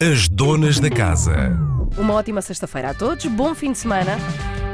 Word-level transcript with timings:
As 0.00 0.28
donas 0.28 0.78
da 0.78 0.90
casa. 0.90 1.58
Uma 1.96 2.12
ótima 2.14 2.42
sexta-feira 2.42 2.90
a 2.90 2.94
todos, 2.94 3.24
bom 3.24 3.54
fim 3.54 3.72
de 3.72 3.78
semana. 3.78 4.18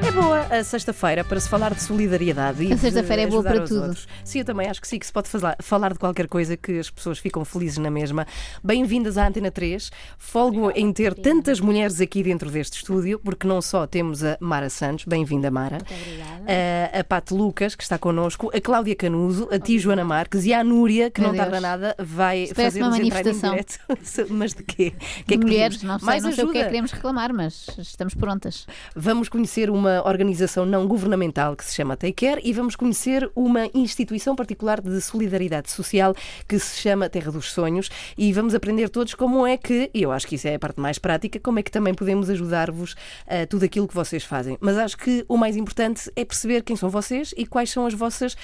É 0.04 0.10
boa 0.10 0.40
a 0.40 0.64
sexta-feira 0.64 1.22
para 1.24 1.38
se 1.38 1.48
falar 1.48 1.72
de 1.74 1.80
solidariedade. 1.82 2.64
e 2.64 2.72
A 2.72 2.76
sexta-feira 2.76 3.22
é 3.22 3.26
boa 3.26 3.42
para 3.42 3.60
tudo. 3.64 3.82
outros. 3.82 4.08
Sim, 4.24 4.40
eu 4.40 4.44
também 4.44 4.68
acho 4.68 4.80
que 4.80 4.88
sim, 4.88 4.98
que 4.98 5.06
se 5.06 5.12
pode 5.12 5.28
falar, 5.60 5.92
de 5.92 5.98
qualquer 5.98 6.26
coisa 6.26 6.56
que 6.56 6.78
as 6.78 6.90
pessoas 6.90 7.18
ficam 7.18 7.44
felizes 7.44 7.78
na 7.78 7.90
mesma. 7.90 8.26
Bem-vindas 8.64 9.16
à 9.16 9.26
Antena 9.28 9.50
3. 9.50 9.90
Folgo 10.18 10.70
em 10.74 10.92
ter 10.92 11.14
tantas 11.14 11.60
mulheres 11.60 12.00
aqui 12.00 12.22
dentro 12.22 12.50
deste 12.50 12.78
estúdio, 12.78 13.18
porque 13.20 13.46
não 13.46 13.62
só 13.62 13.86
temos 13.86 14.24
a 14.24 14.36
Mara 14.40 14.68
Santos, 14.68 15.04
bem-vinda 15.04 15.50
Mara, 15.50 15.78
a, 16.92 16.98
a 17.00 17.04
Pato 17.04 17.36
Lucas, 17.36 17.74
que 17.76 17.82
está 17.84 17.96
connosco, 17.96 18.50
a 18.54 18.60
Cláudia 18.60 18.96
Canuso, 18.96 19.48
a 19.52 19.58
ti 19.58 19.78
Joana 19.78 20.04
Marques 20.04 20.44
e 20.44 20.52
a 20.52 20.64
Núria, 20.64 21.10
que 21.10 21.20
Meu 21.20 21.28
não 21.28 21.34
Deus. 21.36 21.44
tarda 21.44 21.60
nada, 21.60 21.94
vai 21.98 22.48
fazer-nos 22.48 22.98
entrar 22.98 22.98
em 22.98 23.10
manifestação. 23.10 23.50
direto. 23.52 23.78
Mas 24.30 24.52
de 24.52 24.62
quê? 24.64 24.92
O 25.20 25.24
que 25.24 25.34
é 25.34 25.38
que 25.38 25.44
Mulheres, 25.44 25.82
não 25.82 25.98
sei, 25.98 26.06
Mais 26.06 26.22
não 26.24 26.32
sei 26.32 26.44
o 26.44 26.50
que 26.50 26.58
é 26.58 26.62
que 26.62 26.66
queremos 26.68 26.90
reclamar, 26.92 27.32
mas 27.32 27.66
estamos 27.78 28.14
prontas. 28.14 28.66
Vamos 28.96 29.28
conhecer 29.28 29.68
uma 29.70 29.91
organização 30.00 30.64
não 30.64 30.86
governamental 30.86 31.54
que 31.54 31.64
se 31.64 31.74
chama 31.74 31.96
Take 31.96 32.26
Care 32.26 32.40
e 32.42 32.52
vamos 32.52 32.76
conhecer 32.76 33.30
uma 33.34 33.68
instituição 33.74 34.34
particular 34.34 34.80
de 34.80 35.00
solidariedade 35.00 35.70
social 35.70 36.14
que 36.48 36.58
se 36.58 36.80
chama 36.80 37.10
Terra 37.10 37.30
dos 37.30 37.52
Sonhos 37.52 37.90
e 38.16 38.32
vamos 38.32 38.54
aprender 38.54 38.88
todos 38.88 39.14
como 39.14 39.46
é 39.46 39.56
que, 39.56 39.90
e 39.92 40.02
eu 40.02 40.12
acho 40.12 40.26
que 40.26 40.36
isso 40.36 40.48
é 40.48 40.54
a 40.54 40.58
parte 40.58 40.80
mais 40.80 40.98
prática, 40.98 41.38
como 41.40 41.58
é 41.58 41.62
que 41.62 41.70
também 41.70 41.92
podemos 41.92 42.30
ajudar-vos 42.30 42.94
a 43.26 43.46
tudo 43.46 43.64
aquilo 43.64 43.88
que 43.88 43.94
vocês 43.94 44.24
fazem. 44.24 44.56
Mas 44.60 44.78
acho 44.78 44.96
que 44.96 45.24
o 45.28 45.36
mais 45.36 45.56
importante 45.56 46.10
é 46.16 46.24
perceber 46.24 46.62
quem 46.62 46.76
são 46.76 46.88
vocês 46.88 47.34
e 47.36 47.44
quais 47.44 47.70
são 47.70 47.86
as 47.86 47.94
vossas, 47.94 48.36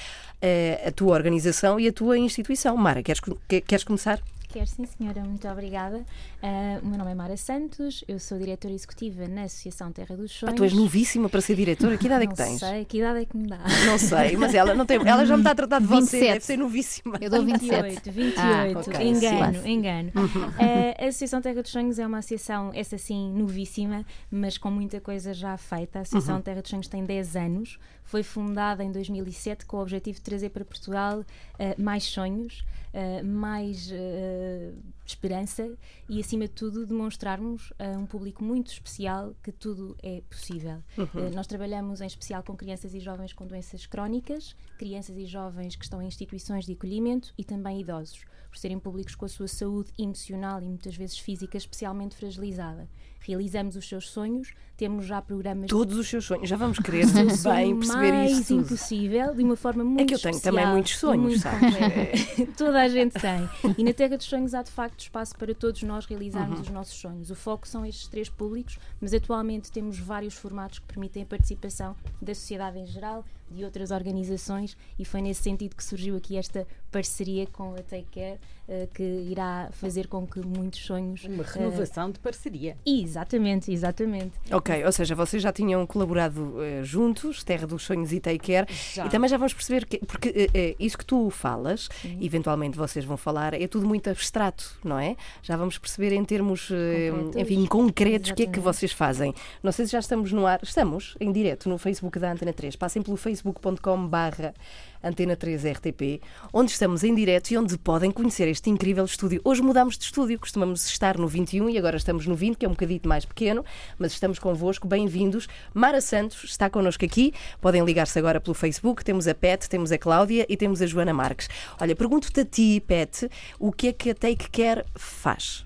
eh, 0.43 0.83
a 0.87 0.91
tua 0.91 1.15
organização 1.15 1.79
e 1.79 1.89
a 1.89 1.93
tua 1.93 2.19
instituição. 2.19 2.77
Mara, 2.77 3.03
queres, 3.03 3.21
queres 3.67 3.85
começar? 3.85 4.21
Quero 4.51 4.67
sim, 4.67 4.87
senhora, 4.87 5.23
muito 5.25 5.47
obrigada. 5.47 6.03
Ah, 6.43 6.81
o 6.83 6.87
meu 6.87 6.97
nome 6.97 7.11
é 7.11 7.15
Mara 7.15 7.37
Santos, 7.37 8.03
eu 8.09 8.19
sou 8.19 8.39
diretora 8.39 8.73
executiva 8.73 9.29
na 9.29 9.43
Associação 9.43 9.93
Terra 9.93 10.17
dos 10.17 10.33
Ah, 10.37 10.47
Sonhos. 10.47 10.55
tu 10.57 10.65
és 10.65 10.73
novíssima 10.73 11.29
para 11.29 11.43
ser 11.43 11.55
diretora, 11.55 11.99
que 11.99 12.07
idade 12.07 12.25
é 12.25 12.27
não 12.27 12.35
que 12.35 12.43
tens? 12.43 12.59
sei, 12.59 12.85
que 12.87 12.97
idade 12.97 13.19
é 13.21 13.25
que 13.27 13.37
me 13.37 13.47
dá? 13.47 13.59
Não 13.85 13.99
sei, 13.99 14.39
mas 14.39 14.55
ela, 14.55 14.75
não 14.75 14.87
tem, 14.87 14.97
ela 15.07 15.27
já 15.27 15.37
me 15.37 15.43
está 15.43 15.51
a 15.51 15.55
tratar 15.55 15.81
de 15.81 15.87
você, 15.87 16.01
27. 16.19 16.33
deve 16.33 16.45
ser 16.47 16.57
novíssima. 16.57 17.19
Eu 17.21 17.29
dou 17.29 17.45
27. 17.45 18.11
28, 18.11 18.11
28, 18.11 18.41
Ah, 18.41 18.81
ok, 18.81 19.07
engano, 19.09 19.63
sim. 19.63 19.69
engano. 19.71 20.13
Ah, 20.59 21.05
a 21.05 21.09
Associação 21.09 21.43
Terra 21.43 21.61
dos 21.63 21.71
Sonhos 21.71 21.99
é 21.99 22.07
uma 22.07 22.19
associação, 22.19 22.71
essa 22.75 22.97
sim, 22.97 23.31
novíssima, 23.35 24.03
mas 24.31 24.57
com 24.57 24.71
muita 24.71 24.99
coisa 24.99 25.35
já 25.35 25.59
feita. 25.59 25.99
A 25.99 26.03
Associação 26.03 26.41
Terra 26.41 26.63
dos 26.63 26.71
Sonhos 26.71 26.89
tem 26.89 27.05
10 27.05 27.37
anos, 27.37 27.79
foi 28.03 28.23
fundada 28.23 28.83
em 28.83 28.91
2007 28.91 29.67
com 29.67 29.77
o 29.77 29.83
objetivo 29.83 30.17
de 30.17 30.23
trazer 30.23 30.49
para 30.49 30.65
Portugal 30.65 31.23
ah, 31.59 31.75
mais 31.77 32.05
sonhos, 32.05 32.65
ah, 32.95 33.23
mais 33.23 33.91
ah, 33.93 34.73
esperança 35.05 35.77
e, 36.09 36.21
acima 36.21 36.45
de 36.45 36.53
tudo, 36.55 36.87
demonstrarmos 36.87 37.73
a 37.79 37.99
um 37.99 38.07
público 38.07 38.45
muito 38.45 38.71
especial 38.71 39.35
que 39.43 39.53
tudo 39.53 39.97
é 40.03 40.23
possível. 40.29 40.83
Ah, 40.99 41.31
nós 41.35 41.47
trabalhamos 41.47 42.01
em 42.01 42.07
especial 42.07 42.43
com 42.43 42.57
crianças 42.57 42.95
e 42.95 43.01
jovens 43.01 43.33
com 43.33 43.47
doenças 43.47 43.87
crónicas, 43.87 44.57
crianças 44.79 45.17
e 45.17 45.27
jovens 45.27 45.77
que 45.77 45.85
estão 45.85 46.03
em 46.03 46.07
instituições 46.07 46.65
de 46.65 46.73
acolhimento 46.73 47.33
e 47.37 47.45
também 47.45 47.81
idosos, 47.81 48.25
por 48.59 48.61
serem 48.61 48.79
públicos 48.81 49.15
com 49.15 49.25
a 49.25 49.29
sua 49.29 49.47
saúde 49.47 49.93
emocional 49.97 50.61
e 50.61 50.67
muitas 50.69 50.97
vezes 50.97 51.17
física 51.19 51.57
especialmente 51.57 52.17
fragilizada. 52.17 52.89
Realizamos 53.21 53.77
os 53.77 53.87
seus 53.89 54.09
sonhos, 54.11 54.53
temos 54.77 55.05
já 55.05 55.21
programas 55.21 55.69
Todos 55.69 55.97
os 55.99 56.09
seus 56.09 56.25
sonhos, 56.25 56.49
já 56.49 56.57
vamos 56.57 56.79
querer 56.79 57.05
bem 57.07 57.37
sonho 57.37 57.79
perceber 57.79 58.13
mais 58.13 58.39
isso 58.39 58.55
impossível, 58.55 59.35
de 59.35 59.43
uma 59.45 59.57
forma 59.57 59.85
muito 59.85 60.01
É 60.01 60.05
que 60.07 60.15
eu 60.15 60.19
tenho 60.19 60.41
também 60.41 60.61
especial 60.61 60.73
muitos 60.73 60.93
e 60.93 60.97
sonhos, 60.97 61.23
muito 61.25 61.41
sabes? 61.41 61.61
concreta. 61.77 62.53
Toda 62.57 62.81
a 62.83 62.89
gente 62.89 63.13
tem. 63.21 63.75
E 63.77 63.85
na 63.85 63.93
Terra 63.93 64.17
dos 64.17 64.27
Sonhos 64.27 64.55
há 64.55 64.63
de 64.63 64.71
facto 64.71 65.01
espaço 65.01 65.37
para 65.37 65.55
todos 65.55 65.83
nós 65.83 66.07
realizarmos 66.07 66.57
Uhum. 66.59 66.63
os 66.65 66.71
nossos 66.71 66.95
sonhos. 66.99 67.31
O 67.31 67.35
foco 67.35 67.67
são 67.69 67.85
estes 67.85 68.09
três 68.09 68.29
públicos, 68.29 68.79
mas 69.01 69.13
atualmente 69.13 69.71
temos 69.71 69.99
vários 69.99 70.35
formatos 70.35 70.79
que 70.79 70.87
permitem 70.87 71.23
a 71.25 71.27
participação 71.27 71.95
da 72.23 72.35
sociedade 72.35 72.79
em 72.79 72.87
geral, 72.87 73.25
de 73.51 73.65
outras 73.65 73.91
organizações, 73.91 74.77
e 74.99 75.05
foi 75.05 75.23
nesse 75.23 75.43
sentido 75.43 75.75
que 75.75 75.83
surgiu 75.83 76.17
aqui 76.17 76.37
esta 76.37 76.67
parceria 76.91 77.47
com 77.47 77.75
a 77.75 77.83
Take 77.83 78.07
Care, 78.13 78.39
eh, 78.69 78.89
que 78.93 79.03
irá 79.03 79.69
fazer 79.73 80.09
com 80.09 80.27
que 80.27 80.41
muitos 80.41 80.81
sonhos. 80.81 81.25
Uma 81.25 81.43
eh, 81.43 81.47
renovação 81.47 82.11
de 82.11 82.19
parceria. 82.19 82.77
Exatamente, 82.85 83.73
exatamente. 83.73 84.33
Ok, 84.51 84.85
ou 84.85 84.93
seja, 84.93 85.15
vocês 85.15 85.43
já 85.43 85.53
tinham 85.53 85.87
colaborado 85.87 86.63
eh, 86.63 86.83
juntos, 86.83 87.43
Terra 87.43 87.67
dos 87.67 87.83
Sonhos 87.83 88.13
e 88.13 88.21
Take 88.21 88.39
Care, 88.53 88.67
Já. 88.95 89.07
e 89.07 89.09
também 89.09 89.29
já 89.29 89.37
vamos 89.37 89.55
perceber 89.55 89.87
que, 89.87 89.99
porque 90.05 90.51
isso 90.79 90.99
que 90.99 91.05
tu 91.05 91.31
falas, 91.31 91.89
eventualmente 92.21 92.77
vocês 92.77 93.05
vão 93.05 93.17
falar, 93.17 93.55
é 93.55 93.67
tudo 93.67 93.87
muito 93.87 94.11
abstrato, 94.11 94.79
não 94.85 94.99
é? 94.99 95.17
Já 95.43 95.57
vamos 95.57 95.79
perceber 95.79 96.13
em 96.13 96.25
termos, 96.25 96.69
Concretos. 96.69 97.37
enfim, 97.37 97.67
concretos, 97.67 98.31
o 98.31 98.35
que 98.35 98.43
é 98.43 98.47
que 98.47 98.61
vocês 98.61 98.93
fazem. 98.93 99.35
Não 99.63 99.73
sei 99.73 99.87
se 99.87 99.93
já 99.93 99.99
estamos 99.99 100.33
no 100.33 100.47
ar, 100.47 100.61
estamos 100.63 101.17
em 101.21 101.33
direto 101.33 101.69
no 101.69 101.79
Facebook 101.79 102.19
da 102.19 102.33
Antena 102.33 102.53
3. 102.53 102.77
Passem 102.77 103.03
pelo 103.03 103.17
facebook.com 103.17 104.07
barra 104.07 104.55
Antena 105.03 105.37
3 105.37 105.65
RTP, 105.65 106.21
onde 106.53 106.73
estamos 106.73 107.05
em 107.05 107.15
direto 107.15 107.51
e 107.51 107.57
onde 107.57 107.79
podem 107.79 108.11
conhecer 108.11 108.49
este 108.49 108.69
incrível 108.69 109.05
estúdio. 109.05 109.41
Hoje 109.45 109.63
mudamos 109.63 109.97
de 109.97 110.05
estúdio, 110.05 110.39
costumamos 110.39 110.85
estar 110.87 111.17
no 111.17 111.29
21 111.29 111.71
e 111.71 111.79
agora 111.79 111.97
estamos 111.97 112.27
no 112.27 112.35
20, 112.35 112.57
que 112.57 112.67
é 112.67 112.69
um 112.69 112.73
bocadinho 112.73 113.01
mais 113.05 113.25
pequeno, 113.25 113.65
mas 113.97 114.13
estamos 114.13 114.39
convosco, 114.39 114.89
bem-vindos. 114.89 115.49
Mara 115.73 116.01
Santos 116.01 116.43
está 116.45 116.69
connosco 116.69 117.05
aqui, 117.05 117.33
podem 117.61 117.85
ligar-se 117.85 118.19
agora 118.19 118.41
pelo 118.41 118.55
Facebook, 118.55 119.05
temos 119.05 119.29
a 119.29 119.35
Pet, 119.35 119.69
temos 119.69 119.93
a 119.93 119.99
Cláudia 119.99 120.45
e 120.49 120.57
temos 120.57 120.83
a 120.83 120.87
Joana 120.87 121.15
Marques. 121.15 121.49
Olha, 121.81 121.95
pergunto-te 121.95 122.41
a 122.41 122.45
ti, 122.45 122.83
Pet, 122.87 123.31
o 123.59 123.71
que 123.71 123.89
é 123.89 123.93
que 123.93 124.11
a 124.11 124.15
Take 124.15 124.51
Care 124.51 124.85
faz? 124.97 125.65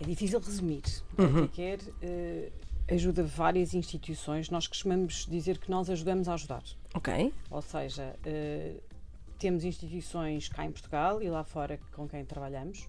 É 0.00 0.04
difícil 0.04 0.38
resumir. 0.38 0.82
Uhum. 1.18 1.44
A 1.44 1.48
Quer 1.48 1.80
ajuda 2.88 3.22
várias 3.22 3.74
instituições. 3.74 4.48
Nós 4.48 4.66
costumamos 4.66 5.26
dizer 5.28 5.58
que 5.58 5.70
nós 5.70 5.90
ajudamos 5.90 6.28
a 6.28 6.34
ajudar. 6.34 6.62
Ok? 6.94 7.32
Ou 7.50 7.62
seja, 7.62 8.16
eh, 8.24 8.80
temos 9.38 9.64
instituições 9.64 10.48
cá 10.48 10.64
em 10.64 10.72
Portugal 10.72 11.22
e 11.22 11.30
lá 11.30 11.44
fora 11.44 11.78
com 11.92 12.08
quem 12.08 12.24
trabalhamos 12.24 12.88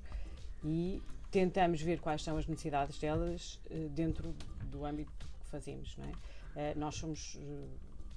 e 0.64 1.02
tentamos 1.30 1.82
ver 1.82 2.00
quais 2.00 2.24
são 2.24 2.38
as 2.38 2.48
necessidades 2.48 2.98
delas 2.98 3.60
eh, 3.70 3.88
dentro 3.92 4.36
do 4.66 4.86
âmbito 4.86 5.28
que 5.40 5.48
fazemos. 5.48 5.96
Não 5.98 6.06
é? 6.06 6.12
Eh, 6.56 6.74
nós 6.76 6.96
somos. 6.96 7.38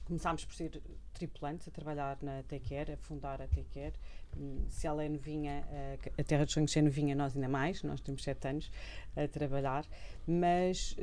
Começámos 0.07 0.45
por 0.45 0.55
ser 0.55 0.83
tripulantes 1.15 1.67
a 1.67 1.71
trabalhar 1.71 2.19
na 2.21 2.43
Care, 2.69 2.93
a 2.93 2.97
fundar 2.99 3.41
a 3.41 3.49
Care. 3.49 3.95
Hum, 4.37 4.67
Se 4.69 4.87
ela 4.87 5.03
é 5.03 5.09
novinha, 5.09 5.67
a 6.19 6.23
Terra 6.23 6.45
dos 6.45 6.53
Sonhos 6.53 6.77
é 6.77 6.83
novinha, 6.83 7.15
nós 7.15 7.35
ainda 7.35 7.49
mais, 7.49 7.83
nós 7.83 8.03
temos 8.03 8.23
sete 8.23 8.47
anos 8.47 8.71
a 9.17 9.27
trabalhar, 9.27 9.87
mas 10.27 10.95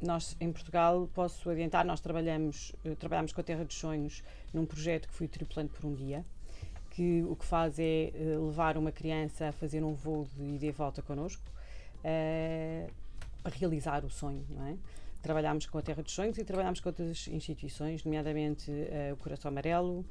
nós 0.00 0.36
em 0.40 0.52
Portugal, 0.52 1.08
posso 1.14 1.48
adiantar, 1.48 1.84
nós 1.84 2.00
trabalhamos, 2.00 2.72
eh, 2.84 2.94
trabalhamos 2.94 3.32
com 3.32 3.40
a 3.40 3.44
Terra 3.44 3.64
dos 3.64 3.76
Sonhos 3.76 4.22
num 4.52 4.66
projeto 4.66 5.08
que 5.08 5.14
fui 5.14 5.28
tripulante 5.28 5.72
por 5.72 5.86
um 5.86 5.94
dia, 5.94 6.24
que 6.90 7.22
o 7.24 7.34
que 7.34 7.44
faz 7.44 7.78
é 7.78 8.12
eh, 8.14 8.38
levar 8.38 8.76
uma 8.76 8.92
criança 8.92 9.48
a 9.48 9.52
fazer 9.52 9.82
um 9.82 9.94
voo 9.94 10.26
de 10.36 10.42
ida 10.42 10.66
e 10.66 10.70
volta 10.70 11.02
connosco, 11.02 11.42
eh, 12.02 12.86
para 13.42 13.54
realizar 13.56 14.04
o 14.04 14.10
sonho, 14.10 14.44
não 14.48 14.66
é? 14.66 14.76
Trabalhámos 15.22 15.66
com 15.66 15.78
a 15.78 15.82
Terra 15.82 16.02
dos 16.02 16.12
Sonhos 16.12 16.36
e 16.38 16.44
trabalhámos 16.44 16.80
com 16.80 16.88
outras 16.88 17.28
instituições, 17.28 18.04
nomeadamente 18.04 18.70
eh, 18.70 19.10
o 19.12 19.16
Coração 19.16 19.50
Amarelo 19.50 20.04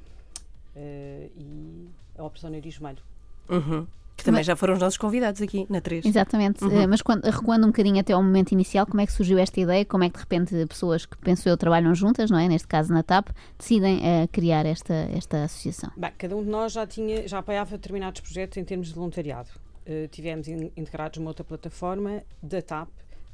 eh, 0.74 1.30
e 1.36 1.88
a 2.16 2.24
Operação 2.24 2.50
Nariz 2.50 2.76
Vermelho. 2.76 3.02
Uhum. 3.48 3.86
Que 4.24 4.30
também 4.30 4.38
Mas- 4.38 4.46
já 4.46 4.56
foram 4.56 4.72
os 4.72 4.80
nossos 4.80 4.96
convidados 4.96 5.42
aqui 5.42 5.66
na 5.68 5.82
3. 5.82 6.06
Exatamente. 6.06 6.64
Uhum. 6.64 6.80
Eh, 6.80 6.86
Mas 6.86 7.02
quando, 7.02 7.24
recuando 7.24 7.64
um 7.66 7.68
bocadinho 7.68 8.00
até 8.00 8.14
ao 8.14 8.22
momento 8.22 8.52
inicial, 8.52 8.86
como 8.86 9.02
é 9.02 9.06
que 9.06 9.12
surgiu 9.12 9.38
esta 9.38 9.60
ideia? 9.60 9.84
Como 9.84 10.02
é 10.02 10.08
que 10.08 10.14
de 10.14 10.20
repente 10.20 10.66
pessoas 10.66 11.04
que 11.04 11.14
penso 11.18 11.46
eu 11.46 11.56
trabalham 11.58 11.94
juntas, 11.94 12.30
não 12.30 12.38
é? 12.38 12.48
Neste 12.48 12.66
caso 12.66 12.90
na 12.90 13.02
TAP, 13.02 13.28
decidem 13.58 14.00
eh, 14.02 14.26
criar 14.32 14.64
esta, 14.64 14.94
esta 15.14 15.44
associação? 15.44 15.90
Bem, 15.94 16.10
cada 16.16 16.34
um 16.34 16.42
de 16.42 16.48
nós 16.48 16.72
já 16.72 16.86
tinha, 16.86 17.28
já 17.28 17.38
apoiava 17.40 17.72
determinados 17.72 18.22
projetos 18.22 18.56
em 18.56 18.64
termos 18.64 18.88
de 18.88 18.94
voluntariado. 18.94 19.50
Uh, 19.86 20.08
tivemos 20.08 20.48
in- 20.48 20.72
integrados 20.74 21.18
numa 21.18 21.28
outra 21.28 21.44
plataforma 21.44 22.22
da 22.42 22.62
TAP, 22.62 22.88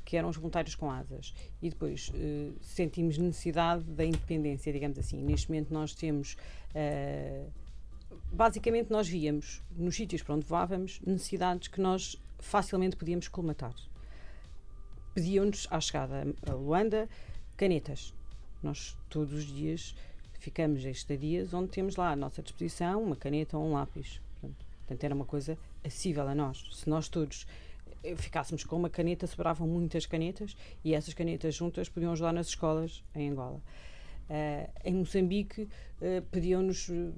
que 0.04 0.16
eram 0.16 0.28
os 0.28 0.36
voluntários 0.36 0.74
com 0.74 0.90
asas. 0.90 1.32
E 1.62 1.70
depois 1.70 2.08
uh, 2.12 2.52
sentimos 2.60 3.16
necessidade 3.16 3.84
da 3.84 4.04
independência, 4.04 4.72
digamos 4.72 4.98
assim. 4.98 5.22
Neste 5.22 5.48
momento 5.48 5.72
nós 5.72 5.94
temos. 5.94 6.36
uh, 6.74 7.59
basicamente, 8.32 8.90
nós 8.90 9.08
víamos 9.08 9.62
nos 9.76 9.96
sítios 9.96 10.22
para 10.22 10.34
onde 10.34 10.46
voávamos 10.46 11.00
necessidades 11.00 11.68
que 11.68 11.80
nós 11.80 12.16
facilmente 12.38 12.96
podíamos 12.96 13.28
colmatar. 13.28 13.74
Pediam-nos 15.14 15.66
à 15.70 15.80
chegada 15.80 16.34
a 16.46 16.52
Luanda 16.52 17.08
canetas. 17.56 18.14
Nós 18.62 18.96
todos 19.08 19.32
os 19.32 19.44
dias 19.44 19.94
ficamos 20.38 20.84
em 20.84 20.90
estadias 20.90 21.52
onde 21.52 21.68
temos 21.68 21.96
lá 21.96 22.10
à 22.10 22.16
nossa 22.16 22.42
disposição 22.42 23.02
uma 23.02 23.16
caneta 23.16 23.58
ou 23.58 23.66
um 23.66 23.72
lápis. 23.72 24.20
Portanto, 24.40 25.04
era 25.04 25.14
uma 25.14 25.24
coisa 25.24 25.58
acessível 25.84 26.26
a 26.26 26.34
nós. 26.34 26.68
Se 26.72 26.88
nós 26.88 27.08
todos 27.08 27.46
eh, 28.02 28.16
ficássemos 28.16 28.64
com 28.64 28.76
uma 28.76 28.90
caneta, 28.90 29.26
sobravam 29.26 29.68
muitas 29.68 30.06
canetas 30.06 30.56
e 30.84 30.94
essas 30.94 31.14
canetas 31.14 31.54
juntas 31.54 31.88
podiam 31.88 32.12
ajudar 32.12 32.32
nas 32.32 32.48
escolas 32.48 33.04
em 33.14 33.30
Angola. 33.30 33.62
Eh, 34.28 34.68
em 34.84 34.94
Moçambique 34.94 35.68
eh, 36.00 36.22
pediam-nos, 36.30 36.86
sei 36.86 37.14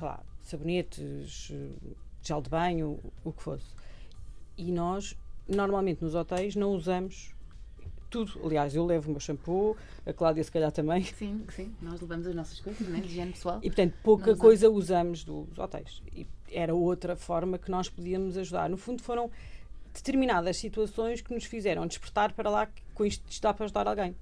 lá, 0.00 0.24
sabonetes, 0.42 1.52
gel 2.22 2.42
de 2.42 2.50
banho, 2.50 2.98
o 3.24 3.32
que 3.32 3.42
fosse. 3.42 3.66
E 4.56 4.70
nós 4.70 5.16
normalmente 5.48 6.02
nos 6.02 6.14
hotéis 6.14 6.54
não 6.54 6.72
usamos 6.72 7.34
tudo. 8.12 8.38
Aliás, 8.44 8.74
eu 8.74 8.84
levo 8.84 9.08
o 9.08 9.12
meu 9.12 9.20
shampoo, 9.20 9.76
a 10.04 10.12
Cláudia 10.12 10.44
se 10.44 10.52
calhar 10.52 10.70
também. 10.70 11.02
Sim, 11.04 11.44
sim, 11.48 11.74
nós 11.80 12.00
levamos 12.00 12.26
as 12.26 12.34
nossas 12.34 12.60
coisas, 12.60 12.86
né, 12.86 13.00
de 13.00 13.06
higiene 13.06 13.32
pessoal. 13.32 13.58
E 13.62 13.70
portanto, 13.70 13.94
pouca 14.02 14.24
usamos. 14.24 14.40
coisa 14.40 14.70
usamos 14.70 15.24
dos 15.24 15.58
hotéis. 15.58 16.02
E 16.14 16.26
era 16.50 16.74
outra 16.74 17.16
forma 17.16 17.58
que 17.58 17.70
nós 17.70 17.88
podíamos 17.88 18.36
ajudar. 18.36 18.68
No 18.68 18.76
fundo, 18.76 19.02
foram 19.02 19.30
determinadas 19.92 20.58
situações 20.58 21.20
que 21.20 21.34
nos 21.34 21.44
fizeram 21.44 21.86
despertar 21.86 22.32
para 22.32 22.50
lá 22.50 22.68
com 22.94 23.04
isto 23.04 23.24
está 23.30 23.52
para 23.52 23.64
ajudar 23.64 23.88
alguém. 23.88 24.14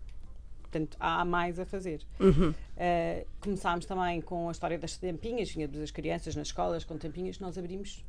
Portanto, 0.70 0.96
há 1.00 1.24
mais 1.24 1.58
a 1.58 1.66
fazer. 1.66 2.00
Uhum. 2.20 2.50
Uh, 2.50 3.26
começámos 3.40 3.86
também 3.86 4.20
com 4.20 4.48
a 4.48 4.52
história 4.52 4.78
das 4.78 4.96
tampinhas, 4.96 5.50
vinha 5.50 5.66
das 5.66 5.90
crianças 5.90 6.36
nas 6.36 6.46
escolas 6.48 6.84
com 6.84 6.96
tampinhas, 6.96 7.40
nós 7.40 7.58
abrimos 7.58 8.04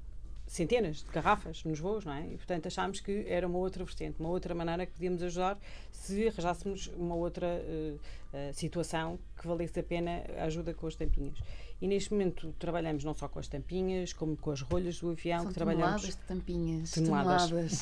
centenas 0.46 0.98
de 0.98 1.10
garrafas 1.12 1.64
nos 1.64 1.80
voos, 1.80 2.06
não 2.06 2.14
é? 2.14 2.28
E 2.28 2.38
portanto 2.38 2.68
achámos 2.68 3.00
que 3.00 3.26
era 3.28 3.48
uma 3.48 3.58
outra 3.58 3.84
vertente, 3.84 4.20
uma 4.20 4.30
outra 4.30 4.54
maneira 4.54 4.86
que 4.86 4.92
podíamos 4.92 5.24
ajudar 5.24 5.58
se 5.92 6.28
arranjássemos 6.28 6.92
uma 6.98 7.16
outra 7.16 7.48
uh, 7.48 7.96
uh, 7.96 8.54
situação 8.54 9.18
que 9.40 9.48
valesse 9.48 9.80
a 9.80 9.84
pena 9.84 10.24
a 10.38 10.44
ajuda 10.44 10.74
com 10.74 10.88
as 10.88 10.96
tampinhas. 10.96 11.40
E 11.82 11.88
neste 11.88 12.12
momento 12.12 12.54
trabalhamos 12.60 13.04
não 13.04 13.16
só 13.16 13.28
com 13.28 13.40
as 13.40 13.48
tampinhas, 13.48 14.14
como 14.14 14.38
com 14.38 14.52
as 14.52 14.62
rolhas 14.62 15.00
do 15.00 15.10
avião, 15.10 15.40
São 15.40 15.48
que 15.48 15.54
trabalhamos 15.56 16.04
de 16.04 16.18
tampinhas. 16.18 16.92
Toneladas. 16.92 17.80
toneladas. 17.80 17.82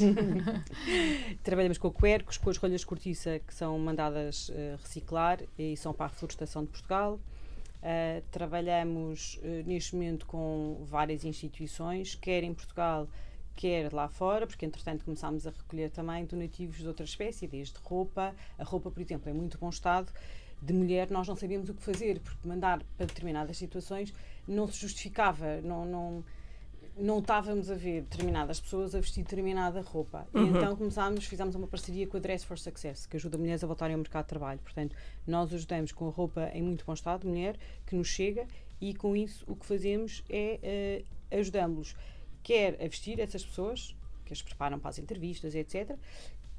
Trabalhamos 1.43 1.77
com 1.77 1.91
quercos, 1.91 2.37
com 2.37 2.49
as 2.49 2.55
rolhas 2.55 2.79
de 2.79 2.87
cortiça 2.87 3.39
que 3.39 3.53
são 3.53 3.77
mandadas 3.77 4.49
eh, 4.55 4.77
reciclar 4.81 5.41
e 5.57 5.75
são 5.75 5.93
para 5.93 6.05
a 6.05 6.09
reflorestação 6.09 6.63
de 6.63 6.69
Portugal. 6.69 7.19
Uh, 7.79 8.21
trabalhamos 8.29 9.39
uh, 9.41 9.65
neste 9.65 9.95
momento 9.95 10.25
com 10.25 10.81
várias 10.85 11.23
instituições, 11.23 12.13
quer 12.13 12.43
em 12.43 12.53
Portugal, 12.53 13.07
quer 13.55 13.93
lá 13.93 14.09
fora, 14.09 14.45
porque 14.45 14.65
entretanto 14.65 15.05
começámos 15.05 15.47
a 15.47 15.49
recolher 15.49 15.89
também 15.89 16.25
donativos 16.25 16.77
de 16.77 16.87
outra 16.87 17.05
espécie, 17.05 17.47
desde 17.47 17.77
roupa. 17.83 18.33
A 18.57 18.63
roupa, 18.63 18.91
por 18.91 19.01
exemplo, 19.01 19.29
é 19.29 19.33
muito 19.33 19.57
bom 19.57 19.69
estado. 19.69 20.11
De 20.61 20.73
mulher, 20.73 21.09
nós 21.09 21.27
não 21.27 21.35
sabíamos 21.35 21.69
o 21.69 21.73
que 21.73 21.81
fazer, 21.81 22.19
porque 22.19 22.47
mandar 22.47 22.83
para 22.97 23.05
determinadas 23.05 23.57
situações 23.57 24.13
não 24.47 24.67
se 24.67 24.79
justificava, 24.79 25.61
não, 25.61 25.85
não, 25.85 26.23
não 26.97 27.19
estávamos 27.19 27.71
a 27.71 27.75
ver 27.75 28.01
determinadas 28.01 28.59
pessoas 28.59 28.93
a 28.93 28.99
vestir 28.99 29.23
determinada 29.23 29.81
roupa. 29.81 30.27
E 30.33 30.39
então 30.39 30.75
começámos, 30.75 31.25
fizemos 31.25 31.55
uma 31.55 31.67
parceria 31.67 32.05
com 32.07 32.17
a 32.17 32.19
Dress 32.19 32.45
for 32.45 32.59
Success, 32.59 33.05
que 33.05 33.15
ajuda 33.15 33.37
mulheres 33.37 33.63
a 33.63 33.67
voltarem 33.67 33.93
ao 33.93 33.99
mercado 33.99 34.25
de 34.25 34.29
trabalho. 34.29 34.59
Portanto, 34.59 34.95
nós 35.25 35.53
ajudamos 35.53 35.91
com 35.91 36.07
a 36.07 36.11
roupa 36.11 36.49
em 36.53 36.61
muito 36.61 36.85
bom 36.85 36.93
estado, 36.93 37.27
mulher, 37.27 37.55
que 37.85 37.95
nos 37.95 38.07
chega, 38.07 38.45
e 38.81 38.93
com 38.93 39.15
isso 39.15 39.45
o 39.47 39.55
que 39.55 39.65
fazemos 39.65 40.23
é 40.29 40.59
eh, 41.31 41.37
ajudamos-los, 41.37 41.95
quer 42.43 42.75
a 42.75 42.87
vestir 42.87 43.19
essas 43.19 43.45
pessoas, 43.45 43.95
que 44.25 44.33
as 44.33 44.41
preparam 44.41 44.79
para 44.79 44.89
as 44.89 44.99
entrevistas, 44.99 45.55
etc., 45.55 45.97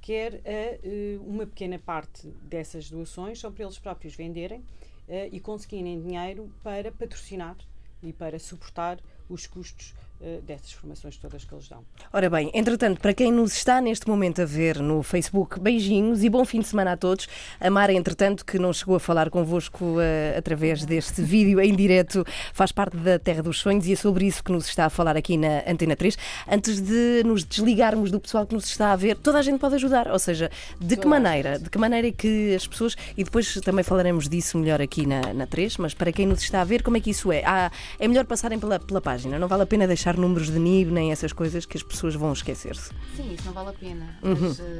quer 0.00 0.37
a 0.37 0.41
eh, 0.47 1.19
uma 1.20 1.47
pequena 1.47 1.79
parte 1.79 2.26
dessas 2.43 2.91
doações 2.91 3.38
são 3.38 3.52
para 3.52 3.64
eles 3.64 3.79
próprios 3.79 4.14
venderem 4.14 4.64
eh, 5.08 5.29
e 5.32 5.41
conseguirem 5.41 6.00
dinheiro 6.00 6.50
para 6.62 6.91
patrocinar 6.91 7.56
e 8.02 8.12
para 8.12 8.38
suportar 8.38 8.99
os 9.29 9.47
custos 9.47 9.94
eh, 9.94 10.10
dessas 10.46 10.72
formações 10.72 11.17
todas 11.17 11.44
que 11.44 11.55
eles 11.55 11.69
dão. 11.69 11.82
Ora 12.12 12.28
bem, 12.28 12.50
entretanto, 12.52 13.00
para 13.00 13.14
quem 13.14 13.32
nos 13.32 13.52
está 13.55 13.81
neste 13.81 14.06
momento 14.08 14.43
a 14.43 14.44
ver 14.44 14.78
no 14.81 15.02
Facebook, 15.02 15.58
beijinhos 15.58 16.22
e 16.22 16.28
bom 16.28 16.44
fim 16.44 16.61
de 16.61 16.67
semana 16.67 16.93
a 16.93 16.96
todos. 16.96 17.26
A 17.58 17.70
Mara, 17.70 17.93
entretanto, 17.93 18.44
que 18.44 18.58
não 18.58 18.72
chegou 18.72 18.96
a 18.96 19.00
falar 19.00 19.31
convosco 19.31 19.84
uh, 19.84 20.38
através 20.38 20.84
deste 20.84 21.22
vídeo 21.22 21.61
em 21.61 21.75
direto, 21.75 22.25
faz 22.52 22.70
parte 22.70 22.96
da 22.99 23.19
Terra 23.19 23.43
dos 23.43 23.61
Sonhos 23.61 23.87
e 23.87 23.93
é 23.93 23.96
sobre 23.96 24.26
isso 24.26 24.44
que 24.44 24.52
nos 24.52 24.67
está 24.67 24.87
a 24.87 24.90
falar 24.90 25.17
aqui 25.17 25.37
na 25.37 25.62
Antena 25.67 25.96
3. 25.96 26.17
Antes 26.50 26.81
de 26.81 27.23
nos 27.25 27.44
desligarmos 27.44 28.11
do 28.11 28.20
pessoal 28.20 28.46
que 28.46 28.55
nos 28.55 28.66
está 28.66 28.93
a 28.93 28.96
ver, 28.96 29.16
toda 29.16 29.38
a 29.38 29.43
gente 29.43 29.58
pode 29.58 29.76
ajudar. 29.76 30.11
Ou 30.11 30.19
seja, 30.19 30.50
de 30.78 30.96
que 30.96 31.06
maneira? 31.06 31.58
De 31.58 31.70
que 31.70 31.78
maneira 31.78 32.08
é 32.08 32.12
que 32.12 32.55
as 32.55 32.66
pessoas. 32.66 32.94
E 33.16 33.25
depois 33.25 33.55
também 33.62 33.82
falaremos 33.82 34.28
disso 34.28 34.58
melhor 34.58 34.82
aqui 34.82 35.06
na, 35.06 35.32
na 35.32 35.46
3, 35.46 35.78
mas 35.78 35.94
para 35.94 36.12
quem 36.12 36.26
nos 36.26 36.43
está 36.43 36.61
a 36.61 36.64
ver, 36.64 36.82
como 36.82 36.96
é 36.96 37.00
que 37.00 37.11
isso 37.11 37.32
é? 37.32 37.43
Ah, 37.44 37.70
é 37.99 38.06
melhor 38.06 38.26
passarem 38.26 38.58
pela, 38.58 38.78
pela 38.78 39.00
página, 39.00 39.38
não 39.38 39.49
vale 39.49 39.62
a 39.62 39.66
pena 39.66 39.87
deixar 39.87 40.10
números 40.17 40.49
de 40.51 40.59
NIB 40.59 40.91
nem 40.91 41.12
essas 41.12 41.33
coisas 41.33 41.65
que 41.67 41.77
as 41.77 41.83
pessoas 41.83 42.15
vão 42.15 42.33
esquecer-se. 42.33 42.91
Sim, 43.17 43.33
isso 43.35 43.45
não 43.47 43.53
vale 43.53 43.71
a 43.71 43.73
pena. 43.73 44.19
Uhum. 44.23 44.37
Mas, 44.41 44.61
eh, 44.61 44.79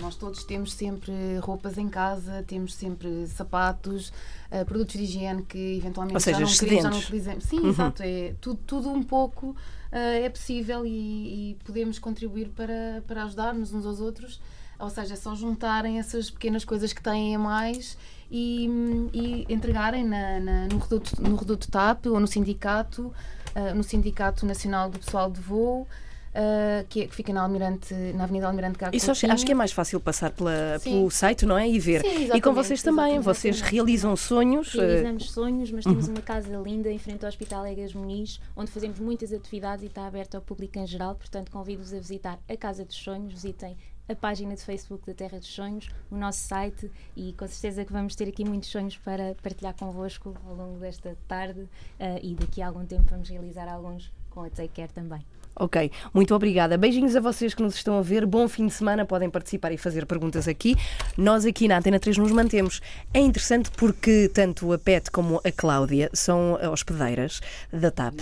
nós 0.00 0.14
todos 0.16 0.44
temos 0.44 0.72
sempre 0.72 1.12
roupas 1.40 1.78
em 1.78 1.88
casa, 1.88 2.42
temos 2.46 2.74
sempre 2.74 3.26
sapatos, 3.26 4.12
eh, 4.50 4.64
produtos 4.64 4.94
de 4.96 5.02
higiene 5.04 5.42
que 5.42 5.76
eventualmente 5.78 6.14
Ou 6.16 6.20
seja, 6.20 6.40
já, 6.40 6.46
não 6.46 6.52
queremos, 6.52 6.82
já 6.82 6.90
não 6.90 6.98
utilizamos. 6.98 7.44
Sim, 7.44 7.68
exato. 7.68 8.02
É, 8.02 8.34
tudo, 8.40 8.60
tudo 8.66 8.90
um 8.90 9.02
pouco 9.02 9.56
eh, 9.90 10.22
é 10.24 10.28
possível 10.28 10.84
e, 10.86 11.52
e 11.52 11.56
podemos 11.64 11.98
contribuir 11.98 12.48
para, 12.50 13.02
para 13.06 13.24
ajudar-nos 13.24 13.72
uns 13.72 13.84
aos 13.86 14.00
outros. 14.00 14.40
Ou 14.80 14.88
seja, 14.90 15.14
é 15.14 15.16
só 15.16 15.34
juntarem 15.34 15.98
essas 15.98 16.30
pequenas 16.30 16.64
coisas 16.64 16.92
que 16.92 17.02
têm 17.02 17.34
a 17.34 17.38
mais 17.38 17.98
e, 18.30 18.68
e 19.12 19.52
entregarem 19.52 20.04
na, 20.04 20.38
na- 20.38 20.68
no, 20.68 20.78
reduto, 20.78 21.20
no 21.20 21.34
reduto 21.34 21.68
TAP 21.68 22.06
ou 22.06 22.20
no 22.20 22.28
sindicato, 22.28 23.12
eh, 23.58 23.74
no 23.74 23.82
Sindicato 23.82 24.46
Nacional 24.46 24.88
do 24.90 24.98
Pessoal 24.98 25.30
de 25.30 25.40
Voo, 25.40 25.86
eh, 26.34 26.84
que, 26.88 27.02
é- 27.02 27.06
que 27.08 27.14
fica 27.14 27.32
na, 27.32 27.42
Almirante, 27.42 27.92
na 28.14 28.24
Avenida 28.24 28.46
Almirante 28.46 28.78
Gago 28.78 28.94
Isso 28.94 29.10
acho, 29.10 29.26
acho 29.30 29.44
que 29.46 29.52
é 29.52 29.54
mais 29.54 29.72
fácil 29.72 29.98
passar 29.98 30.30
pela, 30.30 30.78
pelo 30.84 31.10
site, 31.10 31.44
não 31.46 31.56
é? 31.58 31.68
E 31.68 31.78
ver. 31.80 32.02
Sim, 32.02 32.30
e 32.34 32.40
com 32.40 32.52
vocês 32.54 32.82
também, 32.82 33.18
vocês 33.18 33.56
exatamente. 33.56 33.74
realizam 33.74 34.14
sonhos. 34.16 34.74
eh, 34.74 34.78
Realizamos 34.78 35.30
sonhos, 35.32 35.70
mas 35.72 35.84
temos 35.84 36.06
uma 36.08 36.20
casa 36.20 36.54
linda 36.58 36.90
em 36.90 36.98
frente 36.98 37.24
ao 37.24 37.28
Hospital 37.28 37.66
Egas 37.66 37.92
Muniz, 37.94 38.38
onde 38.56 38.70
fazemos 38.70 38.98
muitas 39.00 39.32
atividades 39.32 39.82
e 39.82 39.86
está 39.88 40.06
aberta 40.06 40.36
ao 40.38 40.42
público 40.42 40.78
em 40.78 40.86
geral. 40.86 41.14
Portanto, 41.14 41.50
convido-vos 41.50 41.92
a 41.94 41.98
visitar 41.98 42.38
a 42.48 42.56
Casa 42.56 42.84
dos 42.84 42.96
Sonhos, 42.96 43.32
visitem 43.32 43.76
a 44.08 44.14
página 44.14 44.54
de 44.54 44.62
Facebook 44.62 45.06
da 45.06 45.14
Terra 45.14 45.38
dos 45.38 45.48
Sonhos, 45.48 45.88
o 46.10 46.16
nosso 46.16 46.40
site 46.40 46.90
e 47.14 47.32
com 47.34 47.46
certeza 47.46 47.84
que 47.84 47.92
vamos 47.92 48.14
ter 48.14 48.28
aqui 48.28 48.44
muitos 48.44 48.70
sonhos 48.70 48.96
para 48.96 49.34
partilhar 49.42 49.74
convosco 49.74 50.34
ao 50.46 50.54
longo 50.54 50.78
desta 50.78 51.16
tarde 51.28 51.68
eh, 51.98 52.20
e 52.22 52.34
daqui 52.34 52.62
a 52.62 52.68
algum 52.68 52.86
tempo 52.86 53.04
vamos 53.10 53.28
realizar 53.28 53.68
alguns 53.68 54.12
com 54.30 54.42
a 54.42 54.50
Take 54.50 54.68
Care 54.68 54.92
também. 54.92 55.24
Ok, 55.58 55.90
muito 56.14 56.34
obrigada. 56.34 56.78
Beijinhos 56.78 57.16
a 57.16 57.20
vocês 57.20 57.52
que 57.52 57.62
nos 57.62 57.74
estão 57.74 57.98
a 57.98 58.02
ver. 58.02 58.24
Bom 58.24 58.48
fim 58.48 58.66
de 58.66 58.72
semana. 58.72 59.04
Podem 59.04 59.28
participar 59.28 59.72
e 59.72 59.76
fazer 59.76 60.06
perguntas 60.06 60.46
aqui. 60.46 60.76
Nós 61.16 61.44
aqui 61.44 61.66
na 61.66 61.78
Antena 61.78 61.98
3 61.98 62.18
nos 62.18 62.30
mantemos. 62.30 62.80
É 63.12 63.18
interessante 63.18 63.70
porque 63.72 64.30
tanto 64.32 64.72
a 64.72 64.78
Pet 64.78 65.10
como 65.10 65.40
a 65.44 65.50
Cláudia 65.50 66.10
são 66.12 66.58
hospedeiras 66.72 67.40
da 67.72 67.90
TAP. 67.90 68.14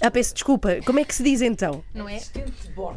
Ah, 0.00 0.10
peço 0.10 0.34
desculpa. 0.34 0.76
Como 0.84 0.98
é 0.98 1.04
que 1.04 1.14
se 1.14 1.22
diz 1.22 1.40
então? 1.40 1.84
Não 1.94 2.08
é? 2.08 2.20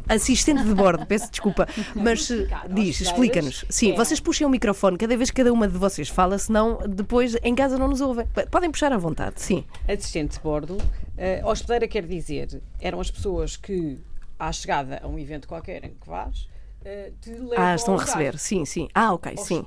Assistente 0.10 0.64
de 0.64 0.74
bordo, 0.74 1.06
peço 1.06 1.30
desculpa. 1.30 1.68
Mas 1.96 2.30
eh, 2.32 2.48
diz, 2.70 3.02
explica-nos. 3.02 3.66
Sim, 3.70 3.94
vocês 3.94 4.20
puxem 4.20 4.48
o 4.48 4.50
microfone 4.50 4.98
cada 4.98 5.16
vez 5.16 5.30
que 5.30 5.38
cada 5.38 5.54
uma 5.54 5.68
de 5.68 5.78
vocês 5.78 6.10
fala, 6.10 6.38
senão 6.38 6.80
depois 6.88 7.36
em 7.44 7.54
casa 7.54 7.78
não 7.78 7.88
nos 7.88 8.02
ouvem. 8.02 8.26
Podem 8.50 8.72
puxar 8.72 8.92
à 8.92 8.98
vontade, 8.98 9.42
sim. 9.42 9.64
Assistente 9.88 10.34
de 10.34 10.40
bordo, 10.40 10.78
eh, 11.18 11.42
hospedeira 11.44 11.88
quer 11.88 12.06
dizer, 12.06 12.62
eram 12.80 13.00
as 13.00 13.10
pessoas 13.12 13.56
que, 13.58 13.98
à 14.38 14.52
chegada 14.52 15.00
a 15.04 15.08
um 15.08 15.18
evento 15.20 15.48
qualquer 15.48 15.84
em 15.86 15.92
que 15.94 16.08
vais, 16.08 16.48
eh, 16.84 17.12
te 17.20 17.32
levam 17.32 17.56
Ah, 17.58 17.74
estão 17.76 17.96
a 17.96 18.02
receber. 18.02 18.38
Sim, 18.38 18.64
sim. 18.64 18.88
Ah, 18.94 19.12
ok, 19.14 19.34
Hos- 19.38 19.48
sim. 19.48 19.66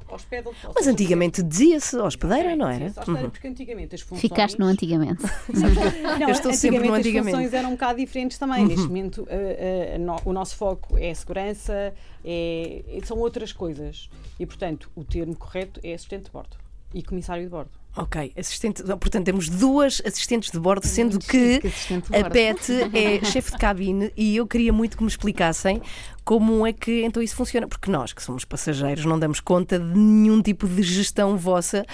Mas 0.74 0.86
antigamente 0.86 1.42
dizia-se 1.42 1.96
hospedeira, 1.96 2.54
não 2.54 2.68
era? 2.68 2.86
Hospedeira, 2.86 3.28
porque 3.30 3.48
antigamente 3.48 3.94
as 3.96 4.02
funções... 4.02 4.20
Ficaste 4.20 4.58
no 4.58 4.66
antigamente. 4.66 5.22
Não, 6.20 6.28
Eu 6.28 6.32
estou 6.32 6.52
sempre 6.52 6.86
no 6.86 6.94
antigamente 6.94 7.18
as 7.32 7.42
funções 7.42 7.54
eram 7.54 7.70
um 7.70 7.72
bocado 7.72 7.98
diferentes 7.98 8.38
também. 8.38 8.66
Neste 8.66 8.86
momento, 8.86 9.26
eh, 9.28 9.96
no- 9.98 10.20
o 10.24 10.32
nosso 10.32 10.54
foco 10.54 10.96
é 10.96 11.10
a 11.10 11.14
segurança, 11.14 11.92
é- 12.24 12.82
são 13.04 13.18
outras 13.18 13.52
coisas. 13.52 14.08
E, 14.38 14.46
portanto, 14.46 14.88
o 14.94 15.02
termo 15.02 15.34
correto 15.34 15.80
é 15.82 15.94
assistente 15.94 16.26
de 16.26 16.30
bordo 16.30 16.56
e 16.94 17.02
comissário 17.02 17.42
de 17.42 17.50
bordo. 17.50 17.70
Ok, 17.96 18.32
assistente. 18.36 18.82
Portanto, 18.82 19.24
temos 19.24 19.48
duas 19.48 20.00
assistentes 20.04 20.50
de 20.50 20.60
bordo, 20.60 20.86
sendo 20.86 21.12
Muito 21.12 21.26
que 21.26 21.68
chique, 21.70 22.16
a. 22.16 22.30
Pet 22.30 22.72
é 22.94 23.24
chefe 23.24 23.52
de 23.52 23.58
cabine 23.58 24.12
e 24.16 24.36
eu 24.36 24.46
queria 24.46 24.72
muito 24.72 24.96
que 24.96 25.02
me 25.02 25.08
explicassem 25.08 25.82
como 26.24 26.66
é 26.66 26.72
que 26.72 27.02
então 27.04 27.22
isso 27.22 27.34
funciona, 27.34 27.66
porque 27.66 27.90
nós, 27.90 28.12
que 28.12 28.22
somos 28.22 28.44
passageiros, 28.44 29.04
não 29.04 29.18
damos 29.18 29.40
conta 29.40 29.78
de 29.78 29.98
nenhum 29.98 30.42
tipo 30.42 30.68
de 30.68 30.82
gestão 30.82 31.36
vossa 31.36 31.84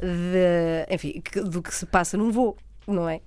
de, 0.00 0.92
enfim, 0.94 1.22
do 1.44 1.62
que 1.62 1.74
se 1.74 1.86
passa 1.86 2.16
num 2.16 2.30
voo, 2.30 2.56
não 2.86 3.08
é? 3.08 3.20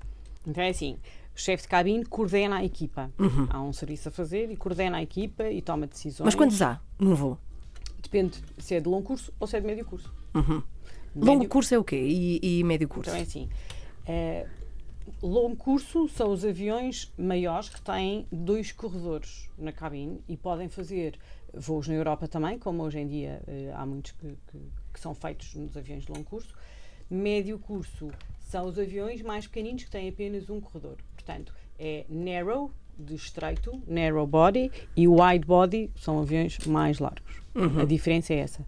Então 0.46 0.64
é 0.64 0.70
assim, 0.70 0.98
o 1.36 1.40
chefe 1.40 1.64
de 1.64 1.70
cabine 1.70 2.06
coordena 2.06 2.58
a 2.58 2.66
equipa. 2.66 3.12
Uhum. 3.20 3.48
Há 3.50 3.62
um 3.62 3.74
serviço 3.74 4.10
a 4.10 4.12
fazer 4.12 4.50
e 4.50 4.56
coordena 4.56 4.98
a 4.98 5.04
equipa 5.04 5.44
e 5.50 5.62
toma 5.62 5.86
decisões. 5.86 6.26
Mas 6.26 6.36
quantos 6.36 6.62
há 6.62 6.82
num 7.00 7.14
voo? 7.14 7.38
Depende 8.02 8.42
se 8.58 8.76
é 8.76 8.80
de 8.80 8.88
longo 8.88 9.04
curso 9.04 9.34
ou 9.40 9.46
se 9.46 9.58
é 9.58 9.60
de 9.60 9.68
médio 9.68 9.86
curso. 9.86 10.12
Uhum. 10.34 10.64
Longo 11.16 11.40
Médio- 11.40 11.50
curso 11.50 11.74
é 11.74 11.78
o 11.80 11.84
quê? 11.84 11.96
E, 12.02 12.60
e 12.60 12.64
médio 12.64 12.88
curso? 12.88 13.10
Então 13.10 13.20
é 13.20 13.24
assim. 13.24 13.50
eh, 14.08 14.46
longo 15.22 15.56
curso 15.56 16.08
são 16.10 16.32
os 16.32 16.44
aviões 16.44 17.12
maiores 17.18 17.70
que 17.70 17.82
têm 17.82 18.26
dois 18.32 18.72
corredores 18.72 19.50
na 19.58 19.72
cabine 19.72 20.22
e 20.28 20.36
podem 20.36 20.68
fazer 20.70 21.18
voos 21.54 21.88
na 21.88 21.94
Europa 21.94 22.28
também, 22.28 22.60
como 22.60 22.84
hoje 22.84 23.00
em 23.00 23.08
dia 23.08 23.42
eh, 23.48 23.72
há 23.76 23.86
muitos 23.86 24.12
que, 24.14 24.28
que- 24.52 24.70
que 24.94 25.00
são 25.00 25.14
feitos 25.16 25.54
nos 25.56 25.76
aviões 25.78 26.04
de 26.06 26.12
longo 26.12 26.24
curso. 26.26 26.54
Médio 27.10 27.58
curso 27.60 28.10
são 28.40 28.66
os 28.68 28.78
aviões 28.80 29.22
mais 29.22 29.46
pequeninos 29.48 29.84
que 29.84 29.92
têm 29.92 30.10
apenas 30.10 30.50
um 30.50 30.60
corredor. 30.60 30.98
Portanto, 31.14 31.54
é 31.80 32.06
narrow 32.10 32.72
de 32.98 33.14
estreito, 33.16 33.82
narrow 33.88 34.26
body, 34.26 34.72
e 34.96 35.06
wide 35.08 35.46
body 35.46 35.92
são 35.98 36.20
aviões 36.20 36.58
mais 36.66 37.00
largos. 37.00 37.42
Uhum. 37.54 37.82
A 37.82 37.86
diferença 37.86 38.34
é 38.34 38.38
essa. 38.38 38.66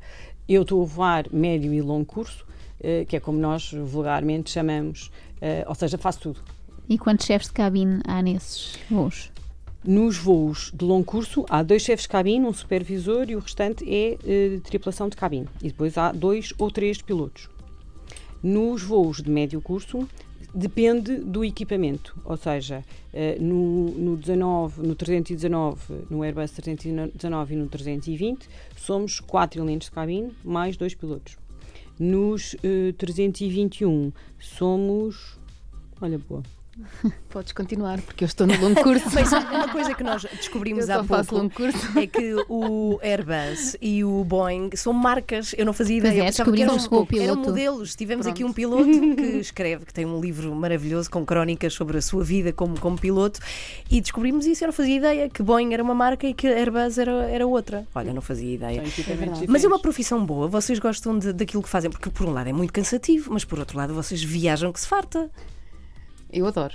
Eu 0.48 0.62
estou 0.62 0.82
a 0.82 0.86
voar 0.86 1.26
médio 1.32 1.74
e 1.74 1.82
longo 1.82 2.06
curso, 2.06 2.46
uh, 2.80 3.06
que 3.06 3.18
é 3.18 3.20
como 3.20 3.38
nós 3.38 3.72
vulgarmente 3.74 4.50
chamamos, 4.50 5.12
uh, 5.42 5.68
ou 5.68 5.76
seja, 5.76 5.98
faço 5.98 6.20
tudo. 6.20 6.42
E 6.88 6.98
quantos 6.98 7.26
chefes 7.26 7.48
de 7.50 7.54
cabine 7.54 8.02
há 8.08 8.22
nesses 8.22 8.80
voos? 8.90 9.30
Nos 9.84 10.18
voos 10.18 10.72
de 10.74 10.86
longo 10.86 11.04
curso, 11.04 11.46
há 11.50 11.62
dois 11.62 11.82
chefes 11.82 12.04
de 12.04 12.10
cabine, 12.10 12.46
um 12.46 12.54
supervisor 12.54 13.30
e 13.30 13.36
o 13.36 13.40
restante 13.40 13.84
é 13.88 14.18
uh, 14.24 14.62
tripulação 14.62 15.10
de 15.10 15.18
cabine. 15.18 15.50
E 15.62 15.68
depois 15.68 15.98
há 15.98 16.14
dois 16.14 16.54
ou 16.58 16.72
três 16.72 17.02
pilotos. 17.02 17.50
Nos 18.42 18.82
voos 18.84 19.22
de 19.22 19.30
médio 19.30 19.60
curso, 19.60 20.08
depende 20.54 21.18
do 21.18 21.44
equipamento, 21.44 22.16
ou 22.26 22.38
seja, 22.38 22.84
uh, 23.14 23.44
no, 23.44 23.92
no, 23.92 24.18
19, 24.18 24.88
no 24.88 24.96
319, 24.96 26.06
no 26.10 26.24
Airbus 26.24 26.52
319 26.52 27.54
e 27.54 27.58
no 27.58 27.68
320, 27.68 28.48
somos 28.76 29.20
quatro 29.20 29.60
elementos 29.60 29.88
de 29.88 29.92
cabine 29.92 30.32
mais 30.44 30.78
dois 30.78 30.96
pilotos. 30.96 31.38
Nos 32.00 32.54
uh, 32.56 32.94
321, 32.98 34.12
somos. 34.40 35.40
Olha, 36.00 36.18
boa. 36.18 36.44
Podes 37.30 37.52
continuar, 37.54 38.00
porque 38.02 38.24
eu 38.24 38.26
estou 38.28 38.46
no 38.48 38.58
longo 38.60 38.82
curso. 38.82 39.06
Mas 39.14 39.32
uma 39.32 39.68
coisa 39.70 39.94
que 39.94 40.04
nós 40.04 40.24
descobrimos 40.24 40.90
há 40.90 41.04
pouco 41.04 41.36
longo 41.36 41.50
curso. 41.50 42.00
é 42.00 42.08
que 42.08 42.36
o 42.50 43.00
Airbus 43.04 43.76
e 43.82 44.04
o 44.04 44.24
Boeing 44.24 44.70
são 44.76 44.94
marcas. 44.94 45.54
Eu 45.58 45.66
não 45.66 45.74
fazia 45.74 46.00
Pois 46.02 46.14
ideia. 46.14 46.24
é, 46.24 46.30
Eu 46.30 46.32
pensava 46.32 46.52
que 46.52 46.62
eram, 46.62 46.76
descobrimos 46.76 46.88
com 46.88 46.96
o 46.96 47.22
eram 47.22 47.34
piloto. 47.36 47.50
modelos. 47.50 47.96
Tivemos 47.96 48.26
Pronto. 48.26 48.36
aqui 48.36 48.44
um 48.44 48.54
piloto 48.54 48.86
que 49.16 49.22
escreve, 49.40 49.86
que 49.86 49.94
tem 49.94 50.06
um 50.06 50.20
livro 50.22 50.54
maravilhoso 50.56 51.10
com 51.10 51.26
crónicas 51.26 51.74
sobre 51.74 51.98
a 51.98 52.02
sua 52.02 52.24
vida 52.24 52.54
como, 52.54 52.80
como 52.80 52.98
piloto 52.98 53.40
e 53.90 54.00
descobrimos 54.02 54.46
isso. 54.46 54.64
Eu 54.64 54.68
não 54.68 54.74
fazia 54.74 54.96
ideia 54.96 55.30
que 55.30 55.44
Boeing 55.44 55.74
era 55.74 55.84
uma 55.84 55.96
marca 55.96 56.26
e 56.28 56.34
que 56.34 56.48
Airbus 56.48 56.98
era, 56.98 57.12
era 57.30 57.46
outra. 57.48 57.86
Olha, 57.94 58.14
não 58.14 58.22
fazia 58.22 58.54
ideia. 58.56 58.82
Equipamentos 58.86 59.44
Mas 59.48 59.64
é 59.64 59.68
uma 59.68 59.80
profissão 59.80 60.26
boa, 60.26 60.48
vocês 60.48 60.80
gostam 60.80 61.18
de- 61.20 61.34
daquilo 61.34 61.62
que 61.64 61.70
fazem, 61.70 61.90
porque 61.90 62.10
por 62.10 62.26
um 62.28 62.32
lado 62.32 62.50
é 62.50 62.54
muito 62.54 62.72
cansativo, 62.74 63.32
mas 63.34 63.44
por 63.44 63.60
outro 63.60 63.78
lado 63.78 63.94
vocês 63.94 64.24
viajam 64.24 64.72
que 64.72 64.80
se 64.80 64.88
farta. 64.88 65.30
Eu 66.32 66.46
adoro. 66.48 66.74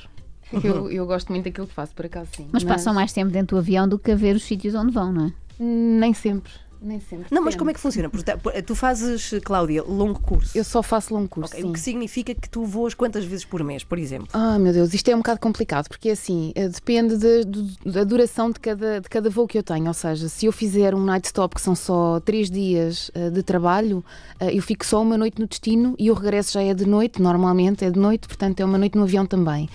Eu, 0.63 0.91
eu 0.91 1.07
gosto 1.07 1.31
muito 1.31 1.45
daquilo 1.45 1.67
que 1.67 1.73
faço, 1.75 1.95
por 1.95 2.05
acaso 2.07 2.31
sim. 2.37 2.49
Mas 2.53 2.63
passam 2.65 2.93
mais 2.93 3.13
tempo 3.13 3.31
dentro 3.31 3.57
do 3.57 3.61
avião 3.61 3.89
do 3.89 3.99
que 3.99 4.11
a 4.11 4.15
ver 4.15 4.37
os 4.37 4.43
sítios 4.43 4.75
onde 4.75 4.93
vão, 4.93 5.13
não 5.13 5.27
é? 5.27 5.33
Nem 5.59 6.13
sempre. 6.13 6.53
Nem 6.83 6.99
sempre. 7.01 7.27
Não, 7.31 7.43
mas 7.43 7.55
como 7.55 7.71
é 7.71 7.75
que 7.75 7.79
funciona? 7.81 8.09
Porque 8.11 8.33
tu- 8.63 8.75
fazes, 8.75 9.31
Cláudia, 9.45 9.83
longo 9.85 10.19
curso. 10.21 10.57
Eu 10.57 10.65
só 10.65 10.83
faço 10.83 11.15
longo 11.15 11.29
curso. 11.29 11.53
Ok, 11.53 11.63
sim. 11.63 11.69
O 11.71 11.73
que 11.73 11.79
significa 11.81 12.35
que 12.35 12.49
tu 12.49 12.65
voas 12.65 12.93
quantas 12.95 13.25
vezes 13.25 13.45
por 13.45 13.63
mês, 13.63 13.85
por 13.85 13.99
exemplo? 13.99 14.29
Ah, 14.33 14.59
meu 14.59 14.73
Deus, 14.73 14.93
isto 14.93 15.09
é 15.09 15.15
um 15.15 15.19
bocado 15.19 15.39
complicado, 15.41 15.89
porque 15.89 16.11
assim, 16.11 16.53
eh, 16.57 16.69
depende 16.69 17.17
de- 17.17 17.45
do- 17.45 17.93
da 17.93 18.03
duração 18.05 18.51
de 18.51 18.59
cada, 18.59 19.01
de 19.01 19.09
cada 19.09 19.31
voo 19.31 19.47
que 19.47 19.57
eu 19.57 19.63
tenho. 19.63 19.87
Ou 19.87 19.95
seja, 19.95 20.29
se 20.29 20.47
eu 20.47 20.53
fizer 20.53 20.95
um 20.95 21.05
night 21.05 21.27
stop 21.27 21.55
que 21.55 21.61
são 21.61 21.75
só 21.77 22.19
três 22.21 22.51
dias 22.51 23.11
eh, 23.15 23.31
de 23.31 23.43
trabalho, 23.43 24.05
eh, 24.41 24.57
eu 24.57 24.63
fico 24.63 24.85
só 24.85 25.01
uma 25.03 25.17
noite 25.17 25.41
no 25.41 25.47
destino 25.47 25.95
e 25.99 26.11
o 26.11 26.15
regresso 26.15 26.55
já 26.55 26.63
é 26.63 26.75
de 26.75 26.85
noite, 26.87 27.23
normalmente 27.23 27.85
é 27.85 27.91
de 27.91 27.99
noite, 27.99 28.27
portanto 28.27 28.59
é 28.61 28.65
uma 28.65 28.79
noite 28.79 28.97
no 28.97 29.05
avião 29.05 29.25
também. 29.25 29.69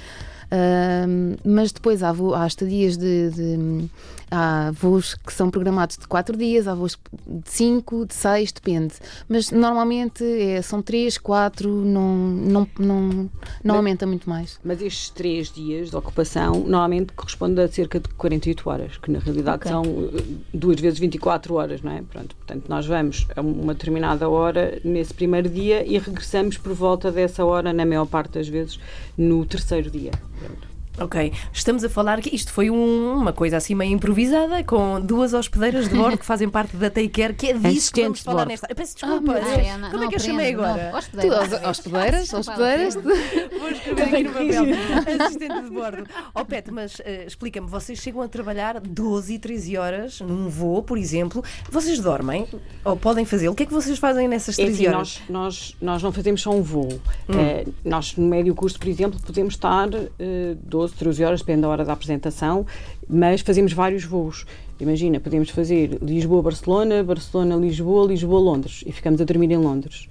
Ahm, 0.49 1.35
mas 1.43 1.71
depois 1.73 2.01
há, 2.01 2.11
há 2.35 2.47
estadias 2.47 2.95
de, 2.97 3.29
de- 3.31 3.89
há 4.29 4.71
voos 4.73 5.15
que 5.15 5.31
são 5.33 5.49
programados 5.49 5.97
de 5.97 6.07
4 6.07 6.35
dias, 6.37 6.67
há 6.67 6.75
voos 6.75 6.97
de 7.25 7.49
5, 7.49 8.05
de 8.05 8.13
6, 8.13 8.51
depende. 8.51 8.93
Mas 9.27 9.51
normalmente 9.51 10.23
é- 10.23 10.61
são 10.61 10.81
3, 10.81 11.17
4, 11.17 11.69
não, 11.69 12.15
não, 12.17 12.67
não, 12.79 13.29
não 13.63 13.75
aumenta 13.75 14.05
muito 14.05 14.29
mais. 14.29 14.59
Mas 14.63 14.81
estes 14.81 15.09
três 15.09 15.51
dias 15.51 15.89
de 15.89 15.95
ocupação 15.95 16.53
normalmente 16.59 17.13
correspondem 17.13 17.63
a 17.63 17.67
cerca 17.67 17.99
de 17.99 18.09
48 18.09 18.69
horas, 18.69 18.97
que 18.97 19.11
na 19.11 19.19
realidade 19.19 19.57
Ok. 19.57 19.71
são 19.71 19.83
eh, 19.83 20.23
duas 20.53 20.79
vezes 20.79 20.99
24 20.99 21.53
horas, 21.55 21.81
não 21.81 21.91
é? 21.91 22.01
Pronto, 22.01 22.35
portanto, 22.35 22.65
nós 22.67 22.85
vamos 22.85 23.27
a 23.35 23.41
uma 23.41 23.73
determinada 23.73 24.27
hora 24.29 24.79
nesse 24.83 25.13
primeiro 25.13 25.49
dia 25.49 25.85
e 25.85 25.97
regressamos 25.97 26.57
por 26.57 26.73
volta 26.73 27.11
dessa 27.11 27.43
hora, 27.45 27.71
na 27.71 27.85
maior 27.85 28.05
parte 28.05 28.33
das 28.33 28.47
vezes, 28.47 28.79
no 29.17 29.45
terceiro 29.45 29.89
dia. 29.89 30.11
Pronto. 30.39 30.76
Ok, 30.99 31.31
estamos 31.53 31.83
a 31.83 31.89
falar 31.89 32.19
que 32.21 32.35
isto 32.35 32.51
foi 32.51 32.71
um- 32.71 33.13
uma 33.17 33.31
coisa 33.31 33.57
assim 33.57 33.75
meio 33.75 33.91
improvisada, 33.93 34.63
com 34.63 34.99
duas 34.99 35.31
hospedeiras 35.31 35.87
de 35.87 35.95
bordo 35.95 36.17
que 36.17 36.25
fazem 36.25 36.49
parte 36.49 36.75
da 36.75 36.89
Take 36.89 37.09
Care, 37.09 37.33
que 37.35 37.47
é 37.47 37.53
disso 37.53 37.61
que 37.61 37.61
vamos 37.61 37.77
Assistentes 37.77 38.17
de 38.19 38.23
falar 38.25 38.37
bordo. 38.37 38.49
nesta. 38.49 38.67
Eu 38.67 38.75
peço 38.75 38.95
Ah, 39.01 39.05
desculpa, 39.07 39.33
meu 39.33 39.41
eu- 39.41 39.57
Deus. 39.57 39.67
Ana, 39.67 39.87
como 39.89 39.97
não 39.99 40.03
é 40.03 40.09
que 40.09 40.15
eu 40.15 40.19
chamei 40.19 40.53
agora? 40.53 40.89
Não, 40.91 40.97
hospedeiras. 40.97 41.49
Tu, 41.61 41.69
hospedeiras, 41.69 42.33
hospedeiras. 42.33 42.93
Vou 42.95 43.69
escrever 43.69 44.03
aqui 44.03 44.23
no 44.23 44.33
papel. 44.33 45.25
Assistente 45.25 45.61
de 45.61 45.69
bordo. 45.69 46.03
Ó 46.33 46.43
Pet, 46.43 46.71
mas 46.71 46.99
eh, 47.05 47.25
explica-me, 47.27 47.67
vocês 47.67 47.99
chegam 47.99 48.21
a 48.23 48.27
trabalhar 48.27 48.79
12 48.79 49.35
e 49.35 49.39
13 49.39 49.77
horas 49.77 50.19
num 50.21 50.49
voo, 50.49 50.81
por 50.81 50.97
exemplo. 50.97 51.43
Vocês 51.69 51.99
dormem? 51.99 52.47
Ou 52.83 52.97
podem 52.97 53.23
fazê-lo? 53.23 53.53
O 53.53 53.55
que 53.55 53.63
é 53.63 53.65
que 53.67 53.73
vocês 53.73 53.99
fazem 53.99 54.27
nessas 54.27 54.57
É 54.57 54.63
13 54.63 54.87
assim, 54.87 54.95
horas? 54.95 55.21
nós, 55.29 55.29
nós, 55.29 55.75
nós 55.79 56.03
não 56.03 56.11
fazemos 56.11 56.41
só 56.41 56.49
um 56.51 56.63
voo. 56.63 56.99
Eh, 57.29 57.67
nós, 57.85 58.15
no 58.15 58.27
médio 58.27 58.55
curso, 58.55 58.79
por 58.79 58.87
exemplo, 58.87 59.19
podemos 59.23 59.53
estar 59.53 59.87
eh, 59.93 60.55
12, 60.63 60.86
13 60.91 61.23
horas, 61.23 61.39
depende 61.41 61.61
da 61.61 61.69
hora 61.69 61.83
da 61.85 61.93
apresentação, 61.93 62.65
mas 63.09 63.41
fazemos 63.41 63.73
vários 63.73 64.03
voos. 64.03 64.45
Imagina, 64.79 65.19
podemos 65.19 65.49
fazer 65.49 65.97
Lisboa-Barcelona, 66.01 67.03
Barcelona-Lisboa, 67.03 68.07
Lisboa-Londres 68.07 68.83
e 68.85 68.91
ficamos 68.91 69.19
a 69.21 69.23
dormir 69.25 69.51
em 69.51 69.57
Londres. 69.57 70.07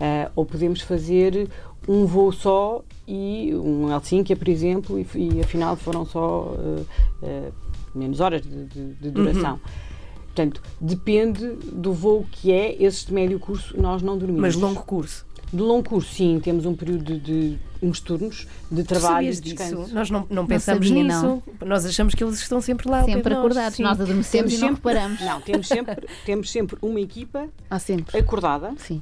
Eh, 0.00 0.30
ou 0.36 0.44
podemos 0.44 0.80
fazer 0.80 1.48
um 1.88 2.04
voo 2.06 2.30
só 2.32 2.82
e 3.06 3.52
um 3.54 3.90
Helsínquia, 3.92 4.36
por 4.36 4.48
exemplo, 4.48 4.98
e, 4.98 5.06
e 5.16 5.40
afinal 5.40 5.76
foram 5.76 6.04
só 6.04 6.54
eh, 6.58 6.82
eh, 7.22 7.50
menos 7.94 8.20
horas 8.20 8.42
de, 8.42 8.64
de- 8.66 8.94
de 8.94 9.10
duração. 9.10 9.58
Portanto, 10.38 10.62
depende 10.80 11.54
do 11.72 11.92
voo 11.92 12.24
que 12.30 12.52
é. 12.52 12.80
Esses 12.80 13.06
de 13.06 13.12
médio 13.12 13.40
curso 13.40 13.74
nós 13.80 14.02
não 14.02 14.16
dormimos. 14.16 14.40
Mas 14.40 14.54
longo 14.54 14.82
curso. 14.84 15.26
De 15.52 15.60
longo 15.60 15.88
curso, 15.88 16.14
sim, 16.14 16.38
temos 16.40 16.64
um 16.66 16.74
período 16.74 17.18
de, 17.18 17.58
uns 17.82 17.98
turnos 18.00 18.46
de 18.70 18.84
trabalho 18.84 19.28
e 19.28 19.30
de 19.30 19.40
disso? 19.40 19.56
descanso. 19.56 19.94
Nós 19.94 20.10
não, 20.10 20.26
não 20.30 20.46
pensamos 20.46 20.86
sabia, 20.86 21.02
nisso. 21.02 21.22
não. 21.22 21.42
Nós 21.66 21.86
achamos 21.86 22.14
que 22.14 22.22
eles 22.22 22.38
estão 22.38 22.60
sempre 22.60 22.88
lá. 22.88 23.02
Sempre 23.02 23.30
nós. 23.30 23.38
acordados, 23.38 23.76
Sim. 23.76 23.82
nós 23.82 24.00
adormecemos 24.00 24.52
e 24.52 24.58
não 24.58 24.74
reparamos. 24.74 25.20
Não, 25.20 25.40
temos 25.40 25.66
sempre, 25.66 26.06
temos 26.24 26.50
sempre 26.50 26.76
uma 26.82 27.00
equipa 27.00 27.48
Há 27.70 27.78
sempre. 27.78 28.16
acordada 28.18 28.74
Sim. 28.76 29.00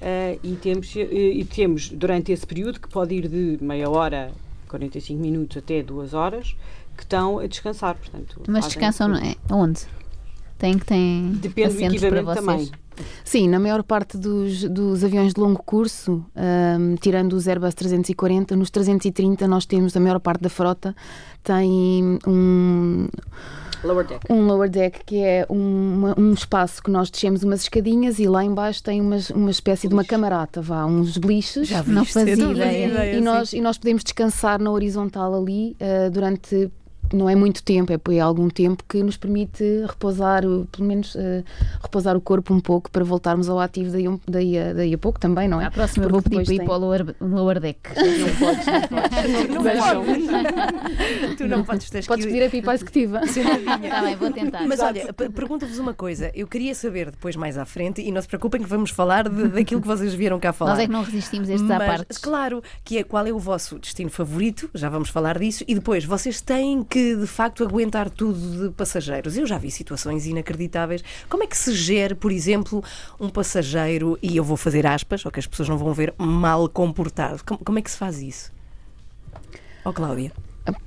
eh, 0.00 0.38
e, 0.42 0.52
temos, 0.56 0.96
eh, 0.96 1.02
e 1.12 1.44
temos 1.44 1.90
durante 1.90 2.32
esse 2.32 2.46
período, 2.46 2.80
que 2.80 2.88
pode 2.88 3.14
ir 3.14 3.28
de 3.28 3.58
meia 3.62 3.88
hora, 3.90 4.32
45 4.68 5.20
minutos 5.20 5.58
até 5.58 5.82
duas 5.82 6.14
horas, 6.14 6.56
que 6.96 7.02
estão 7.02 7.38
a 7.38 7.46
descansar. 7.46 7.94
Portanto, 7.96 8.40
Mas 8.48 8.64
descansam 8.64 9.12
tudo. 9.12 9.20
não 9.20 9.28
é? 9.28 9.36
onde? 9.50 9.80
Tem 10.62 10.78
que 10.78 10.86
tem 10.86 11.32
Depende 11.40 11.68
do 11.70 11.74
assentos 11.74 12.00
para 12.00 12.08
equipamento 12.20 12.44
vocês. 12.44 12.70
também. 12.70 12.82
Sim, 13.24 13.48
na 13.48 13.58
maior 13.58 13.82
parte 13.82 14.16
dos, 14.16 14.62
dos 14.64 15.02
aviões 15.02 15.34
de 15.34 15.40
longo 15.40 15.60
curso, 15.62 16.24
ahm, 16.36 16.94
tirando 17.00 17.32
os 17.32 17.48
Airbus 17.48 17.74
340, 17.74 18.54
nos 18.54 18.70
330 18.70 19.48
nós 19.48 19.66
temos, 19.66 19.96
a 19.96 20.00
maior 20.00 20.20
parte 20.20 20.42
da 20.42 20.48
frota 20.48 20.94
tem 21.42 22.18
um, 22.26 23.08
Lower 23.82 24.06
deck. 24.06 24.20
um 24.30 24.46
lower 24.46 24.70
deck 24.70 25.00
que 25.04 25.16
é 25.16 25.44
uma- 25.48 26.14
um 26.16 26.32
espaço 26.32 26.80
que 26.80 26.90
nós 26.92 27.10
descemos 27.10 27.42
umas 27.42 27.62
escadinhas 27.62 28.20
e 28.20 28.28
lá 28.28 28.44
embaixo 28.44 28.80
tem 28.84 29.00
uma, 29.00 29.16
uma 29.34 29.50
espécie 29.50 29.88
de 29.88 29.94
uma 29.94 30.04
camarata, 30.04 30.62
vá, 30.62 30.84
uns 30.86 31.16
beliches. 31.18 31.66
Já 31.66 31.82
Não 31.82 32.04
fazia 32.04 32.34
ideia. 32.34 33.16
e, 33.16 33.20
nós, 33.20 33.52
e 33.52 33.60
nós 33.60 33.78
podemos 33.78 34.04
descansar 34.04 34.60
na 34.60 34.70
horizontal 34.70 35.34
ali 35.34 35.74
ah, 35.80 36.08
durante 36.10 36.70
não 37.14 37.28
é 37.28 37.34
muito 37.34 37.62
tempo, 37.62 37.92
é 37.92 37.98
por 37.98 38.10
aí 38.12 38.20
algum 38.20 38.48
tempo 38.48 38.82
que 38.88 39.02
nos 39.02 39.16
permite 39.16 39.62
repousar, 39.88 40.44
o- 40.46 40.66
pelo 40.72 40.86
menos 40.88 41.16
ah, 41.16 41.42
repousar 41.82 42.16
o 42.16 42.20
corpo 42.20 42.52
um 42.54 42.60
pouco 42.60 42.90
para 42.90 43.04
voltarmos 43.04 43.48
ao 43.48 43.58
ativo 43.60 43.90
daí, 43.92 44.08
um- 44.08 44.20
daí, 44.26 44.58
a, 44.58 44.72
daí 44.72 44.94
a 44.94 44.98
pouco 44.98 45.18
também, 45.20 45.48
não 45.48 45.60
é? 45.60 45.66
À 45.66 45.70
próxima 45.70 46.06
Porque 46.08 46.12
vou 46.12 46.22
pedir 46.22 46.44
para 46.44 46.54
ir 46.54 46.58
tem- 46.58 46.66
para 46.66 46.74
o 46.76 46.78
lower, 46.78 47.14
lower 47.20 47.60
deck. 47.60 47.78
Não 47.96 48.36
podes, 48.36 48.66
não 48.66 48.80
podes. 48.82 49.48
Não 49.54 49.62
Deixam. 49.62 50.04
podes. 50.04 51.36
tu 51.36 51.46
não 51.48 51.64
podes. 51.64 51.90
Tens 51.90 52.06
Podes 52.06 52.24
que... 52.24 52.32
pedir 52.32 52.46
a 52.46 52.50
pipa 52.50 52.74
executiva. 52.74 53.20
Está 53.24 54.02
bem, 54.02 54.16
vou 54.16 54.30
tentar. 54.32 54.66
Mas 54.66 54.80
olha, 54.80 55.12
per- 55.12 55.30
pergunto-vos 55.30 55.78
uma 55.78 55.94
coisa. 55.94 56.30
Eu 56.34 56.46
queria 56.46 56.74
saber 56.74 57.10
depois 57.10 57.36
mais 57.36 57.56
à 57.58 57.64
frente, 57.64 58.00
e 58.00 58.10
não 58.10 58.20
se 58.22 58.28
preocupem 58.28 58.62
que 58.62 58.68
vamos 58.68 58.90
falar 58.90 59.28
de- 59.28 59.48
daquilo 59.48 59.80
que 59.80 59.86
vocês 59.86 60.14
vieram 60.14 60.38
cá 60.40 60.52
falar. 60.52 60.72
Nós 60.72 60.80
é 60.80 60.86
que 60.86 60.92
não 60.92 61.02
resistimos 61.02 61.48
a 61.50 61.54
estes 61.54 61.70
à 61.70 61.78
Mas, 61.78 61.86
parte. 61.88 62.20
Claro, 62.20 62.62
que 62.84 62.98
é 62.98 63.04
qual 63.04 63.26
é 63.26 63.32
o 63.32 63.38
vosso 63.38 63.78
destino 63.78 64.10
favorito, 64.10 64.68
já 64.74 64.88
vamos 64.88 65.08
falar 65.08 65.38
disso, 65.38 65.64
e 65.66 65.74
depois 65.74 66.04
vocês 66.04 66.40
têm 66.40 66.82
que 66.82 67.01
de 67.16 67.26
facto 67.26 67.64
aguentar 67.64 68.08
tudo 68.10 68.68
de 68.68 68.74
passageiros. 68.74 69.36
Eu 69.36 69.46
já 69.46 69.58
vi 69.58 69.70
situações 69.70 70.26
inacreditáveis. 70.26 71.02
Como 71.28 71.42
é 71.42 71.46
que 71.46 71.56
se 71.56 71.74
gera, 71.74 72.14
por 72.14 72.32
exemplo, 72.32 72.82
um 73.20 73.28
passageiro, 73.28 74.18
e 74.22 74.36
eu 74.36 74.44
vou 74.44 74.56
fazer 74.56 74.86
aspas, 74.86 75.24
ou 75.24 75.30
que 75.30 75.40
as 75.40 75.46
pessoas 75.46 75.68
não 75.68 75.78
vão 75.78 75.92
ver, 75.92 76.14
mal 76.18 76.68
comportado? 76.68 77.42
Como, 77.44 77.60
como 77.64 77.78
é 77.78 77.82
que 77.82 77.90
se 77.90 77.96
faz 77.96 78.20
isso? 78.20 78.52
Ó 79.84 79.92
Cláudia. 79.92 80.32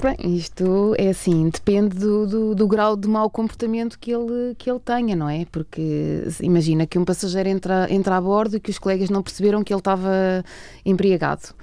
Bem, 0.01 0.37
isto 0.37 0.95
é 0.97 1.09
assim, 1.09 1.49
depende 1.49 1.97
do, 1.97 2.25
do, 2.25 2.55
do 2.55 2.67
grau 2.67 2.95
de 2.95 3.09
mau 3.09 3.29
comportamento 3.29 3.99
que 3.99 4.09
ele, 4.09 4.55
que 4.57 4.71
ele 4.71 4.79
tenha, 4.79 5.17
não 5.17 5.27
é? 5.27 5.45
Porque 5.51 6.23
imagina 6.39 6.87
que 6.87 6.97
um 6.97 7.03
passageiro 7.03 7.49
entra, 7.49 7.91
entra 7.93 8.15
a 8.15 8.21
bordo 8.21 8.55
e 8.55 8.59
que 8.59 8.71
os 8.71 8.79
colegas 8.79 9.09
não 9.09 9.21
perceberam 9.21 9.65
que 9.65 9.73
ele 9.73 9.81
estava 9.81 10.45
embriagado. 10.85 11.53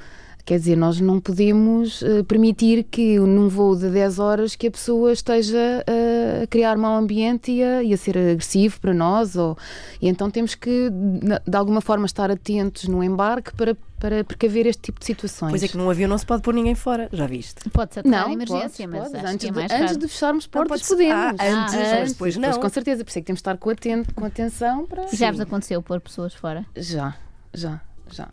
Quer 0.44 0.58
dizer, 0.58 0.76
nós 0.76 1.00
não 1.00 1.20
podemos 1.20 2.02
uh, 2.02 2.24
permitir 2.24 2.82
que 2.84 3.16
num 3.18 3.48
voo 3.48 3.76
de 3.76 3.88
10 3.88 4.18
horas 4.18 4.56
que 4.56 4.66
a 4.66 4.70
pessoa 4.72 5.12
esteja 5.12 5.56
uh, 5.56 6.42
a 6.42 6.46
criar 6.48 6.76
mau 6.76 6.96
ambiente 6.96 7.52
e 7.52 7.62
a, 7.62 7.80
e 7.80 7.94
a, 7.94 7.96
ser 7.96 8.18
agressivo 8.18 8.80
para 8.80 8.92
nós. 8.92 9.36
Ou, 9.36 9.56
e 10.00 10.08
então 10.08 10.28
temos 10.28 10.56
que, 10.56 10.90
de 10.90 11.56
alguma 11.56 11.80
forma, 11.80 12.06
estar 12.06 12.28
atentos 12.28 12.88
no 12.88 13.04
embarque 13.04 13.54
para, 13.54 13.76
para 14.00 14.24
precaver 14.24 14.66
este 14.66 14.82
tipo 14.82 14.98
de 14.98 15.06
situações. 15.06 15.50
Pois 15.50 15.62
é 15.62 15.68
que 15.68 15.76
num 15.76 15.88
avião 15.88 16.08
não 16.08 16.18
se 16.18 16.26
pode 16.26 16.42
pôr 16.42 16.54
ninguém 16.54 16.74
fora, 16.74 17.08
já 17.12 17.26
viste? 17.28 17.70
Pode-se 17.70 18.00
atirar 18.00 18.26
não, 18.26 18.32
emergência, 18.32 18.88
podes, 18.88 19.12
mas 19.12 19.24
antes, 19.24 19.46
é 19.46 19.52
de, 19.52 19.74
antes 19.74 19.96
de 19.96 20.08
fecharmos 20.08 20.48
portas 20.48 20.80
não, 20.80 20.88
podemos. 20.88 21.14
Ah, 21.38 21.62
antes, 21.62 21.74
ah, 21.74 21.98
mas 22.00 22.12
depois 22.14 22.36
não. 22.36 22.50
Pois, 22.50 22.62
com 22.62 22.68
certeza, 22.68 23.04
por 23.04 23.10
isso 23.10 23.18
é 23.18 23.22
que 23.22 23.26
temos 23.26 23.38
de 23.38 23.42
estar 23.42 23.56
com, 23.56 23.70
aten 23.70 24.04
com 24.12 24.24
atenção 24.24 24.86
para... 24.86 25.06
Já 25.12 25.30
vos 25.30 25.40
aconteceu 25.40 25.80
pôr 25.80 26.00
pessoas 26.00 26.34
fora? 26.34 26.66
Já, 26.76 27.14
já, 27.54 27.80
já. 28.10 28.28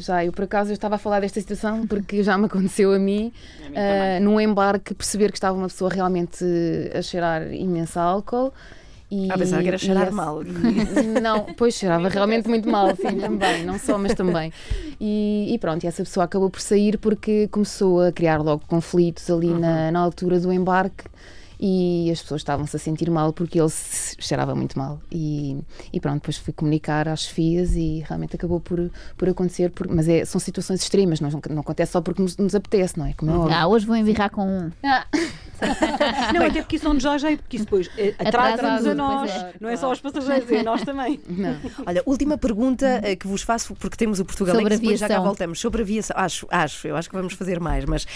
Já, 0.00 0.24
eu 0.24 0.32
por 0.32 0.44
acaso 0.44 0.70
eu 0.70 0.74
estava 0.74 0.96
a 0.96 0.98
falar 0.98 1.20
desta 1.20 1.40
situação 1.40 1.86
porque 1.86 2.22
já 2.22 2.36
me 2.36 2.46
aconteceu 2.46 2.92
a 2.92 2.98
mim, 2.98 3.32
uh, 3.68 4.22
num 4.22 4.40
embarque, 4.40 4.94
perceber 4.94 5.30
que 5.30 5.36
estava 5.36 5.56
uma 5.56 5.68
pessoa 5.68 5.90
realmente 5.90 6.44
a 6.94 7.02
cheirar 7.02 7.52
imenso 7.52 7.98
álcool. 7.98 8.52
E, 9.10 9.28
a 9.30 9.36
pensar 9.36 9.60
que 9.60 9.66
era 9.66 9.76
cheirar 9.76 10.04
esse, 10.04 10.14
mal. 10.14 10.40
Não, 11.20 11.46
pois 11.56 11.74
cheirava 11.74 12.08
realmente 12.08 12.48
muito 12.48 12.68
mal, 12.68 12.94
sim, 12.94 13.18
também, 13.18 13.64
não 13.64 13.76
só, 13.76 13.98
mas 13.98 14.14
também. 14.14 14.52
E, 15.00 15.52
e, 15.52 15.58
pronto, 15.58 15.82
e 15.82 15.88
essa 15.88 16.04
pessoa 16.04 16.24
acabou 16.24 16.48
por 16.48 16.60
sair 16.60 16.96
porque 16.96 17.48
começou 17.48 18.02
a 18.02 18.12
criar 18.12 18.38
logo 18.38 18.62
conflitos 18.68 19.28
ali 19.28 19.48
uhum. 19.48 19.58
na, 19.58 19.90
na 19.90 19.98
altura 19.98 20.38
do 20.38 20.52
embarque 20.52 21.04
e 21.60 22.10
as 22.10 22.22
pessoas 22.22 22.40
estavam-se 22.40 22.74
a 22.74 22.78
sentir 22.78 23.10
mal 23.10 23.34
porque 23.34 23.60
ele 23.60 23.68
se 23.68 24.16
cheirava 24.18 24.54
muito 24.54 24.78
mal. 24.78 24.98
E, 25.12 25.58
e 25.92 26.00
pronto, 26.00 26.16
depois 26.22 26.38
fui 26.38 26.54
comunicar 26.54 27.06
às 27.06 27.26
FIAs 27.26 27.76
e 27.76 28.02
realmente 28.08 28.34
acabou 28.34 28.60
por, 28.60 28.90
por 29.16 29.28
acontecer, 29.28 29.70
por, 29.70 29.86
mas 29.86 30.08
é, 30.08 30.24
são 30.24 30.40
situações 30.40 30.80
extremas, 30.80 31.20
não, 31.20 31.28
não 31.50 31.60
acontece 31.60 31.92
só 31.92 32.00
porque 32.00 32.22
nos, 32.22 32.36
nos 32.38 32.54
apetece, 32.54 32.98
não 32.98 33.06
é? 33.06 33.12
Como 33.12 33.48
é 33.48 33.54
ah, 33.54 33.66
hoje 33.66 33.84
vou 33.84 33.94
embirrar 33.94 34.30
com 34.30 34.46
um. 34.46 34.70
Ah. 34.82 35.06
não, 36.34 36.46
até 36.46 36.62
porque 36.62 36.76
isso 36.76 36.84
não 36.84 36.94
nos 36.94 37.02
dá 37.02 37.18
jeito, 37.18 37.42
porque 37.42 37.56
isso 37.56 37.64
depois 37.66 37.90
eh, 37.96 38.14
atrasa-nos 38.18 38.86
a 38.86 38.94
nós, 38.94 39.30
é. 39.30 39.54
não 39.60 39.68
é 39.68 39.76
só 39.76 39.86
aos 39.86 40.00
passageiros, 40.00 40.50
é 40.50 40.62
nós 40.62 40.82
também. 40.82 41.20
Não. 41.28 41.56
Olha, 41.86 42.02
última 42.06 42.36
pergunta 42.36 43.00
eh, 43.02 43.16
que 43.16 43.26
vos 43.26 43.42
faço, 43.42 43.74
porque 43.74 43.96
temos 43.96 44.20
o 44.20 44.24
Portugal 44.24 44.56
sobre 44.56 44.76
depois 44.76 44.98
já 44.98 45.08
cá 45.08 45.20
voltamos. 45.20 45.60
Sobre 45.60 45.82
a 45.82 45.84
aviação, 45.84 46.16
acho, 46.18 46.46
acho, 46.50 46.88
eu 46.88 46.96
acho 46.96 47.08
que 47.08 47.16
vamos 47.16 47.34
fazer 47.34 47.60
mais, 47.60 47.84
mas 47.84 48.06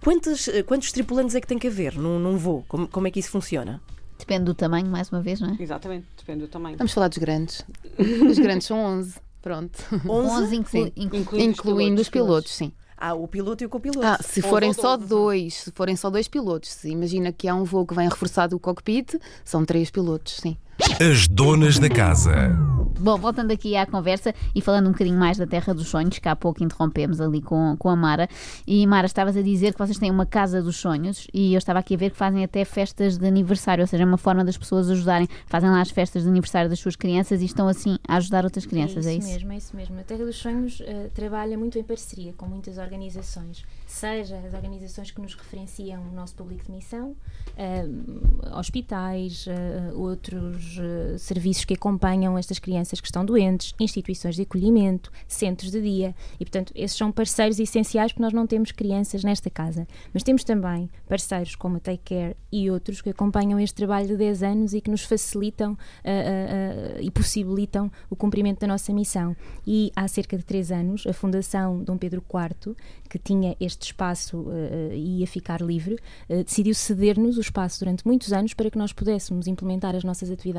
quantos, 0.00 0.48
eh, 0.48 0.62
quantos 0.62 0.92
tripulantes 0.92 1.34
é 1.34 1.40
que 1.40 1.46
tem 1.46 1.58
que 1.58 1.66
haver 1.66 1.96
num, 1.96 2.18
num 2.18 2.36
voo? 2.36 2.64
Como, 2.68 2.86
como 2.92 3.08
é 3.08 3.10
que 3.10 3.18
isso 3.18 3.30
funciona? 3.30 3.80
Depende 4.18 4.44
do 4.44 4.54
tamanho, 4.54 4.86
mais 4.86 5.10
uma 5.10 5.20
vez, 5.20 5.40
não 5.40 5.50
é? 5.50 5.56
Exatamente, 5.58 6.06
depende 6.16 6.42
do 6.42 6.48
tamanho. 6.48 6.76
Vamos 6.76 6.92
falar 6.92 7.08
dos 7.08 7.18
grandes. 7.18 7.64
Os 7.98 8.38
grandes 8.38 8.68
são 8.68 8.78
11. 8.78 9.18
Pronto. 9.40 9.78
11, 10.08 10.54
inclu 10.56 10.92
incluindo, 10.94 11.50
incluindo, 11.50 12.00
os 12.00 12.08
pilotos, 12.08 12.10
pilotos 12.10 12.52
sim. 12.52 12.72
Há 12.96 13.14
o 13.14 13.26
piloto 13.26 13.64
e 13.64 13.66
o 13.66 13.68
copiloto. 13.68 14.06
Ah, 14.06 14.18
se 14.22 14.40
forem 14.40 14.72
só 14.72 14.96
dois, 14.96 15.54
se 15.54 15.72
forem 15.72 15.96
só 15.96 16.08
dois 16.08 16.28
pilotos, 16.28 16.70
se 16.70 16.88
imagina 16.88 17.32
que 17.32 17.48
há 17.48 17.54
um 17.54 17.64
voo 17.64 17.84
que 17.84 17.94
vem 17.94 18.08
reforçado 18.08 18.54
o 18.54 18.60
cockpit, 18.60 19.16
são 19.44 19.64
três 19.64 19.90
pilotos, 19.90 20.34
sim. 20.34 20.56
As 21.00 21.28
donas 21.28 21.78
da 21.78 21.88
casa. 21.88 22.72
Bom, 23.02 23.18
voltando 23.18 23.50
aqui 23.50 23.74
à 23.74 23.84
conversa 23.84 24.32
e 24.54 24.60
falando 24.60 24.86
um 24.86 24.92
bocadinho 24.92 25.18
mais 25.18 25.36
da 25.36 25.44
Terra 25.44 25.74
dos 25.74 25.88
Sonhos, 25.88 26.20
que 26.20 26.28
há 26.28 26.36
pouco 26.36 26.62
interrompemos 26.62 27.20
ali 27.20 27.42
com, 27.42 27.76
com 27.76 27.88
a 27.88 27.96
Mara. 27.96 28.28
E 28.64 28.86
Mara, 28.86 29.06
estavas 29.06 29.36
a 29.36 29.42
dizer 29.42 29.72
que 29.72 29.78
vocês 29.80 29.98
têm 29.98 30.08
uma 30.08 30.24
Casa 30.24 30.62
dos 30.62 30.76
Sonhos 30.76 31.26
e 31.34 31.52
eu 31.52 31.58
estava 31.58 31.80
aqui 31.80 31.94
a 31.94 31.96
ver 31.96 32.10
que 32.10 32.16
fazem 32.16 32.44
até 32.44 32.64
festas 32.64 33.18
de 33.18 33.26
aniversário, 33.26 33.82
ou 33.82 33.88
seja, 33.88 34.04
é 34.04 34.06
uma 34.06 34.16
forma 34.16 34.44
das 34.44 34.56
pessoas 34.56 34.88
ajudarem. 34.88 35.28
Fazem 35.46 35.68
lá 35.68 35.80
as 35.80 35.90
festas 35.90 36.22
de 36.22 36.28
aniversário 36.28 36.70
das 36.70 36.78
suas 36.78 36.94
crianças 36.94 37.42
e 37.42 37.44
estão 37.44 37.66
assim 37.66 37.98
a 38.06 38.18
ajudar 38.18 38.44
outras 38.44 38.66
crianças, 38.66 39.04
é 39.04 39.14
isso? 39.14 39.26
É 39.26 39.30
isso 39.30 39.38
mesmo, 39.38 39.52
é 39.52 39.56
isso 39.56 39.76
mesmo. 39.76 39.98
A 39.98 40.04
Terra 40.04 40.24
dos 40.24 40.36
Sonhos 40.36 40.78
uh, 40.78 41.10
trabalha 41.12 41.58
muito 41.58 41.80
em 41.80 41.82
parceria 41.82 42.32
com 42.34 42.46
muitas 42.46 42.78
organizações, 42.78 43.64
seja 43.84 44.36
as 44.46 44.54
organizações 44.54 45.10
que 45.10 45.20
nos 45.20 45.34
referenciam 45.34 46.02
o 46.02 46.14
nosso 46.14 46.36
público 46.36 46.66
de 46.66 46.70
missão, 46.70 47.16
uh, 47.56 48.56
hospitais, 48.56 49.44
uh, 49.48 49.98
outros 49.98 50.71
serviços 51.18 51.64
que 51.64 51.74
acompanham 51.74 52.36
estas 52.38 52.58
crianças 52.58 53.00
que 53.00 53.06
estão 53.06 53.24
doentes, 53.24 53.74
instituições 53.80 54.36
de 54.36 54.42
acolhimento, 54.42 55.10
centros 55.26 55.70
de 55.70 55.80
dia. 55.80 56.14
E, 56.38 56.44
portanto, 56.44 56.72
esses 56.74 56.96
são 56.96 57.10
parceiros 57.12 57.58
essenciais 57.58 58.12
porque 58.12 58.22
nós 58.22 58.32
não 58.32 58.46
temos 58.46 58.72
crianças 58.72 59.24
nesta 59.24 59.50
casa. 59.50 59.86
Mas 60.12 60.22
temos 60.22 60.44
também 60.44 60.88
parceiros 61.08 61.54
como 61.54 61.76
a 61.76 61.80
Take 61.80 62.14
Care 62.14 62.36
e 62.50 62.70
outros 62.70 63.00
que 63.00 63.10
acompanham 63.10 63.58
este 63.58 63.74
trabalho 63.74 64.08
de 64.08 64.16
10 64.16 64.42
anos 64.42 64.74
e 64.74 64.80
que 64.80 64.90
nos 64.90 65.02
facilitam 65.02 65.72
uh, 65.72 67.00
e 67.00 67.10
possibilitam 67.10 67.90
o 68.08 68.16
cumprimento 68.16 68.60
da 68.60 68.66
nossa 68.66 68.92
missão. 68.92 69.36
E 69.66 69.90
há 69.94 70.06
cerca 70.08 70.36
de 70.36 70.44
3 70.44 70.72
anos, 70.72 71.06
a 71.06 71.12
Fundação 71.12 71.82
Dom 71.82 71.96
Pedro 71.96 72.22
IV, 72.22 72.74
que 73.08 73.18
tinha 73.18 73.56
este 73.60 73.86
espaço 73.86 74.46
e 74.92 75.20
ia 75.20 75.26
ficar 75.26 75.60
livre, 75.60 75.98
decidiu 76.28 76.74
ceder-nos 76.74 77.36
o 77.36 77.40
espaço 77.40 77.80
durante 77.80 78.06
muitos 78.06 78.32
anos 78.32 78.54
para 78.54 78.70
que 78.70 78.78
nós 78.78 78.92
pudéssemos 78.92 79.46
implementar 79.46 79.94
as 79.94 80.04
nossas 80.04 80.30
atividades 80.30 80.51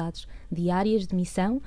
diárias 0.52 1.08
de 1.08 1.16
missão, 1.16 1.62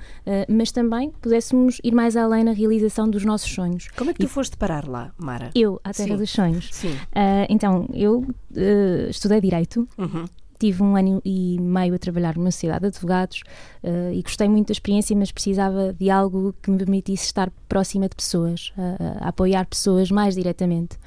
mas 0.47 0.71
também 0.71 1.11
pudéssemos 1.21 1.79
ir 1.83 1.93
mais 1.93 2.15
além 2.15 2.43
na 2.43 2.51
realização 2.51 3.09
dos 3.09 3.25
nossos 3.25 3.51
sonhos. 3.51 3.89
Como 3.95 4.09
é 4.09 4.13
que 4.13 4.19
tu 4.19 4.25
e 4.25 4.29
foste 4.29 4.57
parar 4.57 4.87
lá, 4.87 5.11
Mara? 5.17 5.51
Eu, 5.55 5.79
à 5.83 5.91
Terra 5.93 6.09
Sim. 6.09 6.17
dos 6.17 6.29
Sonhos. 6.29 6.69
Sim. 6.71 6.93
Uh, 6.93 7.45
então, 7.49 7.87
eu 7.93 8.19
uh, 8.19 9.09
estudei 9.09 9.41
Direito. 9.41 9.87
Uhum. 9.97 10.25
Tive 10.59 10.81
um 10.81 10.95
ano 10.95 11.21
e 11.23 11.59
meio 11.61 11.93
a 11.93 11.99
trabalhar 11.99 12.35
numa 12.35 12.49
sociedade 12.49 12.81
de 12.81 12.87
advogados 12.87 13.43
uh, 13.83 14.11
e 14.11 14.21
gostei 14.23 14.49
muito 14.49 14.67
da 14.67 14.71
experiência, 14.71 15.15
mas 15.15 15.31
precisava 15.31 15.93
de 15.93 16.09
algo 16.09 16.53
que 16.61 16.71
me 16.71 16.79
permitisse 16.79 17.25
estar 17.25 17.51
próxima 17.69 18.09
de 18.09 18.15
pessoas, 18.15 18.73
a 19.21 19.29
apoiar 19.29 19.67
pessoas 19.67 20.09
mais 20.09 20.33
diretamente. 20.33 20.97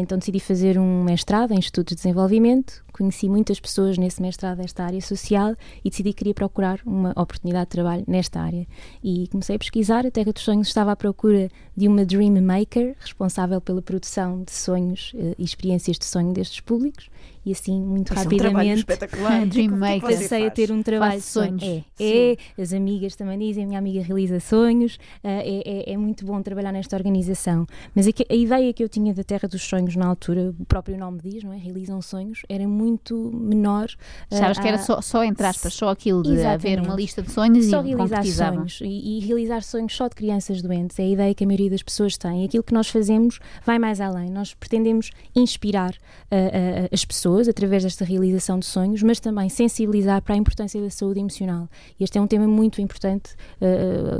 então 0.00 0.16
decidi 0.16 0.38
fazer 0.38 0.78
um 0.78 1.02
mestrado 1.02 1.52
em 1.52 1.58
Estudos 1.58 1.90
de 1.90 1.96
Desenvolvimento, 1.96 2.84
conheci 2.98 3.28
muitas 3.28 3.60
pessoas 3.60 3.96
nesse 3.96 4.20
mestrado 4.20 4.58
desta 4.58 4.84
área 4.84 5.00
social 5.00 5.54
e 5.84 5.88
decidi 5.88 6.10
que 6.10 6.18
queria 6.18 6.34
procurar 6.34 6.80
uma 6.84 7.10
oportunidade 7.10 7.66
de 7.66 7.70
trabalho 7.70 8.04
nesta 8.08 8.40
área. 8.40 8.66
E 9.02 9.28
comecei 9.28 9.54
a 9.54 9.58
pesquisar, 9.58 10.04
a 10.04 10.10
Terra 10.10 10.32
dos 10.32 10.42
Sonhos 10.42 10.66
estava 10.66 10.92
à 10.92 10.96
procura 10.96 11.48
de 11.76 11.86
uma 11.86 12.04
Dream 12.04 12.42
Maker, 12.42 12.96
responsável 12.98 13.60
pela 13.60 13.80
produção 13.80 14.42
de 14.42 14.50
sonhos 14.50 15.12
uh, 15.14 15.34
e 15.38 15.44
experiências 15.44 15.96
de 15.96 16.04
sonho 16.04 16.32
destes 16.32 16.60
públicos. 16.60 17.08
E 17.46 17.52
assim, 17.52 17.80
muito 17.80 18.12
Isso 18.12 18.22
rapidamente, 18.22 18.68
é 18.68 18.74
um 18.74 18.76
espetacular. 18.76 19.46
Dream 19.48 19.70
Maker. 19.78 20.00
passei 20.00 20.46
a 20.46 20.50
ter 20.50 20.72
um 20.72 20.82
trabalho 20.82 21.20
de 21.20 21.26
sonhos. 21.26 21.62
É, 21.62 21.84
é, 22.00 22.36
as 22.60 22.72
amigas 22.72 23.14
também 23.14 23.38
dizem, 23.38 23.64
a 23.64 23.66
minha 23.66 23.78
amiga 23.78 24.02
realiza 24.02 24.40
sonhos, 24.40 24.96
uh, 24.96 25.28
é, 25.28 25.62
é, 25.64 25.92
é, 25.92 25.96
muito 25.96 26.26
bom 26.26 26.42
trabalhar 26.42 26.72
nesta 26.72 26.96
organização. 26.96 27.64
Mas 27.94 28.08
a, 28.08 28.10
a 28.28 28.34
ideia 28.34 28.72
que 28.72 28.82
eu 28.82 28.88
tinha 28.88 29.14
da 29.14 29.22
Terra 29.22 29.48
dos 29.48 29.62
Sonhos 29.62 29.94
na 29.94 30.06
altura, 30.06 30.52
o 30.58 30.64
próprio 30.64 30.98
nome 30.98 31.20
diz, 31.22 31.44
não 31.44 31.52
é? 31.52 31.56
Realizam 31.56 32.02
sonhos, 32.02 32.42
era 32.48 32.66
muito 32.66 32.87
muito 32.88 33.30
menor. 33.32 33.88
Sabes 34.30 34.58
uh, 34.58 34.60
que 34.60 34.68
era 34.68 34.78
só, 34.78 35.00
só, 35.00 35.24
entre 35.24 35.46
aspas, 35.46 35.74
só 35.74 35.90
aquilo 35.90 36.22
de 36.22 36.32
Exatamente. 36.32 36.66
haver 36.66 36.80
uma 36.80 36.94
lista 36.94 37.22
de 37.22 37.30
sonhos 37.30 37.66
só 37.66 37.82
e 37.84 37.94
realizar 37.94 38.54
sonhos. 38.54 38.80
E, 38.82 39.18
e, 39.18 39.20
realizar 39.20 39.62
sonhos 39.62 39.94
só 39.94 40.08
de 40.08 40.14
crianças 40.14 40.62
doentes. 40.62 40.98
É 40.98 41.02
a 41.02 41.08
ideia 41.08 41.34
que 41.34 41.44
a 41.44 41.46
maioria 41.46 41.70
das 41.70 41.82
pessoas 41.82 42.16
tem. 42.16 42.44
Aquilo 42.44 42.62
que 42.62 42.74
nós 42.74 42.88
fazemos 42.88 43.38
vai 43.64 43.78
mais 43.78 44.00
além. 44.00 44.30
Nós 44.30 44.54
pretendemos 44.54 45.10
inspirar 45.34 45.90
uh, 45.90 46.88
as 46.92 47.04
pessoas 47.04 47.48
através 47.48 47.82
desta 47.82 48.04
realização 48.04 48.58
de 48.58 48.66
sonhos, 48.66 49.02
mas 49.02 49.20
também 49.20 49.48
sensibilizar 49.48 50.22
para 50.22 50.34
a 50.34 50.38
importância 50.38 50.80
da 50.80 50.90
saúde 50.90 51.20
emocional. 51.20 51.68
Este 52.00 52.18
é 52.18 52.20
um 52.20 52.26
tema 52.26 52.46
muito 52.46 52.80
importante. 52.80 53.34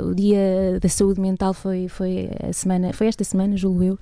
o 0.05 0.13
Dia 0.13 0.79
da 0.81 0.89
Saúde 0.89 1.19
Mental 1.19 1.53
foi, 1.53 1.87
foi, 1.87 2.29
a 2.47 2.53
semana, 2.53 2.93
foi 2.93 3.07
esta 3.07 3.23
semana, 3.23 3.55
julgo 3.57 3.83
eu. 3.83 3.99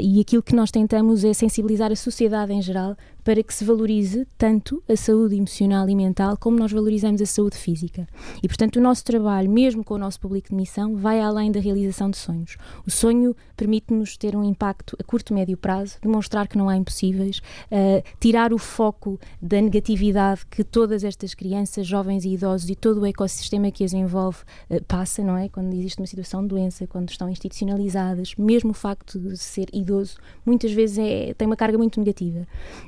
e 0.00 0.20
aquilo 0.20 0.42
que 0.42 0.54
nós 0.54 0.70
tentamos 0.70 1.24
é 1.24 1.32
sensibilizar 1.32 1.92
a 1.92 1.96
sociedade 1.96 2.52
em 2.52 2.62
geral 2.62 2.96
para 3.24 3.42
que 3.42 3.54
se 3.54 3.64
valorize 3.64 4.26
tanto 4.36 4.82
a 4.88 4.96
saúde 4.96 5.36
emocional 5.36 5.88
e 5.88 5.94
mental 5.94 6.36
como 6.36 6.58
nós 6.58 6.72
valorizamos 6.72 7.20
a 7.20 7.26
saúde 7.26 7.56
física. 7.56 8.06
E, 8.42 8.48
portanto, 8.48 8.76
o 8.76 8.80
nosso 8.80 9.04
trabalho, 9.04 9.50
mesmo 9.50 9.84
com 9.84 9.94
o 9.94 9.98
nosso 9.98 10.20
público 10.20 10.48
de 10.48 10.54
missão, 10.54 10.96
vai 10.96 11.20
além 11.20 11.50
da 11.52 11.60
realização 11.60 12.10
de 12.10 12.16
sonhos. 12.16 12.56
O 12.86 12.90
sonho 12.90 13.34
permite-nos 13.56 14.16
ter 14.16 14.34
um 14.34 14.42
impacto 14.42 14.96
a 15.00 15.04
curto 15.04 15.32
e 15.32 15.34
médio 15.34 15.56
prazo, 15.56 15.96
demonstrar 16.02 16.48
que 16.48 16.58
não 16.58 16.68
há 16.68 16.76
impossíveis, 16.76 17.38
uh, 17.70 18.02
tirar 18.18 18.52
o 18.52 18.58
foco 18.58 19.20
da 19.40 19.60
negatividade 19.60 20.44
que 20.46 20.64
todas 20.64 21.04
estas 21.04 21.34
crianças, 21.34 21.86
jovens 21.86 22.24
e 22.24 22.30
idosos 22.30 22.68
e 22.68 22.74
todo 22.74 23.00
o 23.00 23.06
ecossistema 23.06 23.70
que 23.70 23.84
as 23.84 23.92
envolve 23.92 24.38
uh, 24.68 24.82
passa, 24.84 25.22
não 25.22 25.36
é? 25.36 25.48
Quando 25.48 25.72
existe 25.74 26.00
uma 26.00 26.06
situação 26.06 26.42
de 26.42 26.48
doença, 26.48 26.86
quando 26.86 27.10
estão 27.10 27.28
institucionalizadas, 27.28 28.34
mesmo 28.36 28.70
o 28.70 28.74
facto 28.74 29.18
de 29.18 29.36
ser 29.36 29.68
idoso, 29.72 30.16
muitas 30.44 30.72
vezes 30.72 30.98
é, 30.98 31.34
tem 31.34 31.46
uma 31.46 31.56
carga 31.56 31.78
muito 31.78 32.00
negativa. 32.00 32.40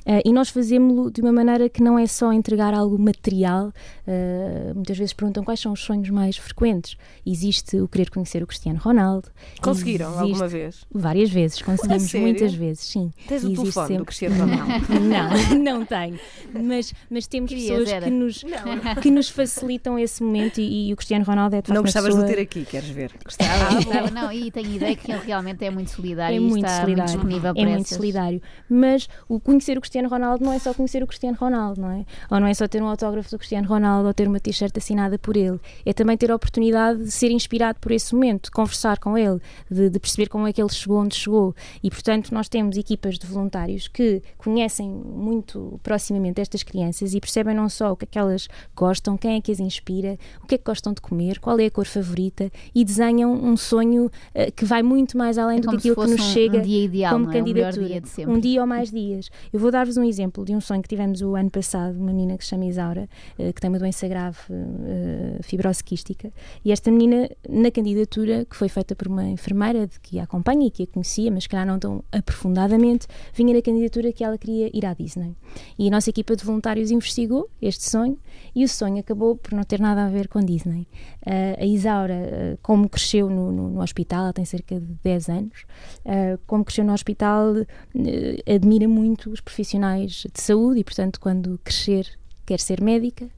Uh, 0.06 0.23
e 0.24 0.32
nós 0.32 0.48
fazemos-lo 0.48 1.10
de 1.10 1.20
uma 1.20 1.32
maneira 1.32 1.68
que 1.68 1.82
não 1.82 1.98
é 1.98 2.06
só 2.06 2.32
entregar 2.32 2.72
algo 2.72 2.98
material. 2.98 3.68
Uh, 4.06 4.74
muitas 4.74 4.96
vezes 4.96 5.12
perguntam 5.12 5.44
quais 5.44 5.60
são 5.60 5.72
os 5.72 5.80
sonhos 5.80 6.08
mais 6.08 6.36
frequentes. 6.36 6.96
Existe 7.26 7.78
o 7.78 7.86
querer 7.86 8.08
conhecer 8.08 8.42
o 8.42 8.46
Cristiano 8.46 8.78
Ronaldo. 8.78 9.28
Conseguiram 9.60 10.18
alguma 10.18 10.48
vez? 10.48 10.86
Várias 10.90 11.30
vezes, 11.30 11.60
conseguimos 11.60 12.12
muitas 12.14 12.54
vezes, 12.54 12.84
sim. 12.84 13.12
Tens 13.28 13.44
o 13.44 13.48
existe 13.48 13.60
telefone 13.60 13.86
sempre... 13.86 13.98
do 13.98 14.04
Cristiano 14.06 14.36
Ronaldo? 14.38 14.64
Não, 15.04 15.34
não 15.62 15.86
tenho. 15.86 16.18
Mas, 16.52 16.94
mas 17.10 17.26
temos 17.26 17.48
Querias, 17.48 17.84
pessoas 17.84 18.04
que 18.04 18.10
nos, 18.10 18.44
que 19.02 19.10
nos 19.10 19.28
facilitam 19.28 19.98
esse 19.98 20.22
momento 20.22 20.58
e, 20.58 20.88
e, 20.88 20.92
o 20.92 20.96
Cristiano 20.96 21.24
Ronaldo 21.24 21.56
é 21.56 21.62
de 21.62 21.68
facto 21.68 21.76
Não 21.76 21.82
gostavas 21.82 22.10
pessoa... 22.10 22.26
de 22.26 22.34
ter 22.34 22.40
aqui, 22.40 22.64
queres 22.64 22.88
ver? 22.88 23.12
Gostava, 23.22 23.50
ah. 23.52 24.10
Não, 24.10 24.32
e 24.32 24.50
tenho 24.50 24.74
ideia 24.74 24.96
que 24.96 25.10
ele 25.10 25.20
realmente 25.24 25.64
é 25.64 25.70
muito 25.70 25.90
solidário 25.90 26.36
é 26.36 26.40
muito 26.40 26.64
está 26.64 26.80
solidário. 26.80 27.12
muito 27.12 27.28
disponível 27.28 27.52
é 27.56 27.66
muito 27.66 27.88
solidário. 27.88 28.42
Mas 28.68 29.08
o 29.28 29.38
conhecer 29.40 29.76
o 29.76 29.80
Cristiano 29.80 30.08
Ronaldo 30.14 30.44
não 30.44 30.52
é 30.52 30.58
só 30.58 30.72
conhecer 30.72 31.02
o 31.02 31.06
Cristiano 31.06 31.36
Ronaldo, 31.38 31.80
não 31.80 31.90
é? 31.90 32.04
Ou 32.30 32.40
não 32.40 32.46
é 32.46 32.54
só 32.54 32.66
ter 32.68 32.82
um 32.82 32.86
autógrafo 32.86 33.30
do 33.30 33.38
Cristiano 33.38 33.68
Ronaldo 33.68 34.06
ou 34.08 34.14
ter 34.14 34.28
uma 34.28 34.40
t-shirt 34.40 34.76
assinada 34.76 35.18
por 35.18 35.36
ele. 35.36 35.60
É 35.84 35.92
também 35.92 36.16
ter 36.16 36.30
a 36.30 36.34
oportunidade 36.34 37.04
de 37.04 37.10
ser 37.10 37.30
inspirado 37.30 37.78
por 37.80 37.92
esse 37.92 38.14
momento, 38.14 38.44
de 38.44 38.50
conversar 38.50 38.98
com 38.98 39.18
ele, 39.18 39.40
de, 39.70 39.90
de 39.90 39.98
perceber 39.98 40.28
como 40.28 40.46
é 40.46 40.52
que 40.52 40.62
ele 40.62 40.70
chegou 40.70 41.00
onde 41.00 41.14
chegou. 41.16 41.54
E, 41.82 41.90
portanto, 41.90 42.32
nós 42.32 42.48
temos 42.48 42.76
equipas 42.76 43.18
de 43.18 43.26
voluntários 43.26 43.88
que 43.88 44.22
conhecem 44.38 44.88
muito 44.88 45.80
proximamente 45.82 46.40
estas 46.40 46.62
crianças 46.62 47.14
e 47.14 47.20
percebem 47.20 47.54
não 47.54 47.68
só 47.68 47.92
o 47.92 47.96
que 47.96 48.04
é 48.04 48.08
que 48.08 48.18
elas 48.18 48.48
gostam, 48.76 49.16
quem 49.16 49.36
é 49.36 49.40
que 49.40 49.50
as 49.50 49.60
inspira, 49.60 50.16
o 50.42 50.46
que 50.46 50.54
é 50.54 50.58
que 50.58 50.64
gostam 50.64 50.92
de 50.92 51.00
comer, 51.00 51.38
qual 51.40 51.58
é 51.58 51.66
a 51.66 51.70
cor 51.70 51.86
favorita 51.86 52.50
e 52.74 52.84
desenham 52.84 53.32
um 53.32 53.56
sonho 53.56 54.06
uh, 54.06 54.52
que 54.54 54.64
vai 54.64 54.82
muito 54.82 55.18
mais 55.18 55.38
além 55.38 55.58
é 55.58 55.60
do 55.60 55.70
que 55.70 55.76
aquilo 55.76 55.96
que 55.96 56.10
nos 56.10 56.20
um, 56.20 56.32
chega 56.32 56.58
um 56.58 56.62
dia 56.62 56.84
ideal, 56.84 57.12
como 57.14 57.30
é? 57.30 57.32
candidatura. 57.32 58.00
Dia 58.00 58.28
um 58.28 58.38
dia 58.38 58.60
ou 58.60 58.66
mais 58.66 58.90
dias. 58.90 59.30
Eu 59.52 59.58
vou 59.58 59.70
dar-vos 59.70 59.96
um 59.96 60.03
exemplo 60.08 60.44
de 60.44 60.54
um 60.54 60.60
sonho 60.60 60.82
que 60.82 60.88
tivemos 60.88 61.20
o 61.22 61.34
ano 61.34 61.50
passado, 61.50 61.96
uma 61.96 62.12
menina 62.12 62.36
que 62.36 62.44
se 62.44 62.50
chama 62.50 62.66
Isaura, 62.66 63.08
uh, 63.38 63.52
que 63.52 63.60
tem 63.60 63.68
uma 63.68 63.78
doença 63.78 64.06
grave, 64.08 64.38
uh, 64.50 65.42
fibrose 65.42 65.82
quística, 65.82 66.32
e 66.64 66.72
esta 66.72 66.90
menina, 66.90 67.28
na 67.48 67.70
candidatura, 67.70 68.44
que 68.44 68.56
foi 68.56 68.68
feita 68.68 68.94
por 68.94 69.08
uma 69.08 69.24
enfermeira 69.24 69.86
de 69.86 69.98
que 70.00 70.18
a 70.18 70.24
acompanha 70.24 70.66
e 70.66 70.70
que 70.70 70.82
a 70.82 70.86
conhecia, 70.86 71.30
mas 71.30 71.46
que 71.46 71.54
lá 71.54 71.64
não 71.64 71.78
tão 71.78 72.04
aprofundadamente, 72.12 73.06
vinha 73.32 73.54
na 73.54 73.62
candidatura 73.62 74.12
que 74.12 74.24
ela 74.24 74.36
queria 74.36 74.70
ir 74.72 74.84
à 74.84 74.94
Disney. 74.94 75.34
E 75.78 75.88
a 75.88 75.90
nossa 75.90 76.10
equipa 76.10 76.36
de 76.36 76.44
voluntários 76.44 76.90
investigou 76.90 77.48
este 77.60 77.84
sonho 77.84 78.18
e 78.54 78.64
o 78.64 78.68
sonho 78.68 78.98
acabou 78.98 79.36
por 79.36 79.52
não 79.52 79.62
ter 79.64 79.80
nada 79.80 80.04
a 80.04 80.08
ver 80.08 80.28
com 80.28 80.40
Disney. 80.40 80.86
Uh, 81.26 81.62
a 81.62 81.64
Isaura, 81.64 82.58
como 82.62 82.88
cresceu 82.88 83.30
no, 83.30 83.52
no, 83.52 83.70
no, 83.70 83.82
hospital, 83.82 84.24
ela 84.24 84.32
tem 84.32 84.44
cerca 84.44 84.80
de 84.80 84.86
10 85.02 85.28
anos, 85.28 85.66
como 86.46 86.64
cresceu 86.64 86.84
no 86.84 86.92
hospital, 86.92 87.54
admira 88.46 88.88
muito 88.88 89.30
os 89.30 89.40
profissionais 89.40 89.93
de 90.02 90.40
saúde 90.40 90.80
e, 90.80 90.84
portanto, 90.84 91.20
quando 91.20 91.58
crescer, 91.62 92.06
quer 92.46 92.60
ser 92.60 92.80
médica. 92.80 93.28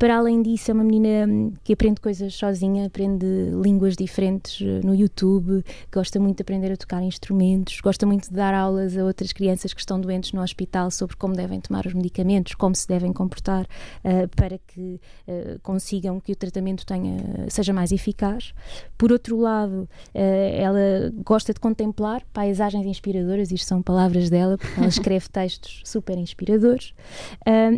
Para 0.00 0.16
além 0.16 0.40
disso, 0.40 0.70
é 0.70 0.72
uma 0.72 0.82
menina 0.82 1.30
hum, 1.30 1.52
que 1.62 1.74
aprende 1.74 2.00
coisas 2.00 2.34
sozinha, 2.34 2.86
aprende 2.86 3.26
línguas 3.62 3.94
diferentes 3.94 4.58
eh, 4.62 4.80
no 4.82 4.94
YouTube, 4.94 5.62
gosta 5.92 6.18
muito 6.18 6.38
de 6.38 6.42
aprender 6.42 6.72
a 6.72 6.76
tocar 6.78 7.02
instrumentos, 7.02 7.78
gosta 7.82 8.06
muito 8.06 8.30
de 8.30 8.34
dar 8.34 8.54
aulas 8.54 8.96
a 8.96 9.04
outras 9.04 9.30
crianças 9.30 9.74
que 9.74 9.80
estão 9.80 10.00
doentes 10.00 10.32
no 10.32 10.40
hospital 10.40 10.90
sobre 10.90 11.16
como 11.16 11.36
devem 11.36 11.60
tomar 11.60 11.84
os 11.84 11.92
medicamentos, 11.92 12.54
como 12.54 12.74
se 12.74 12.88
devem 12.88 13.12
comportar 13.12 13.64
uh, 13.64 14.26
para 14.34 14.56
que 14.56 14.98
uh, 15.28 15.60
consigam 15.62 16.18
que 16.18 16.32
o 16.32 16.36
tratamento 16.36 16.86
tenha, 16.86 17.18
seja 17.50 17.74
mais 17.74 17.92
eficaz. 17.92 18.54
Por 18.96 19.12
outro 19.12 19.38
lado, 19.38 19.82
uh, 19.82 19.88
ela 20.14 21.12
gosta 21.22 21.52
de 21.52 21.60
contemplar 21.60 22.22
paisagens 22.32 22.86
inspiradoras, 22.86 23.52
isto 23.52 23.66
são 23.66 23.82
palavras 23.82 24.30
dela, 24.30 24.56
porque 24.56 24.80
ela 24.80 24.88
escreve 24.88 25.28
textos 25.28 25.82
super 25.84 26.16
inspiradores. 26.16 26.94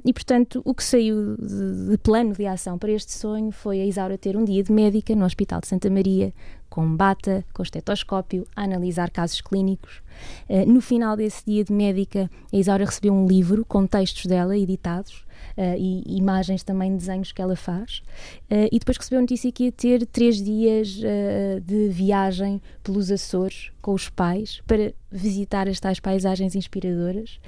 e, 0.04 0.12
portanto, 0.12 0.62
o 0.64 0.72
que 0.72 0.84
saiu 0.84 1.36
de, 1.36 1.90
de 1.90 1.98
plano 2.12 2.34
de 2.34 2.46
ação 2.46 2.76
para 2.76 2.92
este 2.92 3.10
sonho 3.10 3.50
foi 3.50 3.80
a 3.80 3.86
Isaura 3.86 4.18
ter 4.18 4.36
um 4.36 4.44
dia 4.44 4.62
de 4.62 4.70
médica 4.70 5.16
no 5.16 5.24
Hospital 5.24 5.62
de 5.62 5.68
Santa 5.68 5.88
Maria, 5.88 6.30
com 6.68 6.94
bata, 6.94 7.42
com 7.54 7.62
estetoscópio, 7.62 8.46
a 8.54 8.64
analisar 8.64 9.08
casos 9.08 9.40
clínicos. 9.40 10.02
Uh, 10.46 10.70
no 10.70 10.82
final 10.82 11.16
desse 11.16 11.42
dia 11.46 11.64
de 11.64 11.72
médica, 11.72 12.30
a 12.52 12.56
Isaura 12.58 12.84
recebeu 12.84 13.14
um 13.14 13.26
livro 13.26 13.64
com 13.64 13.86
textos 13.86 14.26
dela 14.26 14.58
editados. 14.58 15.24
Uh, 15.56 15.76
e 15.76 16.16
imagens 16.16 16.62
também, 16.62 16.96
desenhos 16.96 17.32
que 17.32 17.42
ela 17.42 17.56
faz. 17.56 18.02
Uh, 18.50 18.68
e 18.72 18.78
depois 18.78 18.96
recebeu 18.96 19.18
a 19.18 19.22
notícia 19.22 19.52
que 19.52 19.64
ia 19.64 19.72
ter 19.72 20.06
três 20.06 20.42
dias 20.42 20.98
uh, 20.98 21.60
de 21.60 21.88
viagem 21.88 22.60
pelos 22.82 23.10
Açores 23.10 23.70
com 23.80 23.92
os 23.92 24.08
pais 24.08 24.62
para 24.66 24.92
visitar 25.10 25.68
as 25.68 25.78
tais 25.78 26.00
paisagens 26.00 26.54
inspiradoras, 26.54 27.38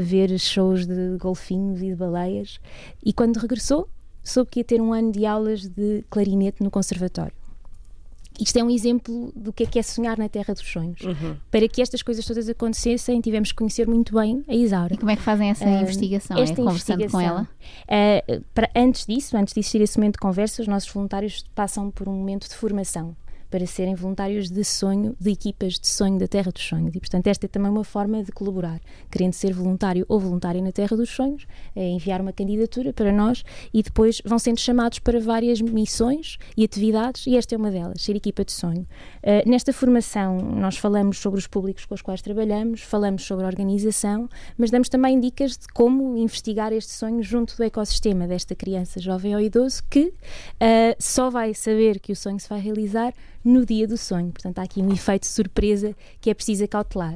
ver 0.00 0.36
shows 0.38 0.86
de 0.86 1.16
golfinhos 1.18 1.80
e 1.80 1.86
de 1.86 1.94
baleias. 1.94 2.60
E 3.02 3.12
quando 3.12 3.38
regressou, 3.38 3.88
soube 4.22 4.50
que 4.50 4.60
ia 4.60 4.64
ter 4.64 4.80
um 4.80 4.92
ano 4.92 5.10
de 5.10 5.24
aulas 5.24 5.66
de 5.68 6.04
clarinete 6.10 6.62
no 6.62 6.70
conservatório. 6.70 7.41
Isto 8.40 8.58
é 8.58 8.64
um 8.64 8.70
exemplo 8.70 9.32
do 9.34 9.52
que 9.52 9.64
é 9.64 9.66
que 9.66 9.78
é 9.78 9.82
sonhar 9.82 10.18
na 10.18 10.28
Terra 10.28 10.54
dos 10.54 10.66
Sonhos. 10.66 11.00
Uhum. 11.02 11.36
Para 11.50 11.68
que 11.68 11.82
estas 11.82 12.02
coisas 12.02 12.24
todas 12.24 12.48
acontecessem, 12.48 13.20
tivemos 13.20 13.50
que 13.50 13.58
conhecer 13.58 13.86
muito 13.86 14.14
bem 14.14 14.44
a 14.48 14.54
Isaura. 14.54 14.94
E 14.94 14.96
como 14.96 15.10
é 15.10 15.16
que 15.16 15.22
fazem 15.22 15.50
essa 15.50 15.64
uh, 15.64 15.82
investigação? 15.82 16.36
Esta 16.38 16.60
é 16.60 16.64
conversando 16.64 17.10
com 17.10 17.20
ela? 17.20 17.48
Uh, 17.84 18.44
para, 18.54 18.70
antes 18.74 19.06
disso, 19.06 19.36
antes 19.36 19.54
de 19.54 19.60
existir 19.60 19.80
esse 19.80 19.98
momento 19.98 20.14
de 20.14 20.20
conversa, 20.20 20.62
os 20.62 20.68
nossos 20.68 20.90
voluntários 20.90 21.44
passam 21.54 21.90
por 21.90 22.08
um 22.08 22.12
momento 22.12 22.48
de 22.48 22.54
formação 22.54 23.16
para 23.52 23.66
serem 23.66 23.94
voluntários 23.94 24.50
de 24.50 24.64
sonho, 24.64 25.14
de 25.20 25.30
equipas 25.30 25.74
de 25.74 25.86
sonho 25.86 26.18
da 26.18 26.26
Terra 26.26 26.50
dos 26.50 26.66
Sonhos. 26.66 26.94
E, 26.94 26.98
portanto, 26.98 27.26
esta 27.26 27.44
é 27.44 27.48
também 27.48 27.70
uma 27.70 27.84
forma 27.84 28.24
de 28.24 28.32
colaborar. 28.32 28.80
Querendo 29.10 29.34
ser 29.34 29.52
voluntário 29.52 30.06
ou 30.08 30.18
voluntária 30.18 30.62
na 30.62 30.72
Terra 30.72 30.96
dos 30.96 31.10
Sonhos, 31.10 31.46
é 31.76 31.86
enviar 31.86 32.22
uma 32.22 32.32
candidatura 32.32 32.94
para 32.94 33.12
nós 33.12 33.44
e 33.72 33.82
depois 33.82 34.22
vão 34.24 34.38
sendo 34.38 34.58
chamados 34.58 35.00
para 35.00 35.20
várias 35.20 35.60
missões 35.60 36.38
e 36.56 36.64
atividades, 36.64 37.26
e 37.26 37.36
esta 37.36 37.54
é 37.54 37.58
uma 37.58 37.70
delas, 37.70 38.00
ser 38.00 38.16
equipa 38.16 38.42
de 38.42 38.52
sonho. 38.52 38.86
Uh, 39.22 39.48
nesta 39.48 39.70
formação, 39.70 40.38
nós 40.38 40.78
falamos 40.78 41.18
sobre 41.18 41.38
os 41.38 41.46
públicos 41.46 41.84
com 41.84 41.94
os 41.94 42.00
quais 42.00 42.22
trabalhamos, 42.22 42.80
falamos 42.80 43.22
sobre 43.22 43.44
a 43.44 43.48
organização, 43.48 44.30
mas 44.56 44.70
damos 44.70 44.88
também 44.88 45.20
dicas 45.20 45.58
de 45.58 45.68
como 45.68 46.16
investigar 46.16 46.72
este 46.72 46.92
sonho 46.92 47.22
junto 47.22 47.54
do 47.54 47.62
ecossistema 47.62 48.26
desta 48.26 48.54
criança, 48.54 48.98
jovem 48.98 49.34
ou 49.34 49.40
idoso, 49.42 49.82
que 49.90 50.04
uh, 50.06 50.14
só 50.98 51.28
vai 51.28 51.52
saber 51.52 52.00
que 52.00 52.12
o 52.12 52.16
sonho 52.16 52.40
se 52.40 52.48
vai 52.48 52.58
realizar 52.58 53.12
no 53.44 53.64
dia 53.66 53.86
do 53.86 53.96
sonho. 53.96 54.30
Portanto, 54.30 54.58
há 54.58 54.62
aqui 54.62 54.82
um 54.82 54.92
efeito 54.92 55.22
de 55.22 55.28
surpresa 55.28 55.94
que 56.20 56.30
é 56.30 56.34
preciso 56.34 56.64
acautelar. 56.64 57.14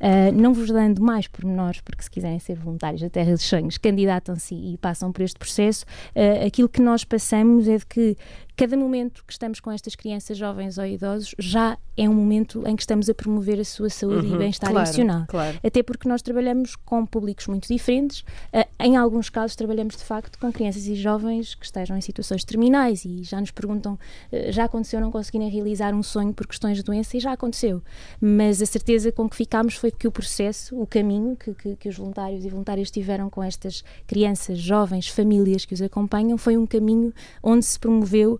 Uh, 0.00 0.32
não 0.34 0.52
vos 0.52 0.70
dando 0.70 1.02
mais 1.02 1.26
pormenores, 1.26 1.80
porque 1.80 2.02
se 2.02 2.10
quiserem 2.10 2.38
ser 2.38 2.56
voluntários 2.56 3.02
da 3.02 3.10
Terra 3.10 3.32
dos 3.32 3.44
Sonhos, 3.44 3.78
candidatam-se 3.78 4.54
e 4.54 4.78
passam 4.78 5.12
por 5.12 5.22
este 5.22 5.38
processo. 5.38 5.84
Uh, 6.14 6.46
aquilo 6.46 6.68
que 6.68 6.80
nós 6.80 7.04
passamos 7.04 7.68
é 7.68 7.76
de 7.76 7.86
que 7.86 8.16
cada 8.56 8.76
momento 8.76 9.22
que 9.26 9.32
estamos 9.32 9.60
com 9.60 9.70
estas 9.70 9.94
crianças, 9.94 10.38
jovens 10.38 10.78
ou 10.78 10.86
idosos, 10.86 11.34
já 11.38 11.76
é 11.96 12.08
um 12.08 12.14
momento 12.14 12.66
em 12.66 12.74
que 12.74 12.82
estamos 12.82 13.08
a 13.08 13.14
promover 13.14 13.60
a 13.60 13.64
sua 13.64 13.90
saúde 13.90 14.26
uhum, 14.26 14.34
e 14.34 14.38
bem-estar 14.38 14.70
claro, 14.70 14.86
emocional. 14.86 15.24
Claro. 15.28 15.58
Até 15.62 15.82
porque 15.82 16.08
nós 16.08 16.22
trabalhamos 16.22 16.74
com 16.76 17.04
públicos 17.04 17.46
muito 17.46 17.68
diferentes. 17.68 18.20
Uh, 18.52 18.66
em 18.80 18.96
alguns 18.96 19.28
casos, 19.28 19.56
trabalhamos 19.56 19.96
de 19.96 20.04
facto 20.04 20.38
com 20.38 20.50
crianças 20.52 20.86
e 20.86 20.94
jovens 20.94 21.54
que 21.54 21.64
estejam 21.64 21.96
em 21.96 22.00
situações 22.00 22.44
terminais 22.44 23.04
e 23.04 23.22
já 23.24 23.40
nos 23.40 23.50
perguntam: 23.50 23.94
uh, 23.94 24.52
já 24.52 24.64
aconteceu 24.64 25.00
não 25.00 25.10
conseguirem 25.10 25.50
realizar 25.50 25.94
um 25.94 26.02
sonho 26.02 26.32
por 26.32 26.46
questões 26.46 26.78
de 26.78 26.82
doença? 26.82 27.16
E 27.16 27.20
já 27.20 27.32
aconteceu. 27.32 27.82
Mas 28.20 28.62
a 28.62 28.66
certeza 28.66 29.12
com 29.12 29.28
que 29.28 29.36
ficámos 29.36 29.74
foi 29.74 29.90
que 29.90 30.08
o 30.08 30.12
processo, 30.12 30.80
o 30.80 30.86
caminho 30.86 31.36
que, 31.36 31.52
que, 31.54 31.76
que 31.76 31.88
os 31.88 31.96
voluntários 31.96 32.44
e 32.44 32.48
voluntárias 32.48 32.90
tiveram 32.90 33.28
com 33.28 33.42
estas 33.42 33.84
crianças, 34.06 34.58
jovens, 34.58 35.08
famílias 35.08 35.64
que 35.64 35.74
os 35.74 35.82
acompanham, 35.82 36.38
foi 36.38 36.56
um 36.56 36.66
caminho 36.66 37.12
onde 37.42 37.64
se 37.64 37.78
promoveu 37.78 38.38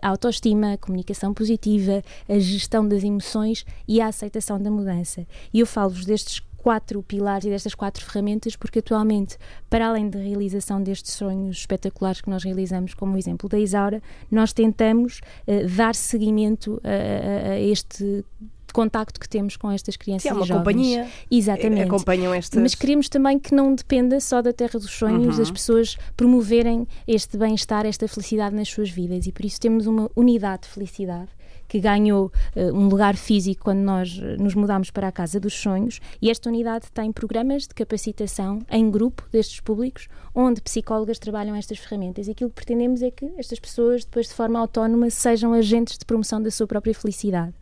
a, 0.00 0.08
autoestima, 0.08 0.72
a 0.74 0.78
comunicação 0.78 1.32
positiva, 1.34 2.02
a 2.28 2.38
gestão 2.38 2.86
das 2.86 3.02
emoções 3.04 3.64
e 3.86 4.00
a 4.00 4.06
aceitação 4.06 4.60
da 4.60 4.70
mudança. 4.70 5.26
E 5.52 5.60
eu 5.60 5.66
falo-vos 5.66 6.04
destes 6.04 6.42
quatro 6.58 7.02
pilares 7.02 7.46
e 7.46 7.50
destas 7.50 7.74
quatro 7.74 8.04
ferramentas, 8.04 8.56
porque 8.56 8.80
atualmente, 8.80 9.38
para 9.70 9.88
além 9.88 10.10
da 10.10 10.18
realização 10.18 10.82
destes 10.82 11.14
sonhos 11.14 11.58
espetaculares 11.58 12.20
que 12.20 12.28
nós 12.28 12.44
realizamos, 12.44 12.94
como 12.94 13.14
o 13.14 13.18
exemplo 13.18 13.48
da 13.48 13.58
Isaura, 13.58 14.02
nós 14.30 14.52
tentamos 14.52 15.20
uh, 15.46 15.66
dar 15.76 15.94
seguimento 15.94 16.80
a, 16.84 17.50
a, 17.50 17.52
a 17.52 17.60
este 17.60 18.24
contacto 18.72 19.18
que 19.18 19.28
temos 19.28 19.56
com 19.56 19.70
estas 19.70 19.96
crianças 19.96 20.22
Sim, 20.22 20.28
é 20.30 20.32
uma 20.32 20.46
jovens. 20.46 20.58
companhia. 20.58 21.08
Exatamente. 21.30 21.82
Acompanham 21.82 22.34
estas... 22.34 22.62
Mas 22.62 22.74
queremos 22.74 23.08
também 23.08 23.38
que 23.38 23.54
não 23.54 23.74
dependa 23.74 24.20
só 24.20 24.42
da 24.42 24.52
Terra 24.52 24.78
dos 24.78 24.90
Sonhos 24.90 25.36
uhum. 25.36 25.42
as 25.42 25.50
pessoas 25.50 25.96
promoverem 26.16 26.86
este 27.06 27.36
bem-estar, 27.36 27.86
esta 27.86 28.06
felicidade 28.08 28.54
nas 28.54 28.68
suas 28.68 28.90
vidas 28.90 29.26
e 29.26 29.32
por 29.32 29.44
isso 29.44 29.60
temos 29.60 29.86
uma 29.86 30.10
unidade 30.16 30.62
de 30.62 30.68
felicidade 30.68 31.28
que 31.68 31.78
ganhou 31.78 32.32
uh, 32.56 32.60
um 32.74 32.88
lugar 32.88 33.16
físico 33.16 33.64
quando 33.64 33.80
nós 33.80 34.18
eh, 34.20 34.36
nos 34.38 34.54
mudámos 34.54 34.90
para 34.90 35.08
a 35.08 35.12
Casa 35.12 35.38
dos 35.38 35.54
Sonhos, 35.54 36.00
e 36.20 36.30
esta 36.30 36.48
unidade 36.48 36.86
tem 36.92 37.12
programas 37.12 37.62
de 37.62 37.74
capacitação 37.74 38.60
em 38.70 38.90
grupo 38.90 39.24
destes 39.30 39.60
públicos, 39.60 40.08
onde 40.34 40.62
psicólogas 40.62 41.18
trabalham 41.18 41.54
estas 41.54 41.78
ferramentas. 41.78 42.26
E 42.26 42.30
aquilo 42.30 42.50
que 42.50 42.56
pretendemos 42.56 43.02
é 43.02 43.10
que 43.10 43.30
estas 43.36 43.60
pessoas, 43.60 44.04
depois 44.04 44.28
de 44.28 44.34
forma 44.34 44.58
autónoma, 44.58 45.10
sejam 45.10 45.52
agentes 45.52 45.98
de 45.98 46.04
promoção 46.04 46.42
da 46.42 46.50
sua 46.50 46.66
própria 46.66 46.94
felicidade. 46.94 47.52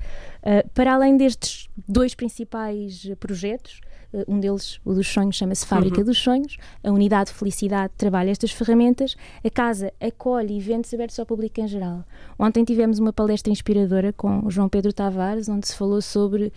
Uh, 0.43 0.69
para 0.71 0.95
além 0.95 1.17
destes 1.17 1.69
dois 1.89 2.15
principais 2.15 3.11
projetos, 3.19 3.81
um 4.27 4.39
deles, 4.41 4.81
o 4.85 4.95
dos 4.95 5.07
sonhos, 5.07 5.37
chama-se 5.37 5.67
Fábrica 5.67 5.99
uhum. 5.99 6.05
dos 6.05 6.19
Sonhos. 6.19 6.57
A 6.83 6.91
unidade 6.91 7.31
de 7.31 7.37
Felicidade 7.37 7.93
trabalha 7.97 8.31
estas 8.31 8.51
ferramentas. 8.51 9.17
A 9.45 9.51
casa 9.51 9.93
acolhe 10.01 10.57
eventos 10.57 10.93
abertos 10.95 11.19
ao 11.19 11.27
público 11.27 11.61
em 11.61 11.69
geral. 11.69 12.05
Ontem 12.39 12.65
tivemos 12.65 12.99
uma 12.99 13.13
palestra 13.13 13.53
inspiradora 13.53 14.13
com 14.13 14.45
o 14.45 14.51
João 14.51 14.69
Pedro 14.69 14.93
Tavares, 14.93 15.49
onde 15.49 15.67
se 15.67 15.77
falou 15.77 16.01
sobre 16.01 16.47
uh, 16.47 16.53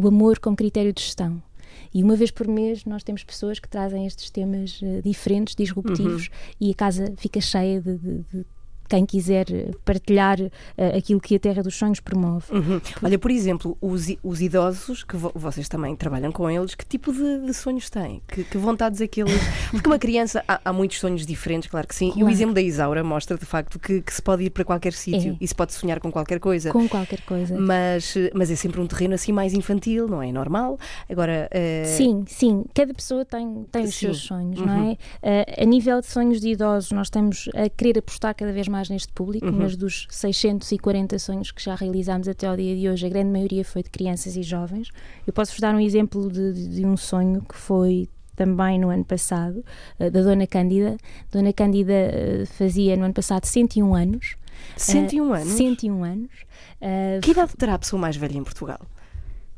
o 0.00 0.08
amor 0.08 0.38
como 0.38 0.56
critério 0.56 0.92
de 0.92 1.02
gestão. 1.02 1.42
E 1.92 2.02
uma 2.02 2.16
vez 2.16 2.30
por 2.30 2.46
mês 2.46 2.84
nós 2.84 3.02
temos 3.02 3.24
pessoas 3.24 3.58
que 3.58 3.68
trazem 3.68 4.06
estes 4.06 4.30
temas 4.30 4.80
uh, 4.82 5.02
diferentes, 5.02 5.54
disruptivos, 5.54 6.26
uhum. 6.26 6.32
e 6.60 6.70
a 6.70 6.74
casa 6.74 7.12
fica 7.16 7.40
cheia 7.40 7.80
de, 7.80 7.96
de, 7.96 8.18
de 8.32 8.46
quem 8.90 9.06
quiser 9.06 9.46
partilhar 9.84 10.40
uh, 10.40 10.50
aquilo 10.98 11.20
que 11.20 11.36
a 11.36 11.38
Terra 11.38 11.62
dos 11.62 11.76
Sonhos 11.76 12.00
promove. 12.00 12.46
Uhum. 12.50 12.80
Olha, 13.00 13.18
por 13.18 13.30
exemplo, 13.30 13.78
os, 13.80 14.08
os 14.20 14.40
idosos, 14.40 15.04
que 15.04 15.16
vo 15.16 15.30
vocês 15.32 15.68
também 15.68 15.94
trabalham 15.94 16.32
com 16.32 16.50
eles, 16.50 16.74
que 16.74 16.84
tipo 16.84 17.12
de, 17.12 17.46
de 17.46 17.54
sonhos 17.54 17.88
têm? 17.88 18.20
Que, 18.26 18.42
que, 18.42 18.58
vontades 18.58 19.00
é 19.00 19.06
que 19.06 19.22
eles. 19.22 19.40
Porque 19.70 19.88
uma 19.88 19.98
criança, 19.98 20.42
há, 20.48 20.60
há, 20.64 20.72
muitos 20.72 20.98
sonhos 20.98 21.24
diferentes, 21.24 21.70
claro 21.70 21.86
que 21.86 21.94
sim, 21.94 22.10
claro. 22.10 22.20
e 22.20 22.24
o 22.24 22.28
exemplo 22.28 22.52
da 22.52 22.60
Isaura 22.60 23.04
mostra 23.04 23.38
de 23.38 23.46
facto 23.46 23.78
que, 23.78 24.02
que 24.02 24.12
se 24.12 24.20
pode 24.20 24.42
ir 24.42 24.50
para 24.50 24.64
qualquer 24.64 24.92
sítio 24.92 25.34
é. 25.34 25.36
e 25.40 25.46
se 25.46 25.54
pode 25.54 25.72
sonhar 25.72 26.00
com 26.00 26.10
qualquer 26.10 26.40
coisa. 26.40 26.72
Com 26.72 26.88
qualquer 26.88 27.20
coisa. 27.20 27.56
Mas, 27.56 28.14
mas 28.34 28.50
é 28.50 28.56
sempre 28.56 28.80
um 28.80 28.86
terreno 28.88 29.14
assim 29.14 29.30
mais 29.30 29.54
infantil, 29.54 30.08
não 30.08 30.20
é 30.20 30.32
normal? 30.32 30.78
Agora. 31.08 31.48
Uh... 31.52 31.86
Sim, 31.86 32.24
sim, 32.26 32.64
cada 32.74 32.92
pessoa 32.92 33.24
tem, 33.24 33.64
tem 33.70 33.84
os 33.84 33.94
seus 33.94 34.18
sonhos, 34.18 34.58
uhum. 34.58 34.66
não 34.66 34.90
é? 34.90 34.92
Uh, 34.92 35.62
a 35.62 35.64
nível 35.64 36.00
de 36.00 36.08
sonhos 36.08 36.40
de 36.40 36.48
idosos, 36.48 36.90
nós 36.90 37.06
estamos 37.06 37.48
a 37.54 37.68
querer 37.68 38.00
apostar 38.00 38.34
cada 38.34 38.52
vez 38.52 38.66
mais 38.66 38.79
mais 38.80 38.88
neste 38.88 39.12
público, 39.12 39.46
uhum. 39.46 39.52
mas 39.52 39.76
dos 39.76 40.06
640 40.10 41.18
sonhos 41.18 41.50
que 41.50 41.62
já 41.62 41.74
realizámos 41.74 42.26
até 42.26 42.46
ao 42.46 42.56
dia 42.56 42.74
de 42.74 42.88
hoje, 42.88 43.06
a 43.06 43.08
grande 43.08 43.30
maioria 43.30 43.64
foi 43.64 43.82
de 43.82 43.90
crianças 43.90 44.36
e 44.36 44.42
jovens. 44.42 44.88
Eu 45.26 45.32
posso-vos 45.32 45.60
dar 45.60 45.74
um 45.74 45.80
exemplo 45.80 46.30
de, 46.30 46.52
de, 46.52 46.68
de 46.68 46.86
um 46.86 46.96
sonho 46.96 47.42
que 47.42 47.54
foi 47.54 48.08
também 48.34 48.78
no 48.78 48.88
ano 48.88 49.04
passado, 49.04 49.62
uh, 49.98 50.10
da 50.10 50.22
Dona 50.22 50.46
Cândida. 50.46 50.96
Dona 51.30 51.52
Cândida 51.52 51.92
uh, 51.92 52.46
fazia 52.46 52.96
no 52.96 53.04
ano 53.04 53.14
passado 53.14 53.44
101 53.44 53.94
anos. 53.94 54.36
101 54.76 55.28
uh, 55.28 55.32
anos? 55.34 55.52
101 55.52 56.04
anos. 56.04 56.30
que 57.22 57.30
idade 57.32 57.52
terá 57.56 57.74
a 57.74 57.78
pessoa 57.78 58.00
mais 58.00 58.16
velha 58.16 58.38
em 58.38 58.44
Portugal? 58.44 58.80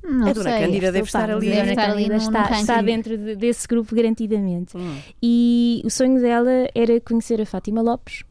Não 0.02 0.26
a 0.26 0.32
Dona 0.32 0.50
sei, 0.50 0.66
Cândida 0.66 0.90
deve 0.90 1.06
estar 1.06 1.30
ali. 1.30 1.48
Deve 1.48 1.70
estar 1.70 1.90
ali 1.90 2.08
no, 2.08 2.16
está, 2.16 2.50
no 2.50 2.56
está 2.56 2.82
dentro 2.82 3.16
de, 3.16 3.36
desse 3.36 3.68
grupo 3.68 3.94
garantidamente. 3.94 4.76
Hum. 4.76 4.98
E 5.22 5.80
o 5.84 5.90
sonho 5.90 6.20
dela 6.20 6.68
era 6.74 7.00
conhecer 7.00 7.40
a 7.40 7.46
Fátima 7.46 7.80
Lopes, 7.80 8.24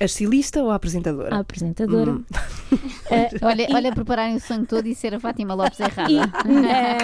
a 0.00 0.04
estilista 0.04 0.62
ou 0.62 0.70
a 0.70 0.74
apresentadora? 0.74 1.34
A 1.34 1.38
apresentadora. 1.40 2.12
Hum. 2.12 2.24
Uh, 2.72 2.78
olha, 3.42 3.66
olha, 3.70 3.92
prepararem 3.92 4.36
o 4.36 4.40
sonho 4.40 4.66
todo 4.66 4.86
e 4.86 4.94
ser 4.94 5.14
a 5.14 5.20
Fátima 5.20 5.54
Lopes 5.54 5.80
errada. 5.80 6.10
E, 6.10 6.16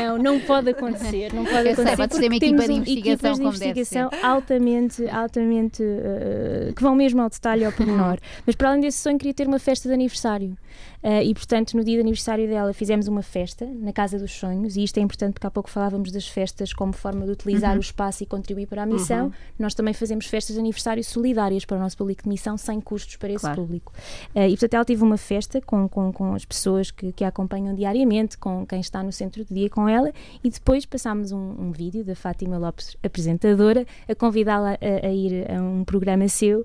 não, 0.00 0.18
não 0.18 0.40
pode 0.40 0.70
acontecer. 0.70 1.33
Não 1.33 1.44
pode 1.44 1.68
Eu 1.68 1.72
acontecer. 1.72 1.96
Sei, 1.96 2.09
ter 2.09 2.26
uma 2.26 2.37
equipa 2.37 2.66
de 2.66 2.72
investigação, 2.72 3.35
de 3.35 3.42
investigação 3.42 4.11
altamente, 4.22 5.09
altamente 5.09 5.83
uh, 5.83 6.72
que 6.74 6.83
vão 6.83 6.94
mesmo 6.94 7.20
ao 7.20 7.28
detalhe 7.28 7.64
ao 7.64 7.72
pormenor. 7.72 8.18
Mas 8.46 8.54
para 8.54 8.70
além 8.70 8.80
desse 8.80 8.98
sonho, 8.98 9.18
queria 9.18 9.35
ter 9.35 9.48
uma 9.48 9.59
festa 9.59 9.88
de 9.88 9.94
aniversário. 9.94 10.57
Uh, 11.05 11.23
e 11.23 11.35
portanto, 11.35 11.77
no 11.77 11.85
dia 11.85 11.97
de 11.97 12.01
aniversário 12.01 12.49
dela, 12.49 12.73
fizemos 12.73 13.07
uma 13.09 13.23
festa 13.23 13.67
na 13.67 13.93
Casa 13.93 14.19
dos 14.19 14.33
Sonhos. 14.33 14.75
E 14.77 14.85
isto 14.85 14.97
é 14.97 15.03
importante 15.03 15.35
porque 15.35 15.47
há 15.47 15.51
pouco 15.51 15.69
falávamos 15.69 16.11
das 16.11 16.27
festas 16.27 16.73
como 16.73 16.95
forma 16.95 17.27
de 17.27 17.33
utilizar 17.33 17.73
uhum. 17.73 17.77
o 17.77 17.81
espaço 17.81 18.23
e 18.23 18.27
contribuir 18.27 18.67
para 18.67 18.85
a 18.85 18.87
missão. 18.87 19.27
Uhum. 19.27 19.33
Nós 19.59 19.75
também 19.75 19.93
fazemos 19.93 20.25
festas 20.25 20.55
de 20.55 20.61
aniversário 20.61 21.05
solidárias 21.05 21.67
para 21.67 21.77
o 21.77 21.81
nosso 21.81 21.99
público 21.99 22.23
de 22.23 22.29
missão 22.31 22.57
sem 22.57 22.81
custos 22.81 23.17
para 23.17 23.29
esse 23.29 23.40
claro. 23.40 23.61
público. 23.61 23.93
Uh, 24.35 24.40
e 24.40 24.51
portanto 24.51 24.75
ela 24.75 24.85
teve 24.85 25.03
uma 25.03 25.19
festa 25.19 25.61
com, 25.61 25.87
com, 25.87 26.11
com 26.11 26.33
as 26.33 26.47
pessoas 26.47 26.90
que, 26.90 27.12
que 27.12 27.23
a 27.23 27.31
acompanham 27.35 27.75
diariamente, 27.75 28.38
com 28.38 28.64
quem 28.64 28.81
está 28.81 29.03
no 29.03 29.11
centro 29.11 29.45
de 29.45 29.53
dia 29.53 29.69
com 29.69 29.88
ela, 29.88 30.12
e 30.43 30.49
depois 30.49 30.87
passámos 30.87 31.33
um, 31.33 31.55
um 31.59 31.73
vídeo 31.73 32.05
da 32.05 32.14
Fátima 32.14 32.57
Lopes, 32.57 32.97
apresentadora, 33.03 33.85
a 34.09 34.14
convidá-la 34.14 34.79
a, 34.81 35.07
a, 35.07 35.11
ir 35.11 35.51
a 35.51 35.61
um 35.61 35.85
programa 35.85 36.29
seu, 36.29 36.61
uh, 36.61 36.64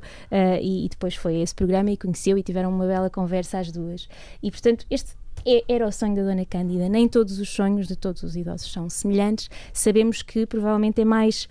e, 0.61 0.85
e, 0.85 0.89
depois 0.89 1.15
foi 1.15 1.37
a 1.37 1.39
esse 1.39 1.55
programa 1.55 1.89
e 1.89 1.97
conheceu 1.97 2.37
e 2.37 2.43
tiveram 2.43 2.69
uma 2.69 2.85
bela 2.85 3.09
conversa 3.09 3.59
às 3.59 3.71
duas. 3.71 4.07
E 4.41 4.51
portanto, 4.51 4.85
este 4.89 5.11
é, 5.45 5.63
era 5.67 5.87
o 5.87 5.91
sonho 5.91 6.15
da 6.15 6.23
Dona 6.23 6.45
Cândida. 6.45 6.89
Nem 6.89 7.07
todos 7.07 7.39
os 7.39 7.49
sonhos 7.49 7.87
de 7.87 7.95
todos 7.95 8.23
os 8.23 8.35
idosos 8.35 8.71
são 8.71 8.89
semelhantes. 8.89 9.49
Sabemos 9.73 10.21
que 10.21 10.45
provavelmente 10.45 11.01
é 11.01 11.05
mais 11.05 11.47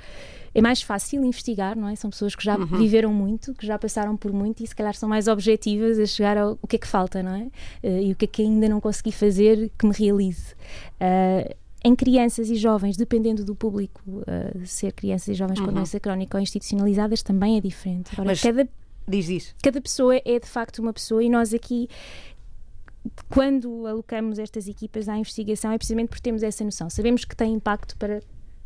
é 0.54 0.60
mais 0.60 0.82
fácil 0.82 1.24
investigar, 1.24 1.76
não 1.76 1.88
é? 1.88 1.94
São 1.94 2.10
pessoas 2.10 2.34
que 2.34 2.42
já 2.44 2.56
uhum. 2.56 2.66
viveram 2.66 3.12
muito, 3.12 3.54
que 3.54 3.66
já 3.66 3.78
passaram 3.78 4.16
por 4.16 4.32
muito 4.32 4.62
e 4.62 4.66
se 4.66 4.74
calhar 4.74 4.94
são 4.94 5.08
mais 5.08 5.28
objetivas 5.28 5.98
a 5.98 6.06
chegar 6.06 6.36
ao 6.36 6.58
o 6.60 6.66
que 6.66 6.76
é 6.76 6.78
que 6.78 6.86
falta, 6.86 7.22
não 7.22 7.34
é? 7.34 7.42
Uh, 7.86 8.02
e 8.02 8.12
o 8.12 8.16
que 8.16 8.24
é 8.24 8.28
que 8.28 8.42
ainda 8.42 8.68
não 8.68 8.80
consegui 8.80 9.12
fazer 9.12 9.70
que 9.78 9.86
me 9.86 9.92
realize. 9.92 10.54
Uh, 11.00 11.54
em 11.84 11.94
crianças 11.94 12.50
e 12.50 12.56
jovens, 12.56 12.96
dependendo 12.96 13.44
do 13.44 13.54
público, 13.54 14.00
uh, 14.06 14.66
ser 14.66 14.92
crianças 14.92 15.28
e 15.28 15.34
jovens 15.34 15.60
uhum. 15.60 15.66
com 15.66 15.72
doença 15.72 16.00
crónica 16.00 16.36
ou 16.36 16.42
institucionalizadas 16.42 17.22
também 17.22 17.56
é 17.56 17.60
diferente. 17.60 18.10
Agora, 18.14 18.30
Mas, 18.30 18.40
cada, 18.40 18.68
diz, 19.06 19.26
diz. 19.26 19.54
cada 19.62 19.80
pessoa 19.80 20.16
é 20.24 20.40
de 20.40 20.46
facto 20.46 20.80
uma 20.80 20.92
pessoa 20.92 21.22
e 21.22 21.28
nós 21.28 21.54
aqui 21.54 21.88
quando 23.28 23.87
alocamos 23.87 24.38
estas 24.38 24.68
equipas 24.68 25.08
à 25.08 25.16
investigação 25.16 25.72
é 25.72 25.78
precisamente 25.78 26.08
porque 26.08 26.22
temos 26.22 26.42
essa 26.42 26.64
noção. 26.64 26.90
Sabemos 26.90 27.24
que 27.24 27.37
tem 27.37 27.52
impacto 27.54 27.96
para 27.96 28.20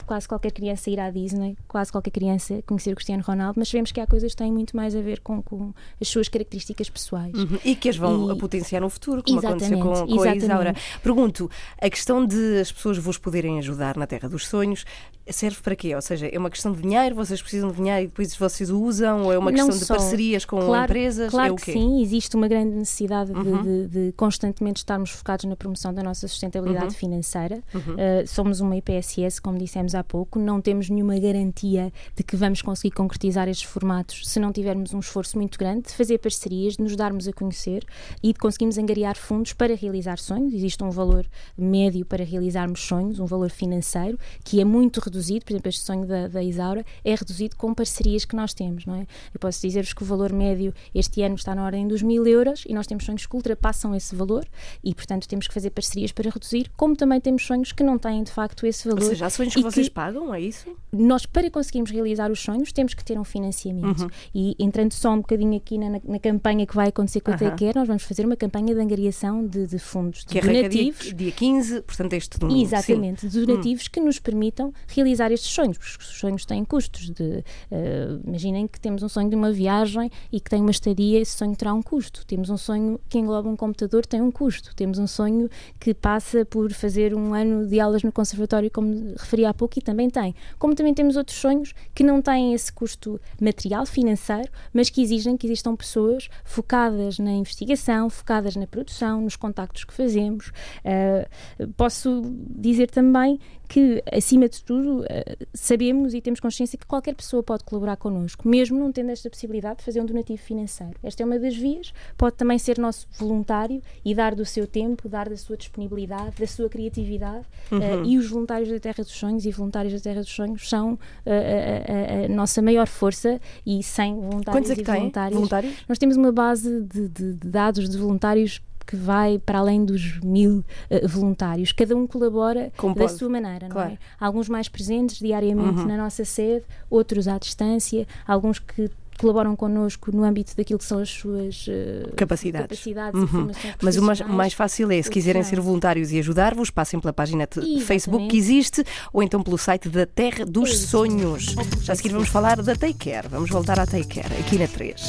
quase 0.07 0.29
qualquer 0.29 0.53
criança 0.53 0.91
ir 0.91 1.01
à 1.01 1.11
Disney, 1.11 1.57
quase 1.69 1.91
qualquer 1.91 2.11
criança 2.11 2.63
conhecer 2.67 2.93
o 2.93 2.95
Cristiano 2.95 3.23
Ronaldo, 3.23 3.59
mas 3.59 3.69
sabemos 3.69 3.93
que 3.93 4.01
há 4.01 4.07
coisas 4.07 4.33
que 4.33 4.37
têm 4.37 4.53
muito 4.53 4.77
mais 4.77 4.95
a 4.95 5.01
ver 5.01 5.21
com, 5.21 5.43
com 5.43 5.73
as 6.01 6.09
suas 6.09 6.29
características 6.29 6.91
pessoais. 6.91 7.35
Uhum. 7.35 7.59
E 7.65 7.75
que 7.75 7.89
as 7.89 7.97
vão 7.97 8.33
e... 8.33 8.39
potenciar 8.39 8.81
no 8.81 8.91
futuro, 8.91 9.23
como 9.23 9.39
aconteceu 9.39 9.79
com, 9.79 10.07
com 10.07 10.23
a 10.23 10.37
Isaura. 10.37 10.75
Pergunto, 11.03 11.51
a 11.81 11.89
questão 11.89 12.27
de 12.27 12.61
as 12.61 12.73
pessoas 12.73 12.99
vos 12.99 13.19
poderem 13.19 13.59
ajudar 13.59 13.97
na 13.97 14.07
Terra 14.07 14.29
dos 14.29 14.47
Sonhos 14.47 14.85
serve 15.31 15.59
para 15.63 15.77
quê? 15.77 15.95
Ou 15.95 16.03
seja, 16.03 16.27
é 16.27 16.39
uma 16.39 16.51
questão 16.51 16.73
de 16.73 16.83
dinheiro, 16.83 17.15
vocês 17.15 17.41
precisam 17.41 17.71
de 17.71 17.77
dinheiro 17.77 18.05
e 18.05 18.07
depois 18.09 18.35
vocês 18.37 18.71
o 18.71 18.83
usam, 18.83 19.25
ou 19.25 19.33
é 19.33 19.39
uma 19.39 19.53
questão 19.53 19.79
de 19.79 19.87
parcerias 19.87 20.45
com 20.45 20.61
claro, 20.61 20.85
empresas? 20.85 21.31
Claro 21.31 21.55
é 21.55 21.57
que 21.57 21.73
sim, 21.73 22.03
existe 22.03 22.37
uma 22.37 22.49
grande 22.49 22.75
necessidade 22.75 23.33
uhum. 23.33 23.63
de, 23.63 23.87
de, 23.87 23.89
de, 23.89 24.13
constantemente 24.13 24.79
estarmos 24.79 25.11
focados 25.11 25.45
na 25.45 25.57
promoção 25.57 25.95
da 25.95 26.03
nossa 26.03 26.27
sustentabilidade 26.29 26.87
uhum. 26.87 26.91
financeira. 26.91 27.63
Uhum. 27.75 27.95
Uh, 27.95 28.27
somos 28.27 28.61
uma 28.61 28.77
IPSS, 28.77 29.41
como 29.41 29.59
dissemos 29.59 29.95
há 29.95 30.03
pouco, 30.03 30.39
não 30.39 30.61
temos 30.61 30.83
temos 30.83 30.89
nenhuma 30.89 31.19
garantia 31.19 31.93
de 32.17 32.23
que 32.23 32.35
vamos 32.35 32.63
conseguir 32.63 32.95
concretizar 32.95 33.47
estes 33.49 33.69
formatos 33.69 34.27
se 34.27 34.41
não 34.41 34.51
tivermos 34.51 34.95
um 34.95 35.01
esforço 35.01 35.37
muito 35.37 35.59
grande 35.59 35.89
de 35.89 35.95
fazer 35.95 36.19
parcerias, 36.19 36.77
de 36.77 36.83
nos 36.83 36.97
darmos 36.97 37.29
a 37.29 37.33
conhecer 37.33 37.85
e 38.23 38.33
de 38.33 38.39
conseguirmos 38.39 38.79
angariar 38.79 39.17
fundos 39.17 39.53
para 39.53 39.77
realizar 39.77 40.19
sonhos. 40.19 40.55
Existe 40.55 40.83
um 40.83 40.91
valor 40.91 41.27
médio 41.57 42.05
para 42.07 42.25
realizarmos 42.25 42.81
sonhos, 42.81 43.21
um 43.21 43.27
valor 43.27 43.51
financeiro, 43.51 44.19
que 44.43 44.61
é 44.61 44.65
muito 44.65 44.99
reduzido. 44.99 45.12
Por 45.45 45.53
exemplo, 45.53 45.69
este 45.69 45.85
sonho 45.85 46.07
da, 46.07 46.29
da 46.29 46.43
Isaura 46.43 46.85
é 47.05 47.15
reduzido 47.15 47.57
com 47.57 47.75
parcerias 47.75 48.25
que 48.25 48.37
nós 48.37 48.55
temos, 48.55 48.87
não 48.87 48.95
é? 48.95 49.07
Eu 49.33 49.41
posso 49.41 49.61
dizer-vos 49.61 49.93
que 49.93 50.03
o 50.03 50.07
valor 50.07 50.33
médio 50.33 50.73
este 50.95 51.23
ano 51.23 51.35
está 51.35 51.55
na 51.55 51.65
ordem 51.65 51.87
dos 51.87 52.03
mil 52.03 52.27
euros 52.27 52.65
e 52.67 52.75
nós 52.75 52.87
temos 52.87 53.05
sonhos 53.05 53.27
que 53.27 53.37
ultrapassam 53.37 53.95
esse 53.95 54.15
valor 54.15 54.47
e, 54.83 54.95
portanto, 54.95 55.29
temos 55.29 55.47
que 55.47 55.55
fazer 55.55 55.71
parcerias 55.71 56.13
para 56.13 56.31
reduzir, 56.31 56.71
como 56.77 56.97
também 56.97 57.21
temos 57.21 57.45
sonhos 57.45 57.73
que 57.73 57.83
não 57.83 57.99
têm, 57.99 58.23
de 58.23 58.31
facto, 58.31 58.67
esse 58.67 58.89
valor. 58.89 59.03
Ou 59.03 59.09
seja, 59.09 59.27
há 59.27 59.31
sonhos 59.31 59.55
que 59.55 59.63
vocês 59.63 59.89
pagam, 59.89 60.35
é 60.35 60.41
isso? 60.41 60.69
Nós, 60.93 61.27
para 61.27 61.51
conseguirmos 61.51 61.91
realizar 61.91 62.31
os 62.31 62.41
sonhos, 62.41 62.73
temos 62.73 62.95
que 62.95 63.05
ter 63.05 63.19
um 63.19 63.25
financiamento. 63.25 64.03
Uhum. 64.03 64.11
E 64.35 64.57
entrando 64.59 64.93
só 64.93 65.13
um 65.13 65.19
bocadinho 65.19 65.57
aqui 65.57 65.79
na, 65.79 66.01
na 66.05 66.19
campanha 66.19 66.67
que 66.67 66.75
vai 66.75 66.89
acontecer 66.89 67.21
com 67.21 67.31
a 67.31 67.35
uhum. 67.35 67.51
TQR, 67.51 67.73
nós 67.75 67.87
vamos 67.87 68.03
fazer 68.03 68.25
uma 68.27 68.37
campanha 68.37 68.75
de 68.75 68.81
angariação 68.81 69.47
de, 69.47 69.67
de 69.67 69.79
fundos 69.79 70.21
de 70.21 70.27
que 70.27 70.41
donativos. 70.41 71.05
Dia, 71.07 71.15
dia 71.15 71.33
15, 71.33 71.83
portanto, 71.83 72.13
este 72.15 72.39
domingo. 72.39 72.63
Exatamente, 72.63 73.29
de 73.29 73.45
donativos 73.45 73.85
hum. 73.87 73.89
que 73.93 74.01
nos 74.01 74.19
permitam 74.19 74.73
realizar 74.89 75.02
estes 75.11 75.53
sonhos, 75.53 75.79
porque 75.79 75.99
os 75.99 76.19
sonhos 76.19 76.45
têm 76.45 76.65
custos. 76.65 77.11
De, 77.11 77.45
uh, 77.71 78.21
imaginem 78.27 78.67
que 78.67 78.81
temos 78.81 79.03
um 79.03 79.09
sonho 79.09 79.29
de 79.29 79.37
uma 79.37 79.53
viagem 79.53 80.11
e 80.31 80.41
que 80.41 80.51
tem 80.51 80.61
uma 80.61 80.71
estadia, 80.71 81.21
esse 81.21 81.37
sonho 81.37 81.57
terá 81.57 81.73
um 81.75 81.83
custo. 81.83 82.25
Temos 82.27 82.51
um 82.51 82.57
sonho 82.57 83.01
que 83.09 83.19
engloba 83.19 83.49
um 83.49 83.57
computador, 83.57 84.07
tem 84.07 84.21
um 84.21 84.31
custo. 84.31 84.75
Temos 84.75 84.99
um 84.99 85.07
sonho 85.07 85.49
que 85.81 85.95
passa 85.95 86.45
por 86.45 86.73
fazer 86.73 87.15
um 87.15 87.35
ano 87.35 87.67
de 87.67 87.81
aulas 87.81 88.03
no 88.03 88.13
conservatório, 88.13 88.71
como 88.71 89.15
referi 89.17 89.45
há 89.45 89.55
pouco, 89.55 89.79
e 89.79 89.83
também 89.83 90.09
tem 90.09 90.35
como 90.59 90.75
também 90.75 90.95
temos 90.95 91.17
outros 91.17 91.39
sonhos 91.39 91.75
que 91.95 92.05
não 92.05 92.21
têm 92.21 92.55
esse 92.55 92.73
custo 92.73 93.21
material, 93.41 93.87
financeiro, 93.87 94.51
mas 94.73 94.91
que 94.91 95.03
exigem 95.03 95.37
que 95.37 95.47
existam 95.47 95.75
pessoas 95.75 96.29
focadas 96.45 97.19
na 97.19 97.33
investigação, 97.33 98.09
focadas 98.09 98.57
na 98.57 98.67
produção, 98.67 99.21
nos 99.21 99.37
contactos 99.37 99.85
que 99.85 99.93
fazemos. 99.93 100.49
Uh, 100.85 101.69
posso 101.77 102.23
dizer 102.49 102.91
também 102.91 103.39
que, 103.69 104.03
acima 104.13 104.49
de 104.49 104.63
tudo, 104.63 104.92
eh, 105.09 105.37
sabemos 105.55 106.15
e 106.15 106.21
temos 106.21 106.41
consciência 106.41 106.79
que 106.79 106.87
qualquer 106.87 107.15
pessoa 107.15 107.43
pode 107.43 107.65
colaborar 107.65 107.97
connosco, 107.97 108.47
mesmo 108.49 108.79
não 108.79 108.93
tendo 108.93 109.11
esta 109.11 109.31
possibilidade 109.31 109.79
de 109.79 109.85
fazer 109.85 110.01
um 110.01 110.07
donativo 110.07 110.41
financeiro. 110.43 110.95
Esta 111.03 111.23
é 111.23 111.27
uma 111.27 111.39
das 111.39 111.57
vias, 111.57 111.93
pode 112.17 112.37
também 112.37 112.59
ser 112.59 112.79
nosso 112.79 113.07
voluntário 113.19 113.83
e 114.05 114.15
dar 114.15 114.35
do 114.35 114.45
seu 114.45 114.67
tempo, 114.67 115.09
dar 115.09 115.29
da 115.29 115.37
sua 115.37 115.57
disponibilidade, 115.57 116.37
da 116.39 116.47
sua 116.47 116.69
criatividade. 116.69 117.45
Eh, 117.71 117.75
uhum. 117.75 118.03
Uh, 118.03 118.07
e 118.07 118.19
os 118.19 118.29
voluntários 118.29 118.69
da 118.69 118.79
Terra 118.79 119.03
dos 119.03 119.13
Sonhos 119.13 119.45
e 119.45 119.51
voluntários 119.51 119.95
da 119.95 120.01
Terra 120.01 120.21
dos 120.21 120.33
Sonhos 120.33 120.69
são 120.69 120.95
uh, 120.95 120.99
a, 121.27 122.23
a, 122.23 122.25
a, 122.25 122.29
nossa 122.29 122.61
maior 122.61 122.87
força 122.87 123.41
e 123.65 123.83
sem 123.83 124.15
voluntários 124.15 124.45
Quantos 124.53 124.71
é 124.71 124.75
que 124.75 124.81
e 124.83 124.85
voluntários, 124.85 125.35
voluntários, 125.35 125.75
nós 125.89 125.99
temos 125.99 126.17
uma 126.17 126.33
base 126.33 126.83
de, 126.83 127.09
de, 127.09 127.33
de 127.35 127.49
dados 127.49 127.89
de 127.89 127.97
voluntários 127.97 128.61
que 128.85 128.97
vai 128.97 129.39
para 129.39 129.59
além 129.59 129.85
dos 129.85 130.19
mil 130.21 130.65
uh, 130.91 131.09
voluntários. 131.09 131.73
Cada 131.73 131.95
um 131.97 132.07
colabora 132.07 132.73
Como 132.77 132.95
da 132.95 133.03
pode. 133.07 133.19
sua 133.19 133.29
maneira, 133.29 133.67
não 133.69 133.75
Claro. 133.75 133.93
é? 133.93 133.99
Alguns 134.25 134.49
mais 134.49 134.69
presentes 134.69 135.19
diariamente 135.19 135.81
Uhum. 135.81 135.87
na 135.87 135.97
nossa 135.97 136.25
sede, 136.25 136.65
outros 136.91 137.27
à 137.29 137.39
distância, 137.39 138.07
alguns 138.27 138.59
que 138.59 138.91
colaboram 139.21 139.55
connosco 139.55 140.11
no 140.11 140.25
âmbito 140.25 140.57
daquilo 140.57 140.79
que 140.79 140.85
são 140.85 140.99
as 140.99 141.09
suas 141.11 141.67
uh, 141.69 142.13
Capacidades. 142.17 142.67
capacidades 142.67 143.21
Uhum. 143.21 143.51
Mas 143.81 143.97
o 143.97 144.03
mais, 144.03 144.21
mais 144.23 144.53
fácil 144.55 144.91
é, 144.91 145.01
se 145.01 145.11
quiserem 145.11 145.43
ser 145.45 145.61
voluntários 145.61 146.11
e 146.11 146.19
ajudar-vos, 146.19 146.71
passem 146.71 146.99
pela 146.99 147.13
página 147.13 147.47
de. 147.47 147.81
Facebook 147.83 148.27
que 148.29 148.37
existe 148.37 148.83
ou 149.13 149.23
então 149.23 149.43
pelo 149.43 149.59
site 149.59 149.89
da 149.89 150.07
Terra 150.07 150.45
dos 150.45 150.71
isso. 150.71 150.89
Sonhos. 150.89 151.55
Já 151.83 151.93
a 151.93 151.97
seguir 151.97 152.09
vamos 152.09 152.29
falar 152.31 152.61
da 152.63 152.75
Take 152.75 153.11
Care. 153.11 153.29
Vamos 153.29 153.51
voltar 153.51 153.79
à 153.79 153.87
Take 153.87 154.09
Care, 154.21 154.35
aqui 154.41 154.59
na 154.59 154.67
3. 154.67 155.01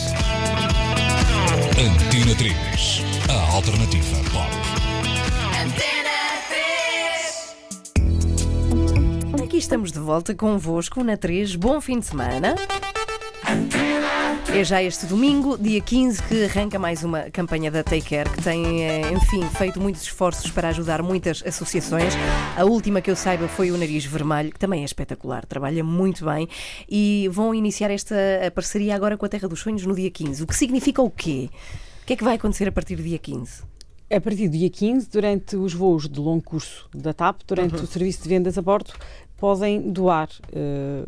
Antena 1.75 2.36
3. 2.36 2.53
A 3.29 3.55
alternativa 3.55 4.17
pop. 4.31 4.47
Aqui 9.43 9.57
estamos 9.57 9.91
de 9.91 9.97
volta 9.97 10.36
convosco 10.36 11.03
na 11.03 11.17
3. 11.17 11.55
Bom 11.55 11.81
fim 11.81 11.97
de 11.99 12.05
semana. 12.05 12.55
É 14.55 14.63
já 14.63 14.83
este 14.83 15.07
domingo, 15.07 15.57
dia 15.57 15.81
15, 15.81 16.21
que 16.23 16.43
arranca 16.45 16.77
mais 16.77 17.03
uma 17.03 17.23
campanha 17.31 17.71
da 17.71 17.83
Take 17.83 18.07
Care, 18.07 18.29
que 18.29 18.41
tem, 18.43 18.83
eh, 18.83 19.11
enfim, 19.11 19.41
feito 19.57 19.81
muitos 19.81 20.03
esforços 20.03 20.51
para 20.51 20.69
ajudar 20.69 21.01
muitas 21.01 21.41
associações. 21.45 22.13
A 22.55 22.63
última 22.63 23.01
que 23.01 23.09
eu 23.09 23.15
saiba 23.15 23.47
foi 23.47 23.71
o 23.71 23.77
Nariz 23.77 24.05
Vermelho, 24.05 24.51
que 24.51 24.59
também 24.59 24.81
é 24.83 24.85
espetacular, 24.85 25.43
trabalha 25.45 25.83
muito 25.83 26.23
bem. 26.25 26.47
E 26.87 27.27
vão 27.31 27.53
iniciar 27.55 27.89
esta 27.89 28.15
parceria 28.53 28.95
agora 28.95 29.17
com 29.17 29.25
a 29.25 29.29
Terra 29.29 29.47
dos 29.47 29.59
Sonhos 29.59 29.83
no 29.87 29.95
dia 29.95 30.11
15. 30.11 30.43
O 30.43 30.47
que 30.47 30.55
significa 30.55 31.01
o 31.01 31.09
quê? 31.09 31.49
O 32.03 32.05
que 32.05 32.13
é 32.13 32.15
que 32.15 32.23
vai 32.23 32.35
acontecer 32.35 32.67
a 32.67 32.71
partir 32.71 32.95
do 32.95 33.01
dia 33.03 33.17
15? 33.17 33.63
A 34.15 34.21
partir 34.21 34.47
do 34.47 34.55
dia 34.55 34.69
15, 34.69 35.09
durante 35.09 35.55
os 35.55 35.73
voos 35.73 36.07
de 36.07 36.19
longo 36.19 36.43
curso 36.43 36.87
da 36.93 37.11
TAP, 37.11 37.41
durante 37.47 37.75
Uhum. 37.75 37.83
o 37.83 37.87
serviço 37.87 38.21
de 38.21 38.29
vendas 38.29 38.55
a 38.59 38.61
bordo, 38.61 38.91
podem 39.35 39.81
doar, 39.91 40.29
eh, 40.51 41.05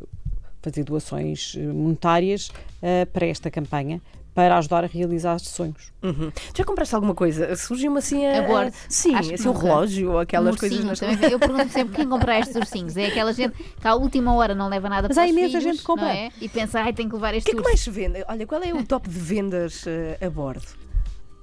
fazer 0.66 0.84
doações 0.84 1.54
eh, 1.58 1.60
monetárias 1.68 2.52
eh, 2.82 3.06
para 3.06 3.26
esta 3.28 3.52
campanha, 3.52 4.02
para 4.34 4.58
ajudar 4.58 4.84
a 4.84 4.88
realizar 4.88 5.36
estes 5.38 5.52
sonhos. 5.52 5.94
Uhum. 6.04 6.32
Já 6.54 6.66
compraste 6.66 6.94
alguma 6.96 7.14
coisa? 7.16 7.56
Surgiu-me 7.56 8.00
assim 8.00 8.26
a. 8.26 8.40
A 8.40 8.42
bordo? 8.42 8.74
Sim, 8.90 9.16
Acho 9.16 9.34
assim 9.34 9.48
um 9.48 9.54
relógio 9.54 10.12
ou 10.12 10.20
aquelas 10.20 10.56
Um 10.56 10.58
coisas 10.58 10.84
nas 10.84 11.00
também. 11.00 11.32
Eu 11.32 11.40
pergunto 11.40 11.70
sempre 11.70 11.96
quem 11.96 12.10
compra 12.10 12.40
estes 12.40 12.56
ursinhos. 12.56 12.98
É 12.98 13.06
aquela 13.06 13.32
gente 13.32 13.56
que 13.80 13.88
à 13.88 13.96
última 13.96 14.34
hora 14.36 14.54
não 14.54 14.68
leva 14.68 14.90
nada 14.90 15.08
Mas 15.08 15.16
para 15.16 15.24
há 15.24 15.28
os 15.28 15.32
imensa 15.32 15.48
filhos, 15.50 15.64
gente 15.64 15.78
que 15.78 15.84
compra. 15.86 16.14
é? 16.14 16.32
E 16.42 16.50
pensa, 16.50 16.82
ai, 16.82 16.92
tenho 16.92 17.08
que 17.10 17.16
levar 17.16 17.34
O 17.34 17.38
este 17.38 17.50
que 17.50 17.56
é 17.56 17.60
que 17.62 17.64
mais 17.64 17.80
se 17.80 17.90
vende? 17.90 18.26
Olha, 18.28 18.46
qual 18.46 18.62
é 18.62 18.74
o 18.74 18.84
top 18.84 19.08
de 19.08 19.20
vendas 19.20 19.86
eh, 19.88 20.18
a 20.26 20.30
bordo? 20.30 20.66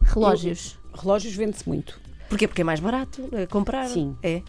Relógios. 0.02 0.78
Relógios 0.94 1.34
vende-se 1.34 1.66
muito. 1.66 1.98
Porquê? 2.28 2.46
Porque 2.48 2.60
é 2.60 2.64
mais 2.64 2.80
barato 2.80 3.22
comprar? 3.50 3.86
Sim. 3.88 4.16
É. 4.22 4.42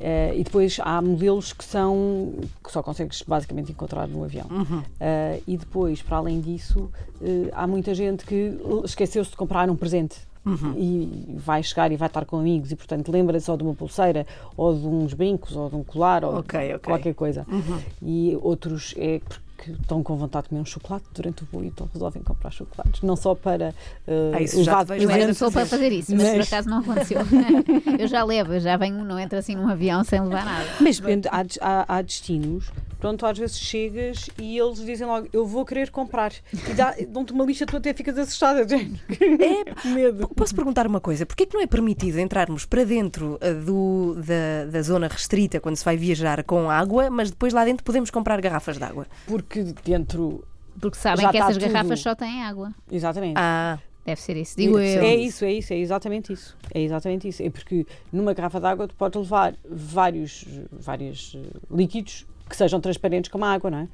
Eh, 0.00 0.34
e 0.36 0.44
depois 0.44 0.78
há 0.80 1.02
modelos 1.02 1.52
que 1.52 1.64
são 1.64 2.34
que 2.62 2.70
só 2.70 2.82
consegues 2.82 3.22
basicamente 3.22 3.72
encontrar 3.72 4.06
no 4.06 4.22
avião. 4.24 4.46
Uhum. 4.50 4.82
Eh, 5.00 5.40
e 5.46 5.56
depois, 5.56 6.02
para 6.02 6.18
além 6.18 6.40
disso, 6.40 6.90
eh, 7.20 7.50
há 7.52 7.66
muita 7.66 7.94
gente 7.94 8.24
que 8.24 8.56
esqueceu-se 8.84 9.30
de 9.30 9.36
comprar 9.36 9.68
um 9.68 9.76
presente. 9.76 10.16
Uhum. 10.46 10.74
E 10.78 11.34
vai 11.36 11.62
chegar 11.62 11.92
e 11.92 11.96
vai 11.96 12.06
estar 12.06 12.24
com 12.24 12.38
amigos 12.38 12.72
e, 12.72 12.76
portanto, 12.76 13.12
lembra-se 13.12 13.50
ou 13.50 13.56
de 13.56 13.62
uma 13.64 13.74
pulseira, 13.74 14.26
ou 14.56 14.72
de 14.74 14.86
uns 14.86 15.12
brincos, 15.12 15.54
ou 15.54 15.68
de 15.68 15.76
um 15.76 15.84
colar, 15.84 16.24
ou 16.24 16.38
Ok, 16.38 16.74
ok. 16.74 16.78
qualquer 16.78 17.14
coisa. 17.14 17.44
Uhum. 17.50 17.78
E 18.00 18.38
outros 18.40 18.94
é 18.96 19.20
porque 19.58 19.72
estão 19.72 20.02
com 20.04 20.16
vontade 20.16 20.44
de 20.44 20.48
comer 20.50 20.60
um 20.60 20.64
chocolate 20.64 21.04
durante 21.12 21.42
o 21.42 21.46
voo 21.50 21.64
e 21.64 21.66
então 21.66 21.88
resolvem 21.92 22.22
comprar 22.22 22.50
chocolates. 22.52 23.02
Não 23.02 23.16
só 23.16 23.34
para 23.34 23.74
eh, 24.06 24.32
Ah, 24.34 24.40
isso 24.40 24.58
levar 24.60 24.84
te 24.84 24.88
vejo 24.88 25.00
de 25.00 25.04
Eu 25.04 25.10
era 25.10 25.18
Mas- 25.18 25.26
pessoa 25.36 25.50
para 25.50 25.66
fazer 25.66 25.92
isso, 25.92 26.14
mas, 26.14 26.28
por 26.28 26.36
Mas- 26.38 26.46
acaso 26.46 26.68
não 26.70 26.78
aconteceu. 26.78 27.18
eu 27.98 28.06
já 28.06 28.22
levo, 28.24 28.54
eu 28.54 28.60
já 28.60 28.76
venho, 28.76 29.04
não 29.04 29.18
entro 29.18 29.36
assim 29.36 29.56
num 29.56 29.68
avião 29.68 30.04
sem 30.04 30.20
levar 30.20 30.44
nada. 30.44 30.64
Mas 30.80 31.00
depende, 31.00 31.28
há, 31.28 31.44
há- 31.60 31.96
há 31.96 32.02
destinos, 32.02 32.70
pronto, 32.98 33.24
às 33.26 33.38
vezes 33.38 33.58
chegas 33.58 34.28
e 34.38 34.58
eles 34.58 34.84
dizem 34.84 35.06
logo, 35.06 35.28
eu 35.32 35.46
vou 35.46 35.64
querer 35.64 35.90
comprar. 35.90 36.32
E 36.68 36.74
dá- 36.74 36.94
dão-te 37.08 37.32
uma 37.32 37.44
lista, 37.44 37.64
tu 37.66 37.76
até 37.76 37.92
ficas 37.94 38.16
assustada. 38.18 38.66
É, 39.18 39.88
medo. 39.88 40.28
Posso 40.28 40.54
perguntar 40.54 40.86
uma 40.86 41.00
coisa? 41.00 41.24
Porquê 41.26 41.46
que 41.46 41.54
não 41.54 41.62
é 41.62 41.66
permitido 41.66 42.18
entrarmos 42.18 42.64
para 42.66 42.84
dentro 42.84 43.38
eh, 43.40 43.52
do, 43.54 44.14
da, 44.16 44.70
da 44.70 44.82
zona 44.82 45.06
restrita 45.08 45.60
quando 45.60 45.76
se 45.76 45.84
vai 45.84 45.96
viajar 45.96 46.42
com 46.44 46.70
água, 46.70 47.08
mas 47.10 47.30
depois 47.30 47.52
lá 47.52 47.64
dentro 47.64 47.84
podemos 47.84 48.10
comprar 48.10 48.40
garrafas 48.40 48.76
de 48.78 48.84
água? 48.84 49.06
Porque 49.26 49.62
dentro. 49.84 50.44
Porque 50.80 50.96
sabem 50.96 51.22
Já 51.22 51.30
que 51.30 51.36
está 51.38 51.50
essas 51.50 51.62
tudo. 51.62 51.72
garrafas 51.72 52.00
só 52.00 52.14
têm 52.14 52.42
água. 52.42 52.72
Exatamente. 52.90 53.34
Ah, 53.36 53.78
Deve 54.04 54.20
ser 54.22 54.36
isso, 54.38 54.56
digo 54.56 54.78
eu. 54.78 55.02
É 55.02 55.14
isso, 55.14 55.44
é 55.44 55.52
isso, 55.52 55.72
é 55.74 55.76
exatamente 55.76 56.32
isso. 56.32 56.56
É 56.72 56.80
exatamente 56.80 57.28
isso. 57.28 57.42
É 57.42 57.50
porque 57.50 57.86
numa 58.10 58.32
garrafa 58.32 58.58
de 58.58 58.66
água 58.66 58.88
tu 58.88 58.94
podes 58.94 59.20
levar 59.20 59.54
vários, 59.70 60.46
vários 60.72 61.36
eh, 61.36 61.58
líquidos 61.70 62.26
que 62.48 62.56
sejam 62.56 62.80
transparentes 62.80 63.30
como 63.30 63.44
a 63.44 63.52
água, 63.52 63.70
não 63.70 63.78
é? 63.78 63.88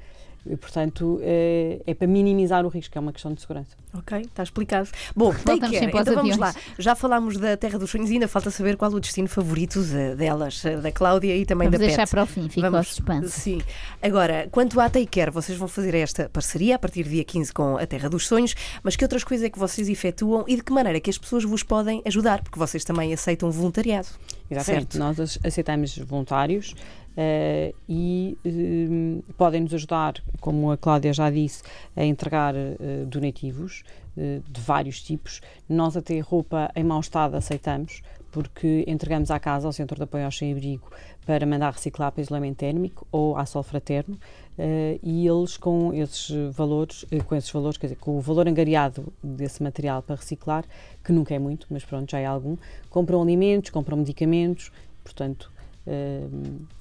E, 0.47 0.57
portanto, 0.59 1.19
é, 1.23 1.81
é 1.87 1.95
para 1.95 2.07
minimizar 2.07 2.67
o 2.67 2.69
risco, 2.69 2.99
é 2.99 3.01
uma 3.01 3.15
questão 3.15 3.33
de 3.33 3.41
segurança. 3.41 3.75
ok, 3.95 4.19
está 4.21 4.43
explicado. 4.43 4.91
Bom, 5.17 5.31
take 5.33 5.47
Voltamos 5.47 5.79
care. 5.79 5.87
Então 6.03 6.15
vamos 6.17 6.37
lá. 6.37 6.49
aviões. 6.51 6.67
Já 6.79 6.95
falámos 6.95 7.39
da 7.39 7.57
Terra 7.57 7.79
dos 7.79 7.89
Sonhos 7.91 8.11
e 8.11 8.13
ainda 8.13 8.29
falta 8.29 8.51
saber 8.51 8.77
qual 8.77 8.93
o 8.93 9.01
destino 9.01 9.27
favorito 9.27 9.81
eh, 9.95 10.15
delas, 10.15 10.63
eh, 10.67 10.77
da 10.77 10.93
Cláudia 10.93 11.35
e 11.35 11.47
também 11.47 11.69
Vamos 11.69 11.81
da 11.81 11.87
deixar 11.87 12.03
Pet. 12.03 12.11
para 12.11 12.23
o 12.25 12.27
fim, 12.27 12.47
fica 12.51 12.67
ao 12.67 12.73
Vamos- 12.73 12.89
suspense. 12.89 13.31
Sim. 13.31 13.63
Agora, 14.03 14.47
quanto 14.51 14.79
à 14.79 14.91
Take 14.91 15.07
Care, 15.07 15.31
vocês 15.31 15.57
vão 15.57 15.67
fazer 15.67 15.95
esta 15.95 16.29
parceria 16.29 16.77
a 16.77 16.79
partir 16.79 17.05
do 17.05 17.09
dia 17.09 17.25
15 17.25 17.51
com 17.51 17.79
a 17.79 17.87
Terra 17.87 18.11
dos 18.11 18.27
Sonhos, 18.27 18.55
mas 18.83 18.97
que 18.97 19.05
outras 19.07 19.25
coisas 19.25 19.47
é 19.47 19.49
que 19.49 19.59
vocês 19.59 19.89
efetuam 19.89 20.45
e 20.47 20.57
de 20.57 20.63
que 20.63 20.75
maneira 20.75 20.99
é 20.99 21.01
que 21.01 21.09
as 21.09 21.17
pessoas 21.17 21.43
vos 21.45 21.63
podem 21.63 22.03
ajudar? 22.05 22.43
Porque 22.43 22.59
vocês 22.59 22.85
também 22.85 23.15
aceitam 23.15 23.51
voluntariado. 23.51 24.09
Exatamente. 24.51 24.93
Certo. 24.93 24.99
Nós 24.99 25.19
ac- 25.19 25.41
aceitamos 25.43 25.97
voluntários 25.97 26.75
eh, 27.17 27.75
e 27.89 28.37
eh, 28.45 29.33
podem 29.37 29.61
nos 29.63 29.75
ajudar, 29.75 30.15
como 30.41 30.71
a 30.71 30.77
Cláudia 30.77 31.13
já 31.13 31.31
disse, 31.31 31.63
a 31.97 32.05
entregar 32.05 32.55
eh, 32.55 33.05
donativos 33.07 33.85
eh, 34.17 34.41
de 34.49 34.61
vários 34.61 35.03
tipos. 35.03 35.41
Nós 35.69 35.97
até 35.97 36.19
roupa 36.21 36.71
em 36.75 36.85
mau 36.85 37.01
estado 37.01 37.37
aceitamos, 37.37 38.03
porque 38.31 38.85
entregamos 38.89 39.31
à 39.31 39.39
casa, 39.39 39.67
ao 39.69 39.73
Centro 39.73 39.97
de 39.97 40.03
Apoio 40.03 40.25
ao 40.25 40.33
Sem-Abrigo, 40.33 40.91
para 41.25 41.47
mandar 41.47 41.73
reciclar 41.73 42.11
para 42.11 42.21
isolamento 42.21 42.57
térmico 42.57 43.07
ou 43.13 43.37
à 43.37 43.47
Sol 43.47 43.63
Fraterno, 43.63 44.19
e 45.03 45.27
eles 45.27 45.57
com 45.57 45.95
esses 45.95 46.31
valores, 46.53 47.07
com 47.27 47.35
esses 47.37 47.51
valores, 47.51 47.79
quer 47.79 47.87
dizer, 47.87 47.99
com 48.01 48.19
o 48.19 48.21
valor 48.21 48.49
angariado 48.49 49.13
desse 49.23 49.63
material 49.63 50.03
para 50.03 50.17
reciclar, 50.17 50.65
que 51.05 51.13
nunca 51.13 51.33
é 51.33 51.39
muito, 51.39 51.69
mas 51.71 51.85
pronto, 51.85 52.11
já 52.11 52.19
é 52.19 52.27
algum, 52.27 52.57
compram 52.91 53.23
alimentos, 53.23 53.71
compram 53.71 53.97
medicamentos, 53.97 54.73
portanto, 55.05 55.53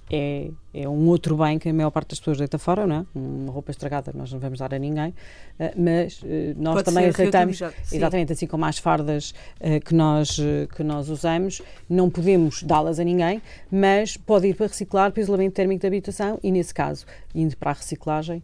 é, 0.10 0.52
é 0.74 0.88
um 0.88 1.08
outro 1.08 1.36
bem 1.38 1.58
que 1.58 1.70
a 1.70 1.74
maior 1.74 1.90
parte 1.90 2.10
das 2.10 2.20
pessoas 2.20 2.38
deita 2.38 2.58
fora, 2.58 2.86
não 2.86 2.98
é? 2.98 3.06
Uma 3.16 3.52
roupa 3.52 3.72
estragada 3.72 4.12
nós 4.14 4.32
não 4.32 4.40
vamos 4.40 4.60
dar 4.60 4.74
a 4.74 4.78
ninguém, 4.78 5.14
eh, 5.58 5.74
mas 5.76 6.22
eh, 6.24 6.54
nós 6.56 6.76
Pode 6.76 6.86
também 6.86 7.06
aceitamos, 7.08 7.60
exatamente 7.92 8.34
assim 8.34 8.46
como 8.46 8.66
as 8.66 8.78
fardas 8.78 9.34
eh, 9.60 9.80
que, 9.80 9.96
nós, 9.96 10.40
que 10.76 10.84
nós 10.84 11.10
usamos, 11.10 11.62
não 11.90 12.10
podemos 12.10 12.64
dá-las 12.64 13.00
a 13.00 13.04
ninguém, 13.04 13.42
mas 13.72 14.16
pode 14.16 14.48
ir 14.48 14.56
para 14.56 14.68
reciclar 14.68 15.12
para 15.12 15.22
isolamento 15.22 15.54
térmico 15.54 15.82
da 15.82 15.88
habitação 15.88 16.40
e, 16.44 16.52
nesse 16.52 16.74
caso, 16.74 17.06
indo 17.34 17.58
para 17.58 17.72
a 17.72 17.74
reciclagem, 17.74 18.44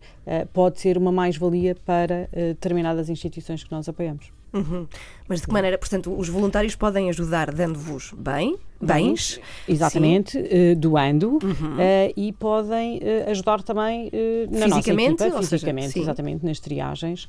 pode 0.53 0.79
ser 0.79 0.97
uma 0.97 1.11
mais-valia 1.11 1.75
para 1.85 2.29
determinadas 2.33 3.09
instituições 3.09 3.63
que 3.63 3.71
nós 3.71 3.87
apoiamos. 3.87 4.38
Uhum. 4.53 4.87
Mas 5.27 5.41
de 5.41 5.47
que 5.47 5.53
maneira, 5.53 5.77
portanto, 5.77 6.13
os 6.17 6.27
voluntários 6.27 6.75
podem 6.75 7.09
ajudar 7.09 7.51
dando-vos 7.53 8.13
bem, 8.17 8.57
bens, 8.81 9.39
Exatamente, 9.67 10.37
eh, 10.37 10.73
doando 10.75 11.33
Uhum. 11.43 11.75
eh, 11.79 12.11
e 12.17 12.33
podem 12.33 12.99
eh, 13.01 13.25
ajudar 13.29 13.61
também 13.61 14.09
na 14.49 14.65
Fisicamente, 14.65 15.11
nossa 15.11 15.25
equipa, 15.25 15.43
seja, 15.43 15.49
fisicamente, 15.49 15.89
sim. 15.91 16.01
exatamente, 16.01 16.45
nas 16.45 16.59
triagens. 16.59 17.27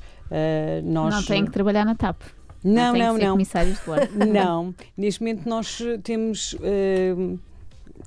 Nós, 0.83 1.13
Não 1.13 1.23
têm 1.23 1.45
que 1.45 1.51
trabalhar 1.51 1.85
na 1.85 1.95
TAP. 1.95 2.21
Não, 2.63 2.93
não, 2.93 3.17
não. 3.17 3.31
comissários 3.31 3.79
de 3.79 3.85
bordo. 3.85 4.07
Não, 4.31 4.73
neste 4.95 5.19
momento 5.21 5.49
nós 5.49 5.81
temos 6.03 6.55
eh, 6.61 7.15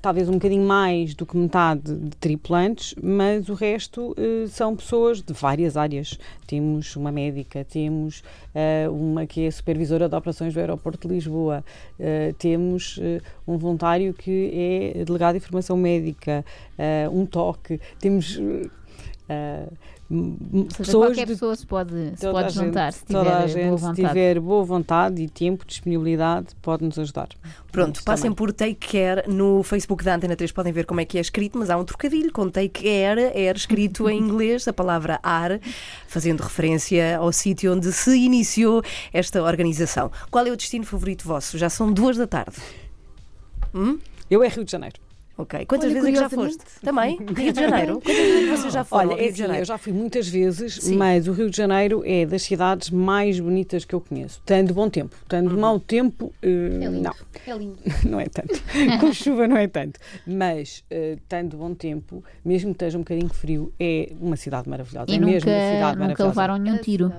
talvez 0.01 0.29
um 0.29 0.33
bocadinho 0.33 0.63
mais 0.63 1.13
do 1.13 1.25
que 1.25 1.35
metade 1.37 1.95
de 1.95 2.15
tripulantes, 2.17 2.95
mas 3.01 3.49
o 3.49 3.53
resto 3.53 4.15
eh, 4.17 4.47
são 4.47 4.75
pessoas 4.75 5.21
de 5.21 5.33
várias 5.33 5.77
áreas. 5.77 6.19
Temos 6.47 6.95
uma 6.95 7.11
médica, 7.11 7.63
temos 7.63 8.23
eh, 8.53 8.87
uma 8.89 9.25
que 9.25 9.45
é 9.45 9.51
supervisora 9.51 10.07
de 10.07 10.15
operações 10.15 10.53
do 10.53 10.59
aeroporto 10.59 11.07
de 11.07 11.13
Lisboa, 11.13 11.63
eh, 11.99 12.33
temos 12.37 12.99
um 13.47 13.57
voluntário 13.57 14.13
que 14.13 14.93
é 14.95 15.03
delegado 15.03 15.33
de 15.33 15.37
informação 15.37 15.77
médica, 15.77 16.45
um 17.11 17.25
toque, 17.25 17.79
temos. 17.99 18.37
Ou 18.37 19.94
seja, 20.07 20.77
pessoas 20.77 21.05
qualquer 21.07 21.25
de 21.25 21.31
pessoa 21.33 21.55
se 21.55 21.65
pode, 21.65 22.11
se 22.15 22.29
pode 22.31 22.53
gente- 22.53 22.65
juntar, 22.65 22.93
se 22.93 23.05
tiver 23.05 23.17
toda 23.17 23.29
a 23.31 23.35
boa 23.37 23.47
gente, 23.47 23.63
se 23.63 23.69
vontade. 23.85 23.95
tiver 24.07 24.39
boa 24.39 24.63
vontade 24.63 25.21
e 25.23 25.27
tempo, 25.29 25.65
disponibilidade, 25.65 26.47
pode 26.61 26.83
nos 26.85 26.99
ajudar. 26.99 27.27
Pronto, 27.71 27.95
Isso 27.95 28.03
passem 28.05 28.23
também. 28.25 28.35
por 28.35 28.53
Take 28.53 28.75
Care 28.75 29.23
no 29.27 29.63
Facebook 29.63 30.03
da 30.03 30.15
Antena 30.15 30.35
3, 30.35 30.51
podem 30.51 30.71
ver 30.71 30.85
como 30.85 31.01
é 31.01 31.05
que 31.05 31.17
é 31.17 31.21
escrito, 31.21 31.57
mas 31.57 31.69
há 31.69 31.77
um 31.77 31.83
trocadilho 31.83 32.31
com 32.31 32.47
Take 32.49 32.83
Care, 32.83 33.31
era 33.33 33.57
escrito 33.57 34.07
em 34.09 34.17
inglês, 34.21 34.67
a 34.67 34.73
palavra 34.73 35.19
ar, 35.23 35.59
fazendo 36.07 36.41
referência 36.41 37.17
ao 37.17 37.31
sítio 37.31 37.73
onde 37.73 37.91
se 37.91 38.15
iniciou 38.15 38.83
esta 39.11 39.41
organização. 39.41 40.11
Qual 40.29 40.45
é 40.45 40.51
o 40.51 40.55
destino 40.55 40.85
favorito 40.85 41.23
vosso? 41.27 41.57
Já 41.57 41.69
são 41.69 41.91
duas 41.91 42.15
da 42.15 42.27
tarde. 42.27 42.55
Hum? 43.73 43.97
Eu 44.29 44.43
é 44.43 44.47
Rio 44.47 44.63
de 44.63 44.71
Janeiro. 44.71 44.95
Ok. 45.37 45.65
Quantas 45.65 45.91
Olha, 45.91 45.93
vezes 46.01 46.09
é 46.09 46.11
que 46.13 46.17
já 46.19 46.29
foste? 46.29 46.63
Também? 46.81 47.17
Rio 47.35 47.51
de 47.51 47.59
Janeiro? 47.59 47.93
Quantas 47.99 48.15
vezes 48.15 48.49
vocês 48.59 48.73
já 48.73 48.83
foram 48.85 49.09
Olha, 49.09 49.11
ao 49.15 49.17
é 49.19 49.21
Rio 49.23 49.27
de 49.27 49.33
assim, 49.33 49.41
Janeiro? 49.43 49.61
eu 49.61 49.65
já 49.65 49.77
fui 49.77 49.91
muitas 49.93 50.27
vezes, 50.29 50.75
Sim. 50.75 50.95
mas 50.95 51.27
o 51.27 51.33
Rio 51.33 51.49
de 51.49 51.57
Janeiro 51.57 52.01
é 52.05 52.25
das 52.25 52.41
cidades 52.43 52.89
mais 52.89 53.37
bonitas 53.39 53.83
que 53.83 53.93
eu 53.93 53.99
conheço. 53.99 54.41
Tendo 54.45 54.73
bom 54.73 54.89
tempo. 54.89 55.13
Tendo 55.27 55.51
Uhum. 55.53 55.59
mau 55.59 55.77
tempo, 55.79 56.33
eh, 56.41 56.47
É 56.81 56.87
lindo. 56.87 57.01
não, 57.01 57.13
É 57.45 57.57
lindo. 57.57 57.77
não 58.09 58.19
é 58.19 58.27
tanto. 58.27 58.53
Com 59.01 59.11
chuva 59.11 59.45
não 59.45 59.57
é 59.57 59.67
tanto. 59.67 59.99
Mas, 60.25 60.83
tendo 61.27 61.57
bom 61.57 61.73
tempo, 61.73 62.23
mesmo 62.45 62.69
que 62.69 62.75
esteja 62.75 62.97
um 62.97 63.01
bocadinho 63.01 63.29
frio, 63.29 63.73
é 63.77 64.13
uma 64.21 64.37
cidade 64.37 64.69
maravilhosa. 64.69 65.11
E 65.11 65.15
é 65.15 65.19
mesmo 65.19 65.49
uma 65.49 65.57
nunca, 65.57 65.73
cidade 65.75 65.81
nunca 65.81 65.99
maravilhosa. 65.99 66.27
levaram 66.29 66.57
nenhum 66.57 66.77
tiro. 66.77 67.11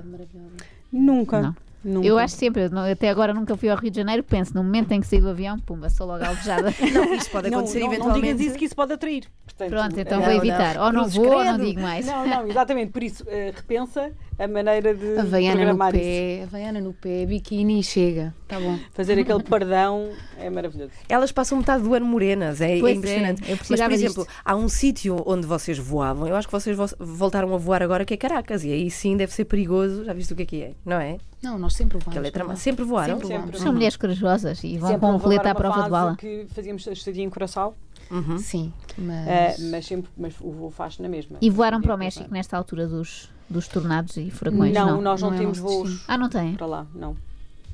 Nunca. 0.93 1.43
Não. 1.43 1.57
Nunca. 1.87 2.07
Eu 2.07 2.19
acho 2.19 2.35
sempre, 2.37 2.65
eu 2.65 2.71
não- 2.71 2.91
até 2.91 3.09
agora 3.09 3.33
nunca 3.33 3.57
fui 3.57 3.69
ao 3.69 3.77
Rio 3.79 3.91
de 3.91 3.97
Janeiro, 3.97 4.23
penso, 4.23 4.55
no 4.55 4.63
momento 4.63 4.93
em 4.93 5.01
que 5.01 5.07
saí 5.07 5.21
do 5.21 5.29
avião, 5.31 5.59
pumba, 5.61 5.89
sou 5.89 6.07
logo 6.07 6.25
alvejada. 6.25 6.75
Não, 6.93 7.15
isso 7.15 7.31
pode 7.31 7.49
não, 7.51 7.59
acontecer 7.61 7.81
não, 7.81 7.87
não 7.87 7.95
eventualmente. 7.95 8.27
digas 8.37 8.47
isso 8.49 8.59
que 8.59 8.65
isso 8.65 8.77
pode 8.77 8.93
atrair. 8.93 9.25
Portanto, 9.57 9.71
Pronto, 9.81 9.99
então 10.01 10.19
eh, 10.19 10.25
vou 10.25 10.35
não, 10.35 10.39
evitar. 10.39 10.77
Ou 10.79 10.93
não 10.93 11.01
Cruzes, 11.01 11.17
vou 11.17 11.27
ou 11.29 11.45
não 11.45 11.55
credo. 11.55 11.65
digo 11.67 11.81
mais. 11.81 12.07
Não, 12.07 12.27
não, 12.27 12.47
exatamente. 12.47 12.93
Por 12.93 13.03
isso, 13.03 13.25
eh, 13.27 13.53
repensa 13.57 14.13
a 14.39 14.47
maneira 14.47 14.95
de 14.95 15.17
Havaiana 15.19 15.55
no 15.55 15.57
programar 15.63 15.95
isso. 15.95 16.05
pé, 16.05 16.43
Havaiana 16.43 16.81
no 16.83 16.93
pé, 16.93 17.25
biquíni 17.25 17.81
e 17.81 17.83
chega. 17.83 18.35
Tá 18.47 18.61
bom. 18.61 18.79
Fazer 18.93 19.19
aquele 19.19 19.43
pardão 19.43 20.11
é 20.39 20.51
maravilhoso. 20.51 20.91
Elas 21.09 21.33
passam 21.33 21.57
metade 21.57 21.83
do 21.85 21.95
ano 21.95 22.05
morenas, 22.05 22.61
é, 22.61 22.73
é 22.73 22.81
é, 22.81 22.91
impressionante. 22.93 23.51
eu 23.51 23.57
Mas, 23.71 23.81
por 23.81 23.91
exemplo, 23.93 24.25
disto. 24.25 24.41
há 24.45 24.55
um 24.55 24.69
sítio 24.69 25.23
onde 25.25 25.47
vocês 25.47 25.79
voavam, 25.79 26.29
eu 26.29 26.37
acho 26.37 26.47
que 26.47 26.53
vocês 26.53 26.77
vo- 26.77 26.85
voltaram 26.99 27.55
a 27.55 27.57
voar 27.57 27.83
agora, 27.83 28.05
que 28.05 28.13
é 28.13 28.17
Caracas, 28.19 28.63
e 28.63 28.71
aí 28.71 28.91
sim 28.91 29.17
deve 29.17 29.33
ser 29.33 29.47
perigoso. 29.47 30.05
Já 30.05 30.13
viste 30.13 30.35
o 30.35 30.37
que 30.37 30.43
é 30.43 30.47
que 30.47 30.63
é, 30.63 30.73
não 30.85 31.01
é? 31.01 31.17
Não, 31.43 31.59
nós 31.59 31.73
sempre 31.75 31.97
é 31.99 32.31
trama- 32.31 32.49
não 32.49 32.53
é? 32.53 32.57
Sempre 32.57 32.85
voaram? 32.85 33.15
Sempre 33.15 33.29
Sempre. 33.29 33.43
vamos. 33.47 33.61
São 33.63 33.73
mulheres 33.73 33.97
corajosas 33.97 34.63
e 34.65 34.77
vão 34.77 34.89
Sempre 34.91 35.01
com 35.01 35.07
um 35.09 35.13
houve 35.15 35.25
colete 35.25 35.49
à 35.49 35.55
prova 35.55 35.83
de 35.83 35.89
bala. 35.91 36.17
que 36.17 36.47
fazíamos 36.55 36.87
a 36.89 36.93
estadia 36.93 37.25
em 37.25 37.31
Curaçao, 37.31 37.75
Uhum. 38.11 38.39
Sim, 38.39 38.73
mas. 38.97 39.27
eh, 39.29 39.57
mas 39.71 39.87
sempre 39.87 40.11
mas 40.17 40.35
o 40.41 40.51
voo 40.51 40.71
faz 40.71 40.99
na 40.99 41.09
mesma. 41.09 41.39
E 41.41 41.51
voaram 41.51 41.79
Estadia 41.79 41.89
para 41.89 41.95
o 41.97 41.99
México 41.99 42.29
nesta 42.33 42.57
altura 42.57 42.87
dos, 42.87 43.31
dos 43.51 43.67
tornados 43.69 44.17
e 44.17 44.31
furacões? 44.31 44.73
Não, 44.73 44.87
Não, 44.87 45.01
nós 45.03 45.21
não, 45.21 45.31
Não 45.31 45.37
é 45.37 45.39
temos 45.41 45.59
nosso 45.59 45.75
voos 45.75 45.89
destino. 45.91 46.05
Ah, 46.09 46.19
não 46.19 46.29
tem? 46.29 46.55
para 46.55 46.67
lá, 46.67 46.87
não. 46.95 47.17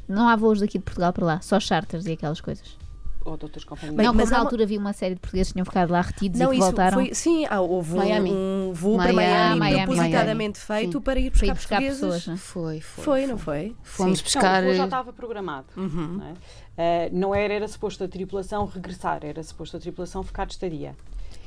Não 0.08 0.28
há 0.28 0.36
voos 0.36 0.60
daqui 0.60 0.78
de 0.78 0.84
Portugal 0.84 1.12
para 1.12 1.24
lá, 1.24 1.40
só 1.40 1.60
charters 1.60 2.06
e 2.06 2.12
aquelas 2.12 2.40
coisas. 2.40 2.76
Ou 3.24 3.36
de 3.36 3.44
outras 3.44 3.64
companhias. 3.64 3.96
Bem, 3.96 4.06
não, 4.06 4.12
mas 4.14 4.28
como 4.28 4.38
na 4.38 4.44
altura 4.44 4.66
vi 4.66 4.76
uma 4.78 4.92
série 4.92 5.14
de 5.14 5.20
portugueses 5.20 5.48
que 5.48 5.54
tinham 5.54 5.64
ficado 5.64 5.90
lá 5.90 6.00
retidos 6.00 6.40
Não, 6.40 6.48
e 6.48 6.50
que 6.50 6.56
isso 6.56 6.66
voltaram. 6.66 6.94
foi. 6.98 7.14
Sim, 7.14 7.46
ah, 7.48 7.60
houve 7.60 7.94
um, 7.94 7.96
Miami. 7.98 8.32
um 8.32 8.72
voo 8.74 8.96
para 8.96 9.12
Miami, 9.12 9.14
Miami, 9.14 9.58
Miami, 9.60 9.86
propositadamente 9.86 10.58
feito 10.58 11.00
para 11.00 11.20
ir 11.20 11.30
Para 11.30 11.32
buscar 11.32 11.46
ir 11.46 11.54
buscar 11.54 11.76
portugueses. 11.76 12.00
pessoas. 12.00 12.26
não 12.26 12.34
é? 12.34 12.36
Foi, 12.36 12.80
foi. 12.80 13.04
Foi, 13.04 13.26
não 13.26 13.38
foi? 13.38 13.76
Fomos 13.82 14.18
Sim. 14.18 14.24
buscar. 14.24 14.62
Não, 14.62 14.68
o 14.68 14.72
voo 14.72 14.76
já 14.76 14.84
estava 14.84 15.12
programado. 15.12 15.66
Uhum. 15.76 16.06
Não, 16.18 16.26
é? 16.26 16.32
Eh, 16.76 17.10
não 17.12 17.34
era, 17.34 17.52
era 17.54 17.68
suposto 17.68 18.02
a 18.04 18.08
tripulação 18.08 18.64
regressar, 18.64 19.20
era 19.24 19.42
suposto 19.42 19.76
a 19.76 19.80
tripulação 19.80 20.22
ficar 20.22 20.46
de 20.46 20.54
estadia. 20.54 20.96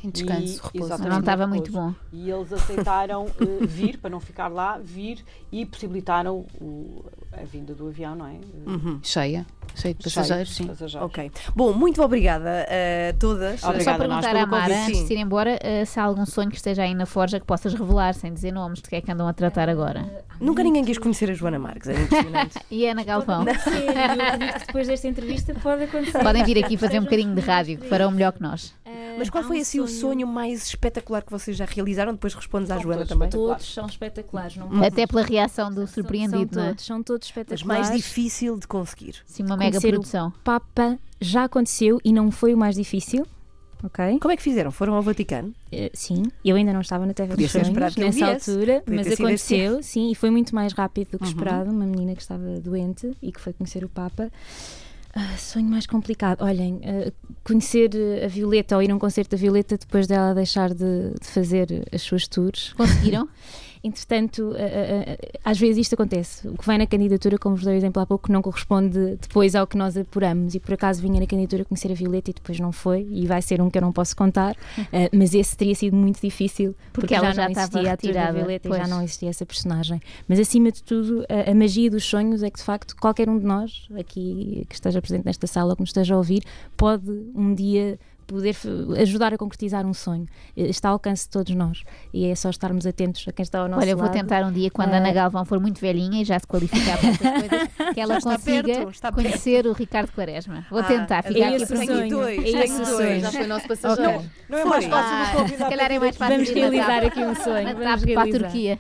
Em 0.06 0.10
descanso, 0.10 0.62
E- 0.74 0.78
repouso. 0.80 1.04
Não 1.08 1.20
estava 1.20 1.46
repouso. 1.46 1.48
muito 1.48 1.72
bom. 1.72 1.94
E 2.14 2.30
eles 2.30 2.54
aceitaram 2.54 3.26
eh, 3.42 3.66
vir, 3.66 3.98
para 3.98 4.10
não 4.10 4.20
ficar 4.20 4.48
lá, 4.48 4.78
vir 4.82 5.24
e 5.52 5.66
possibilitaram 5.66 6.46
o- 6.62 7.04
a 7.34 7.44
vinda 7.44 7.74
do 7.74 7.88
avião, 7.88 8.16
não 8.16 8.28
é? 8.28 8.34
Eh, 8.36 8.70
Uhum. 8.70 9.00
Cheia. 9.04 9.46
Cheia 9.76 9.94
de 9.94 10.04
passageiros, 10.04 10.48
cheio 10.50 10.56
sim. 10.56 10.64
de 10.64 10.70
passageiros. 10.70 11.06
Ok. 11.10 11.32
Bom, 11.54 11.74
muito 11.74 12.02
obrigada 12.02 12.66
a 13.10 13.14
todas. 13.20 13.62
Obrigada 13.64 13.98
Só 13.98 14.04
a 14.04 14.08
nós 14.08 14.24
perguntar 14.26 14.44
à 14.44 14.46
Mara, 14.46 14.74
convite. 14.76 14.88
antes 14.98 15.08
de 15.10 15.14
ir 15.14 15.18
embora, 15.20 15.60
eh, 15.62 15.84
se 15.84 16.00
há 16.00 16.04
algum 16.04 16.26
sonho 16.26 16.50
que 16.50 16.56
esteja 16.56 16.84
aí 16.84 16.94
na 16.94 17.06
forja 17.06 17.40
que 17.40 17.46
possas 17.46 17.74
revelar, 17.74 18.14
sem 18.14 18.34
dizer 18.34 18.54
nomes, 18.54 18.82
de 18.82 18.88
que 18.88 18.96
é 18.96 19.02
que 19.02 19.12
andam 19.12 19.28
a 19.28 19.34
tratar 19.34 19.68
agora. 19.68 20.24
Nunca 20.40 20.64
ninguém 20.64 20.84
quis 20.86 20.98
conhecer 20.98 21.30
a 21.30 21.34
Joana 21.34 21.60
Marques, 21.60 21.90
é 21.90 21.94
impressionante. 22.02 22.56
E 22.72 22.88
a 22.88 22.92
Ana 22.92 23.04
Galvão? 23.04 23.44
Sério, 23.44 23.92
eu 23.92 24.26
acredito 24.34 24.60
que 24.60 24.68
depois 24.68 24.88
desta 24.88 25.08
entrevista 25.08 25.54
pode 25.62 25.84
acontecer. 25.84 26.20
Podem 26.20 26.44
vir 26.46 26.64
aqui 26.64 26.78
fazer 26.78 27.00
um 27.00 27.04
bocadinho 27.04 27.34
de 27.36 27.42
rádio, 27.42 27.78
que 27.78 27.88
farão 27.90 28.12
melhor 28.12 28.32
que 28.32 28.42
nós. 28.42 28.74
Ah, 29.16 29.20
Mas 29.20 29.30
qual 29.30 29.44
foi 29.44 29.58
um 29.58 29.62
assim 29.62 29.80
o 29.80 29.88
sonho 29.88 30.28
mais 30.28 30.68
espetacular 30.68 31.22
que 31.24 31.32
vocês 31.32 31.56
já 31.58 31.66
realizaram? 31.66 32.14
Depois 32.14 32.34
respondes 32.34 32.70
à 32.70 32.76
São 32.76 32.84
Joana 32.84 32.98
todos 33.06 33.10
também. 33.10 33.30
Todos 33.30 33.74
são 33.74 33.86
espetaculares. 33.88 34.56
Não 34.58 34.84
Até 34.84 35.08
pela 35.08 35.22
reação 35.24 35.70
do 35.70 35.78
são- 35.78 35.88
surpreendido, 35.88 36.54
são 36.54 36.62
não 36.64 36.70
é? 36.70 36.70
todos, 36.74 36.86
são 36.86 37.04
todos 37.04 37.28
Mas 37.28 37.38
espetaculares. 37.38 37.90
mais 37.90 37.98
difícil 38.02 38.58
de 38.60 38.68
conseguir. 38.68 39.16
Sim, 39.26 39.44
uma 39.44 39.58
mega 39.58 39.80
produção. 39.82 40.32
Papa 40.44 40.98
já 41.20 41.46
aconteceu 41.46 42.00
e 42.04 42.12
não 42.14 42.30
foi 42.32 42.54
o 42.54 42.58
mais 42.58 42.76
difícil. 42.76 43.26
Ok? 43.84 44.20
Como 44.20 44.32
é 44.32 44.38
que 44.38 44.42
fizeram? 44.42 44.72
Foram 44.72 44.96
ao 44.96 45.02
Vaticano? 45.04 45.54
Eh, 45.72 45.92
sim, 45.94 46.24
eu 46.44 46.56
ainda 46.56 46.74
não 46.74 46.82
estava 46.82 47.06
na 47.06 47.14
Terra 47.14 47.30
Podia 47.32 47.46
dos 47.46 47.52
ser 47.52 47.62
esperado 47.62 47.94
Sonhos 47.94 48.16
nessa 48.16 48.34
altura, 48.52 48.82
Podia 48.84 49.04
mas 49.04 49.14
aconteceu, 49.14 49.84
sim, 49.84 50.10
e 50.10 50.16
foi 50.16 50.32
muito 50.32 50.56
mais 50.56 50.74
rápido 50.74 51.12
do 51.12 51.18
que 51.20 51.24
Uhum. 51.26 51.30
esperado. 51.30 51.70
Uma 51.70 51.86
menina 51.86 52.16
que 52.16 52.22
estava 52.22 52.60
doente 52.62 53.12
e 53.22 53.32
que 53.32 53.40
foi 53.40 53.54
conhecer 53.54 53.84
o 53.84 53.90
Papa. 53.90 54.32
Ah, 55.18 55.38
sonho 55.38 55.68
mais 55.68 55.88
complicado. 55.88 56.44
Olhem, 56.44 56.82
ah, 56.84 57.12
conhecer 57.44 57.90
eh, 57.96 58.26
a 58.26 58.28
Violeta 58.28 58.76
ou 58.76 58.84
ir 58.84 58.92
a 58.92 58.96
um 58.96 59.00
concerto 59.00 59.32
da 59.32 59.38
Violeta 59.38 59.78
depois 59.78 60.08
dela 60.08 60.36
deixar 60.36 60.74
de, 60.74 61.12
de 61.20 61.28
fazer 61.28 61.88
as 61.94 62.02
suas 62.02 62.28
tours. 62.28 62.74
Conseguiram? 62.74 63.28
Entretanto, 63.86 64.56
ah, 64.56 64.62
ah, 64.62 65.18
ah, 65.44 65.52
às 65.52 65.60
vezes 65.60 65.78
isto 65.78 65.94
acontece. 65.94 66.48
O 66.48 66.58
que 66.58 66.66
vem 66.66 66.78
na 66.78 66.88
candidatura, 66.88 67.38
como 67.38 67.56
vos 67.56 67.64
dei 67.64 67.76
o 67.76 67.78
exemplo 67.78 68.02
há 68.02 68.06
pouco, 68.06 68.32
não 68.32 68.42
corresponde 68.42 69.18
depois 69.22 69.54
ao 69.54 69.68
que 69.68 69.78
nós 69.78 69.96
apuramos. 69.96 70.56
E 70.56 70.60
por 70.60 70.74
acaso 70.74 71.02
vinha 71.02 71.20
na 71.20 71.28
candidatura 71.28 71.64
conhecer 71.66 71.92
a 71.92 71.96
Violeta 71.96 72.32
e 72.32 72.34
depois 72.34 72.60
não 72.60 72.72
foi. 72.72 73.08
E 73.12 73.28
vai 73.28 73.42
ser 73.42 73.62
um 73.62 73.70
que 73.70 73.78
eu 73.78 73.82
não 73.82 73.92
posso 73.92 74.16
contar. 74.16 74.56
Mas 75.14 75.34
esse 75.34 75.56
teria 75.56 75.76
sido 75.76 75.96
muito 75.96 76.20
difícil 76.20 76.76
Porque 76.92 77.14
ela 77.14 77.32
já 77.32 77.44
não 77.44 77.50
estava 77.50 77.80
existia 77.80 77.94
a 77.94 77.98
tour 77.98 78.14
da 78.14 78.20
retirada, 78.20 78.38
Violeta 78.40 78.68
e 78.68 78.70
pois. 78.70 78.82
já 78.82 78.88
não 78.88 79.04
existia 79.04 79.30
essa 79.30 79.46
personagem. 79.46 80.02
Mas 80.28 80.40
acima 80.40 80.72
de 80.72 80.82
tudo, 80.82 81.26
a, 81.30 81.52
a 81.52 81.54
magia 81.54 81.90
dos 81.90 82.04
sonhos 82.04 82.42
é 82.42 82.50
que 82.50 82.58
de 82.58 82.66
facto 82.66 82.96
qualquer 82.96 83.30
um 83.30 83.38
de 83.38 83.46
nós, 83.46 83.88
aqui 83.98 84.66
que 84.68 84.76
esteja 84.76 85.02
presente 85.02 85.26
nesta 85.26 85.46
sala 85.46 85.72
ou 85.72 85.76
que 85.76 85.82
nos 85.82 85.90
esteja 85.90 86.16
a 86.16 86.18
ouvir, 86.18 86.44
pode 86.76 87.12
um 87.36 87.54
dia 87.54 88.00
poder 88.26 88.56
ajudar 89.02 89.34
a 89.34 89.38
concretizar 89.38 89.86
um 89.86 89.94
sonho. 89.94 90.26
Eh, 90.56 90.64
Está 90.68 90.90
ao 90.90 90.94
alcance 90.94 91.24
de 91.26 91.30
todos 91.30 91.54
nós. 91.56 91.84
E 92.14 92.26
é 92.26 92.36
só 92.36 92.50
estarmos 92.50 92.86
atentos 92.86 93.26
a 93.28 93.32
quem 93.32 93.44
está 93.44 93.60
ao 93.60 93.68
nosso 93.68 93.82
Olha, 93.82 93.92
eu 93.92 93.98
vou 93.98 94.06
lado. 94.08 94.14
tentar 94.16 94.44
um 94.46 94.52
dia, 94.52 94.70
quando 94.72 94.94
a 94.94 94.98
Ana 94.98 95.12
Galvão 95.14 95.46
for 95.46 95.60
muito 95.60 95.80
velhinha 95.80 96.22
e 96.22 96.26
já 96.26 96.38
se 96.40 96.48
qualificar 96.48 96.98
para 97.00 97.10
estas 97.10 97.32
coisas, 97.50 97.94
que 97.94 98.00
ela 98.00 98.20
consiga 98.22 98.64
perto, 98.64 98.90
está 98.90 99.12
perto. 99.12 99.28
conhecer 99.30 99.66
o 99.68 99.74
Ricardo 99.74 100.12
Quaresma. 100.12 100.66
Vou 100.70 100.80
Ah, 100.80 100.84
tentar 100.84 101.20
é 101.20 101.22
ficar 101.24 101.48
aqui 101.48 101.56
esse 101.64 101.74
tenho 101.74 101.86
sonho. 101.86 102.10
dois, 102.10 102.40
É 102.40 102.42
tenho 102.44 102.64
esse 102.64 102.78
dois. 102.78 102.88
sonho. 102.90 103.20
Já 103.22 103.32
foi 103.32 103.48
nosso 103.48 103.68
passageiro. 103.68 104.24
Não 104.50 104.58
é 104.58 104.62
Foi. 104.62 104.70
mais 104.70 104.86
fácil 104.86 105.18
do 105.18 105.24
que 105.26 105.30
Ah, 105.32 105.36
convidar 105.42 105.66
se 105.66 105.70
calhar 105.76 105.92
é 105.92 106.00
mais 106.00 106.16
fácil 106.18 106.36
Vamos 106.36 106.50
realizar 106.52 107.04
aqui 107.06 107.20
um 107.20 107.36
sonho. 107.36 107.64
Na 107.66 107.74
Vamos 107.74 108.06
para 108.06 108.22
a. 108.22 108.28
Turquia. 108.28 108.80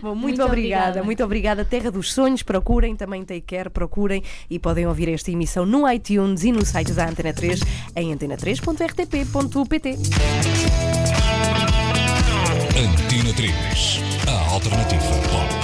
Bom, 0.00 0.14
muito, 0.14 0.20
Muito 0.38 0.42
obrigada, 0.44 0.82
obrigada. 0.90 1.02
muito 1.04 1.24
obrigada. 1.24 1.64
Terra 1.64 1.90
dos 1.90 2.12
Sonhos, 2.12 2.42
procurem, 2.42 2.96
também 2.96 3.24
Take 3.24 3.42
Care, 3.42 3.70
procurem 3.70 4.22
e 4.50 4.58
podem 4.58 4.86
ouvir 4.86 5.08
esta 5.08 5.30
emissão 5.30 5.64
no 5.64 5.90
iTunes 5.90 6.44
e 6.44 6.52
no 6.52 6.64
site 6.64 6.92
da 6.92 7.08
Antena 7.08 7.32
3 7.32 7.60
em 7.96 8.12
antena3.rtp.pt. 8.22 9.86
Antena 12.76 13.32
3, 13.32 13.52
a 14.26 14.52
alternativa 14.52 15.02
pop. 15.28 15.61